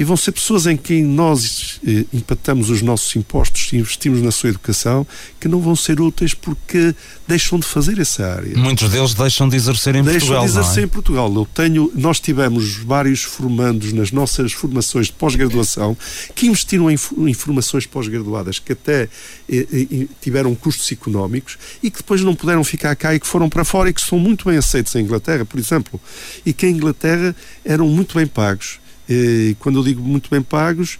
e 0.00 0.04
vão 0.04 0.16
ser 0.16 0.32
pessoas 0.32 0.66
em 0.66 0.78
quem 0.78 1.04
nós 1.04 1.78
eh, 1.86 2.06
impactamos 2.10 2.70
os 2.70 2.80
nossos 2.80 3.14
impostos 3.16 3.70
e 3.70 3.76
investimos 3.76 4.22
na 4.22 4.30
sua 4.30 4.48
educação 4.48 5.06
que 5.38 5.46
não 5.46 5.60
vão 5.60 5.76
ser 5.76 6.00
úteis 6.00 6.32
porque 6.32 6.94
deixam 7.28 7.58
de 7.58 7.66
fazer 7.66 7.98
essa 7.98 8.26
área. 8.26 8.56
Muitos 8.56 8.88
deles 8.88 9.12
deixam 9.12 9.46
de 9.46 9.56
exercer 9.56 9.94
em 9.94 10.02
deixam 10.02 10.20
Portugal. 10.20 10.40
Deixam 10.40 10.54
de 10.54 10.66
exercer 10.66 10.82
é? 10.82 10.86
em 10.86 10.88
Portugal. 10.88 11.34
Eu 11.34 11.44
tenho, 11.44 11.92
nós 11.94 12.18
tivemos 12.18 12.76
vários 12.76 13.24
formandos 13.24 13.92
nas 13.92 14.10
nossas 14.10 14.52
formações 14.52 15.08
de 15.08 15.12
pós-graduação 15.12 15.94
que 16.34 16.46
investiram 16.46 16.90
em, 16.90 16.96
em 17.18 17.34
formações 17.34 17.84
pós-graduadas 17.84 18.58
que 18.58 18.72
até 18.72 19.02
eh, 19.50 19.66
eh, 19.70 20.06
tiveram 20.18 20.54
custos 20.54 20.90
económicos 20.90 21.58
e 21.82 21.90
que 21.90 21.98
depois 21.98 22.22
não 22.22 22.34
puderam 22.34 22.64
ficar 22.64 22.96
cá 22.96 23.14
e 23.14 23.20
que 23.20 23.26
foram 23.26 23.50
para 23.50 23.66
fora 23.66 23.90
e 23.90 23.92
que 23.92 24.00
são 24.00 24.18
muito 24.18 24.46
bem 24.46 24.56
aceitos 24.56 24.94
em 24.94 25.00
Inglaterra, 25.00 25.44
por 25.44 25.60
exemplo, 25.60 26.00
e 26.46 26.54
que 26.54 26.66
em 26.66 26.70
Inglaterra 26.70 27.36
eram 27.62 27.86
muito 27.86 28.16
bem 28.16 28.26
pagos 28.26 28.80
e 29.10 29.56
quando 29.58 29.80
eu 29.80 29.84
digo 29.84 30.00
muito 30.00 30.30
bem 30.30 30.40
pagos, 30.40 30.98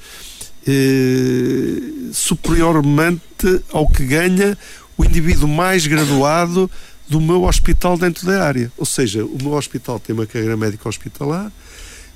eh, 0.67 2.11
superiormente 2.13 3.63
ao 3.73 3.89
que 3.89 4.05
ganha 4.05 4.59
o 4.99 5.05
indivíduo 5.05 5.49
mais 5.49 5.87
graduado 5.87 6.71
do 7.09 7.21
meu 7.21 7.45
hospital 7.45 7.97
dentro 7.97 8.27
da 8.27 8.45
área. 8.45 8.71
Ou 8.77 8.85
seja, 8.85 9.25
o 9.25 9.39
meu 9.41 9.53
hospital 9.53 10.01
tem 10.01 10.15
uma 10.15 10.27
carreira 10.27 10.57
médica 10.57 10.89
hospitalar, 10.89 11.51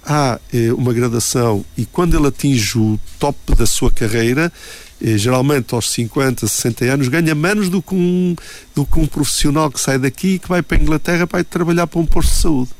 há 0.04 0.38
eh, 0.52 0.72
uma 0.72 0.92
gradação 0.92 1.64
e 1.76 1.86
quando 1.86 2.16
ele 2.16 2.26
atinge 2.26 2.76
o 2.76 2.98
top 3.18 3.54
da 3.56 3.64
sua 3.64 3.90
carreira, 3.90 4.52
eh, 5.00 5.16
geralmente 5.16 5.74
aos 5.74 5.90
50, 5.90 6.46
60 6.46 6.84
anos, 6.86 7.08
ganha 7.08 7.34
menos 7.34 7.68
do 7.68 7.80
que, 7.80 7.94
um, 7.94 8.34
do 8.74 8.84
que 8.84 8.98
um 8.98 9.06
profissional 9.06 9.70
que 9.70 9.80
sai 9.80 9.98
daqui 9.98 10.34
e 10.34 10.38
que 10.38 10.48
vai 10.48 10.60
para 10.60 10.76
a 10.76 10.80
Inglaterra 10.80 11.26
para 11.26 11.40
ir 11.40 11.44
trabalhar 11.44 11.86
para 11.86 12.00
um 12.00 12.06
posto 12.06 12.30
de 12.30 12.40
saúde. 12.40 12.70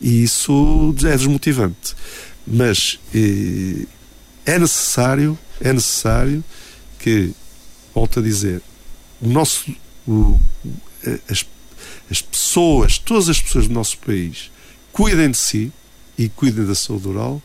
E 0.00 0.22
isso 0.22 0.94
é 1.04 1.16
desmotivante. 1.16 1.94
Mas 2.46 2.98
eh, 3.14 3.86
é 4.46 4.58
necessário, 4.58 5.38
é 5.60 5.72
necessário 5.72 6.42
que, 6.98 7.32
volto 7.94 8.20
a 8.20 8.22
dizer, 8.22 8.62
o 9.20 9.28
nosso, 9.28 9.74
o, 10.08 10.40
as, 11.28 11.44
as 12.10 12.22
pessoas, 12.22 12.98
todas 12.98 13.28
as 13.28 13.40
pessoas 13.40 13.68
do 13.68 13.74
nosso 13.74 13.98
país, 13.98 14.50
cuidem 14.92 15.30
de 15.30 15.36
si 15.36 15.72
e 16.16 16.28
cuidem 16.28 16.66
da 16.66 16.74
saúde 16.74 17.08
oral. 17.08 17.42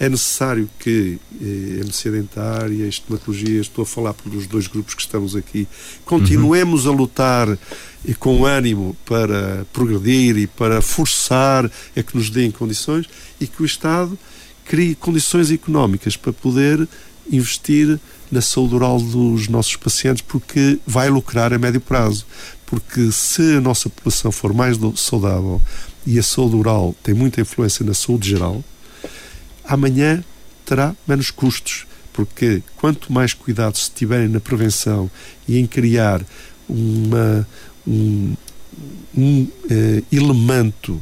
É 0.00 0.08
necessário 0.08 0.70
que 0.78 1.18
eh, 1.40 1.80
a 1.80 1.84
medicina 1.84 2.16
dentária, 2.16 2.84
a 2.84 2.88
estomatologia, 2.88 3.60
estou 3.60 3.82
a 3.82 3.86
falar 3.86 4.14
pelos 4.14 4.46
dois 4.46 4.68
grupos 4.68 4.94
que 4.94 5.02
estamos 5.02 5.34
aqui, 5.34 5.66
continuemos 6.04 6.86
uhum. 6.86 6.92
a 6.92 6.96
lutar 6.96 7.58
e 8.04 8.14
com 8.14 8.46
ânimo 8.46 8.96
para 9.04 9.66
progredir 9.72 10.36
e 10.36 10.46
para 10.46 10.80
forçar 10.80 11.68
a 11.96 12.02
que 12.02 12.16
nos 12.16 12.30
deem 12.30 12.50
condições 12.50 13.06
e 13.40 13.46
que 13.46 13.60
o 13.60 13.66
Estado 13.66 14.16
crie 14.64 14.94
condições 14.94 15.50
económicas 15.50 16.16
para 16.16 16.32
poder 16.32 16.86
investir 17.30 17.98
na 18.30 18.40
saúde 18.40 18.74
oral 18.74 19.00
dos 19.00 19.48
nossos 19.48 19.76
pacientes 19.76 20.22
porque 20.22 20.78
vai 20.86 21.08
lucrar 21.08 21.52
a 21.52 21.58
médio 21.58 21.80
prazo. 21.80 22.26
Porque 22.66 23.10
se 23.10 23.56
a 23.56 23.60
nossa 23.60 23.88
população 23.88 24.30
for 24.30 24.52
mais 24.52 24.76
saudável 24.96 25.60
e 26.06 26.18
a 26.18 26.22
saúde 26.22 26.56
oral 26.56 26.94
tem 27.02 27.14
muita 27.14 27.40
influência 27.40 27.84
na 27.84 27.94
saúde 27.94 28.28
geral, 28.28 28.62
amanhã 29.68 30.24
terá 30.64 30.96
menos 31.06 31.30
custos. 31.30 31.86
Porque 32.12 32.62
quanto 32.76 33.12
mais 33.12 33.32
cuidado 33.32 33.78
se 33.78 33.90
tiverem 33.92 34.26
na 34.26 34.40
prevenção 34.40 35.08
e 35.46 35.56
em 35.56 35.66
criar 35.66 36.20
uma, 36.68 37.46
um, 37.86 38.34
um 39.16 39.48
eh, 39.70 40.02
elemento 40.10 41.00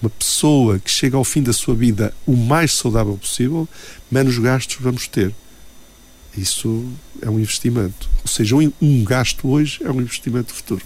uma 0.00 0.10
pessoa 0.10 0.78
que 0.78 0.90
chega 0.90 1.16
ao 1.16 1.24
fim 1.24 1.42
da 1.42 1.52
sua 1.52 1.74
vida 1.74 2.12
o 2.26 2.36
mais 2.36 2.72
saudável 2.72 3.16
possível, 3.16 3.68
menos 4.10 4.38
gastos 4.38 4.76
vamos 4.80 5.08
ter. 5.08 5.34
Isso 6.36 6.84
é 7.22 7.30
um 7.30 7.40
investimento. 7.40 8.08
Ou 8.22 8.28
seja, 8.28 8.56
um 8.56 9.04
gasto 9.04 9.48
hoje 9.48 9.80
é 9.82 9.90
um 9.90 10.00
investimento 10.00 10.52
futuro. 10.52 10.84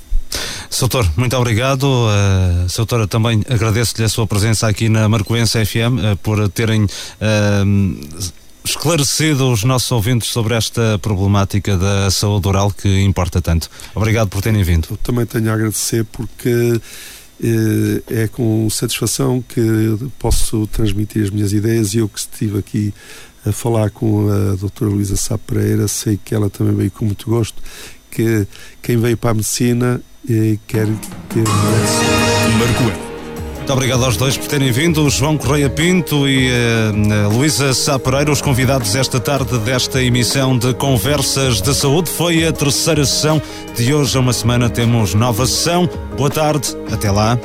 Soutor, 0.68 1.06
muito 1.16 1.36
obrigado. 1.36 1.84
Uh, 1.84 2.68
Soutora, 2.68 3.06
também 3.06 3.42
agradeço-lhe 3.48 4.04
a 4.04 4.08
sua 4.08 4.26
presença 4.26 4.68
aqui 4.68 4.88
na 4.88 5.08
Marcoense 5.08 5.64
FM 5.64 5.76
uh, 6.12 6.16
por 6.22 6.48
terem 6.48 6.84
uh, 6.84 8.28
esclarecido 8.64 9.50
os 9.50 9.64
nossos 9.64 9.90
ouvintes 9.90 10.28
sobre 10.28 10.54
esta 10.54 10.98
problemática 10.98 11.76
da 11.76 12.10
saúde 12.10 12.48
oral 12.48 12.70
que 12.70 13.02
importa 13.02 13.40
tanto. 13.40 13.68
Obrigado 13.94 14.28
por 14.28 14.42
terem 14.42 14.62
vindo. 14.62 14.88
Eu 14.90 14.96
também 14.98 15.26
tenho 15.26 15.50
a 15.50 15.54
agradecer 15.54 16.04
porque 16.04 16.80
eh, 17.42 18.22
é 18.24 18.28
com 18.28 18.68
satisfação 18.68 19.42
que 19.42 19.60
posso 20.18 20.66
transmitir 20.66 21.24
as 21.24 21.30
minhas 21.30 21.52
ideias 21.52 21.94
e 21.94 21.98
eu 21.98 22.08
que 22.08 22.18
estive 22.18 22.58
aqui 22.58 22.94
a 23.46 23.52
falar 23.52 23.90
com 23.90 24.28
a 24.30 24.54
doutora 24.56 24.90
Luísa 24.90 25.16
Sá 25.16 25.38
Pereira, 25.38 25.88
sei 25.88 26.20
que 26.22 26.34
ela 26.34 26.50
também 26.50 26.74
veio 26.74 26.90
com 26.90 27.06
muito 27.06 27.26
gosto, 27.28 27.62
que 28.10 28.46
quem 28.82 28.98
veio 28.98 29.16
para 29.16 29.30
a 29.30 29.34
medicina 29.34 30.02
eh, 30.28 30.58
quer 30.66 30.86
ter... 31.28 31.44
Marco 32.58 33.10
muito 33.70 33.78
obrigado 33.78 34.04
aos 34.04 34.16
dois 34.16 34.36
por 34.36 34.48
terem 34.48 34.72
vindo, 34.72 35.08
João 35.08 35.38
Correia 35.38 35.70
Pinto 35.70 36.28
e 36.28 36.50
uh, 36.50 37.28
Luísa 37.32 37.72
Sá 37.72 38.00
Pereira, 38.00 38.32
os 38.32 38.42
convidados 38.42 38.96
esta 38.96 39.20
tarde 39.20 39.56
desta 39.58 40.02
emissão 40.02 40.58
de 40.58 40.74
Conversas 40.74 41.62
de 41.62 41.72
Saúde. 41.72 42.10
Foi 42.10 42.44
a 42.44 42.52
terceira 42.52 43.04
sessão 43.04 43.40
de 43.76 43.94
hoje, 43.94 44.16
a 44.16 44.20
uma 44.20 44.32
semana 44.32 44.68
temos 44.68 45.14
nova 45.14 45.46
sessão. 45.46 45.88
Boa 46.16 46.30
tarde, 46.30 46.76
até 46.90 47.12
lá. 47.12 47.38